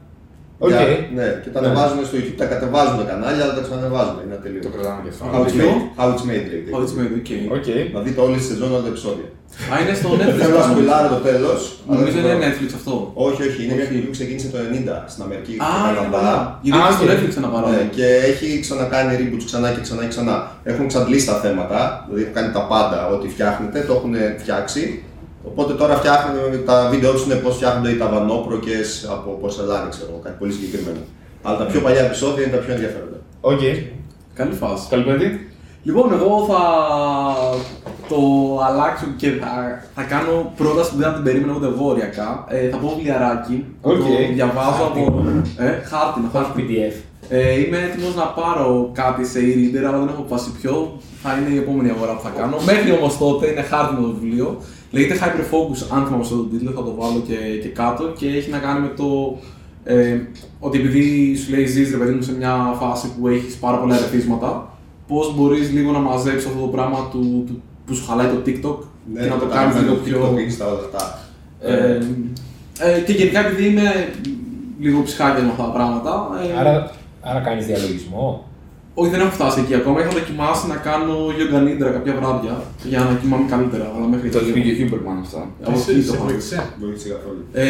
[0.65, 0.69] Οκ.
[0.71, 0.81] Για,
[1.17, 1.65] ναι, και τα Ναι.
[1.67, 4.17] ανεβάζουν στο YouTube, τα κατεβάζουν τα κανάλια, αλλά τα ξανανεβάζουν.
[4.23, 4.65] Είναι ατελείωτο.
[4.67, 5.23] Το κρατάμε και αυτό.
[5.33, 6.69] How it's Ποιο; made, how it's made λέγεται.
[6.73, 7.41] How it's made, okay.
[7.57, 7.67] OK.
[7.95, 9.27] Να δείτε όλη τη σεζόν όλα τα επεισόδια.
[9.71, 10.37] Α, είναι στο Netflix.
[10.43, 10.71] Θέλω να πάνω.
[10.73, 11.59] σποϊλάρω το τέλος.
[11.93, 12.93] Νομίζω είναι Netflix αυτό.
[13.27, 13.93] Όχι, όχι, είναι μια Όχι.
[13.93, 15.53] εκπομπή που ξεκίνησε το 90 στην Αμερική.
[15.65, 16.17] Α, στο είναι Καναδά.
[16.17, 16.35] καλά.
[16.65, 17.11] Γιατί Α, είναι στο OK.
[17.11, 17.91] Netflix ένα Ναι, παράδειγμα.
[17.97, 20.35] και έχει ξανακάνει reboots ξανά και ξανά και ξανά.
[20.69, 24.83] Έχουν εξαντλήσει τα θέματα, δηλαδή έχουν κάνει τα πάντα ό,τι φτιάχνετε, το έχουν φτιάξει.
[25.43, 28.77] Οπότε τώρα φτιάχνουν τα βίντεο τους είναι πώς φτιάχνονται οι ταβανόπροκες
[29.11, 30.99] από πορσελάνη, ξέρω εγώ, κάτι πολύ συγκεκριμένο.
[31.41, 33.17] Αλλά τα πιο παλιά επεισόδια είναι τα πιο ενδιαφέροντα.
[33.41, 33.59] Οκ.
[34.33, 34.87] Καλή φάση.
[34.89, 35.51] Καλή παιδί.
[35.83, 36.61] Λοιπόν, εγώ θα
[38.09, 38.19] το
[38.67, 39.51] αλλάξω και θα,
[39.95, 42.45] θα κάνω πρόταση που δεν θα την περίμενα ούτε εγώ οριακά.
[42.47, 43.65] Ε, θα πω βιβλιαράκι.
[43.81, 43.97] που Οκ.
[43.97, 45.23] Το διαβάζω από.
[45.57, 46.67] Ε, χάρτινο, Υπάρχει χάρτινο.
[46.69, 46.95] PDF.
[47.29, 50.99] Ε, είμαι έτοιμος να πάρω κάτι σε e-reader, αλλά δεν έχω αποφασίσει ποιο.
[51.23, 52.57] Θα είναι η επόμενη αγορά που θα κάνω.
[52.65, 54.47] Μέχρι όμως τότε είναι χάρτινο το βιβλίο.
[54.91, 58.57] Λέγεται Hyperfocus, αν θυμάμαι στον τίτλο, θα το βάλω και, και κάτω και έχει να
[58.57, 59.37] κάνει με το
[59.83, 60.17] ε,
[60.59, 63.95] ότι επειδή σου λέει ζεις ρε παιδί μου σε μια φάση που έχεις πάρα πολλά
[63.95, 64.77] ερεθίσματα,
[65.07, 68.77] πώς μπορείς λίγο να μαζέψεις αυτό το πράγμα του, του- που σου χαλάει το TikTok
[69.21, 70.19] και να το κάνεις λίγο πιο...
[70.35, 71.19] TikTok, Insta, όλα αυτά.
[71.61, 71.97] Ε,
[72.79, 74.09] ε, και γενικά επειδή είμαι
[74.79, 76.91] λίγο ψυχάκια με αυτά τα πράγματα, ε, Άρα,
[77.21, 78.47] άρα κάνεις διαλογισμό;
[78.99, 79.97] Όχι, δεν έχω φτάσει εκεί ακόμα.
[80.01, 82.53] Είχα δοκιμάσει να κάνω yoga nidra κάποια βράδια
[82.91, 83.85] για να κοιμάμαι καλύτερα.
[83.95, 84.45] Αλλά μέχρι Το εκεί.
[84.49, 85.39] έχει πει και ο Χιούμπερμαν αυτό.
[85.67, 86.23] Από Εσύ εκεί σε το είχα.
[86.25, 86.57] βοήθησε.
[86.83, 87.41] Βοήθησε καθόλου.
[87.53, 87.67] Ε,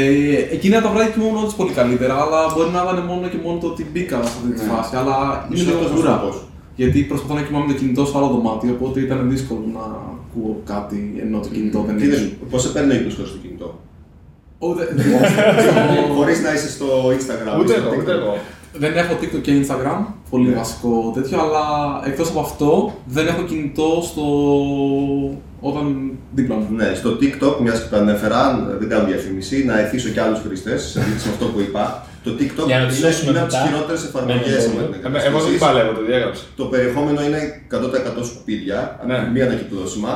[0.55, 3.67] εκείνα τα βράδια κοιμόμουν όντω πολύ καλύτερα, αλλά μπορεί να ήταν μόνο και μόνο το
[3.73, 4.69] ότι μπήκα σε αυτή τη Ναι.
[4.71, 4.91] φάση.
[5.01, 5.15] Αλλά
[5.45, 6.13] είναι Ίσως λίγο αυτός ο δούρα.
[6.17, 6.37] σκοπός.
[6.79, 9.83] Γιατί προσπαθώ να κοιμάμαι το κινητό σε άλλο δωμάτιο, οπότε ήταν δύσκολο να
[10.23, 12.15] ακούω κάτι ενώ το κινητό δεν Τι είναι.
[12.15, 13.69] είναι, Πώς σε παίρνει ο ύπνο χωρί το κινητό;
[14.65, 14.85] Ω, δε-
[16.17, 16.87] Χωρίς να είσαι στο
[17.17, 17.55] Instagram.
[17.57, 17.99] ή Ούτε στο εγώ, TikTok.
[18.01, 18.33] ούτε εγώ.
[18.83, 19.99] Δεν έχω TikTok και Instagram,
[20.31, 20.55] πολύ Ναι.
[20.55, 21.63] βασικό τέτοιο, αλλά
[22.05, 24.23] εκτός από αυτό δεν έχω κινητό στο...
[25.61, 26.67] όταν δίπλα μου.
[26.75, 30.81] Ναι, στο TikTok, μιας και το ανέφερα, δεν κάνω διαφήμιση, να εθίσω και άλλους χρήστες
[30.83, 32.05] σε αντίθεση με αυτό που είπα.
[32.23, 33.67] Το TikTok Για να είναι, τους σώσουμε είναι από τις μετά.
[33.69, 34.87] χειρότερες εφαρμογέ Ναι, ναι, με ναι.
[34.87, 35.59] την Ε, Εγώ δεν εγκαταστήσεις.
[35.65, 36.43] παλεύω, το διέγραψα.
[36.59, 37.39] Το περιεχόμενο είναι
[38.19, 39.17] 100% σκουπίδια, Ναι.
[39.33, 40.13] μία ανακυκλώσιμα.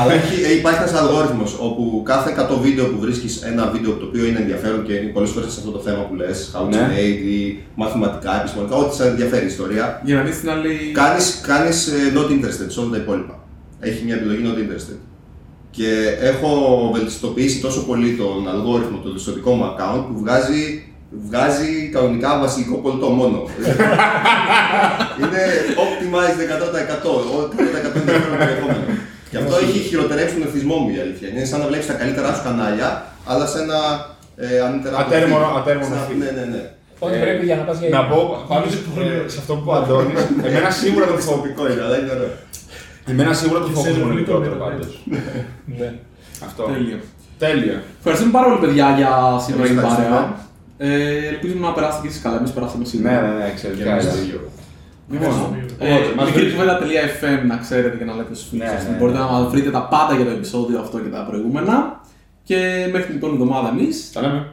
[0.00, 4.04] Αλλά έχει, ε, υπάρχει ένας αλγόριθμος όπου κάθε 100 βίντεο που βρίσκεις ένα βίντεο το
[4.04, 6.68] οποίο είναι ενδιαφέρον και είναι πολλές φορές σε αυτό το θέμα που λες, how to
[6.68, 6.88] Ναι.
[6.96, 10.74] made ή μαθηματικά, επιστημονικά, ό,τι σε ενδιαφέρει η ιστορία, Για να δεις την άλλη...
[10.92, 13.38] κάνεις, κάνεις ε, not interested σε όλα τα υπόλοιπα.
[13.80, 14.98] Έχει μια επιλογή not interested.
[15.70, 15.88] Και
[16.20, 16.48] έχω
[16.94, 20.92] βελτιστοποιήσει τόσο πολύ τον αλγόριθμο του στο δικό μου account που βγάζει,
[21.28, 23.42] βγάζει κανονικά βασιλικό πολιτό μόνο.
[25.20, 25.42] είναι
[25.84, 26.40] optimized
[27.04, 27.08] 100%.
[27.08, 28.84] ο- 100% ενδιαφέρον περιεχόμενο.
[29.50, 31.26] Και αυτό έχει χειροτερέψει τον εθισμό μου η αλήθεια.
[31.30, 32.88] Είναι σαν να βλέπεις τα καλύτερά σου κανάλια,
[33.30, 33.78] αλλά σε ένα
[34.46, 35.60] ε, ανύτερα Ατέρμονο- προφίλ.
[35.62, 36.18] ατέρμονο Σε ένα- feed.
[36.22, 36.62] Ναι, ναι, ναι.
[37.04, 38.18] Ό,τι Ε, πρέπει για να πας για Να πω
[38.50, 41.36] πάνω σε, ε, σε αυτό που είπε ο Αντώνης, εμένα σίγουρα το φόβο.
[41.36, 42.32] Τοπικό είναι, αλλά είναι ωραίο.
[43.12, 44.92] Εμένα σίγουρα το Και φόβο σε μου είναι ρολί το μικρότερο μήνα, πάντως.
[45.80, 45.88] Ναι.
[46.46, 46.62] Αυτό.
[46.72, 46.98] Τέλειο.
[47.44, 47.76] Τέλεια.
[48.00, 49.10] Ευχαριστούμε πάρα πολύ παιδιά για
[49.44, 50.06] σήμερα Εμείς την παρέα.
[50.06, 50.48] ευχαριστούμε.
[50.88, 53.10] Ε, ελπίζουμε να περάσετε και εσείς καλά, εμείς περάσαμε Ναι, σίγουρα.
[53.22, 53.92] ναι, ναι, Και εξαιρετικά.
[55.10, 55.64] Λοιπόν, Ευχαριστούμε.
[55.78, 58.88] ε, Οπότε, μας μικρή να ξέρετε και να λέτε στους φίλους Ναι, σας.
[58.88, 59.24] ναι, Μπορείτε ναι.
[59.24, 62.00] να βρείτε τα πάντα για το επεισόδιο αυτό και τα προηγούμενα.
[62.44, 64.34] Και μέχρι την επόμενη εβδομάδα εμείς Τα λέμε.
[64.34, 64.48] Γεια.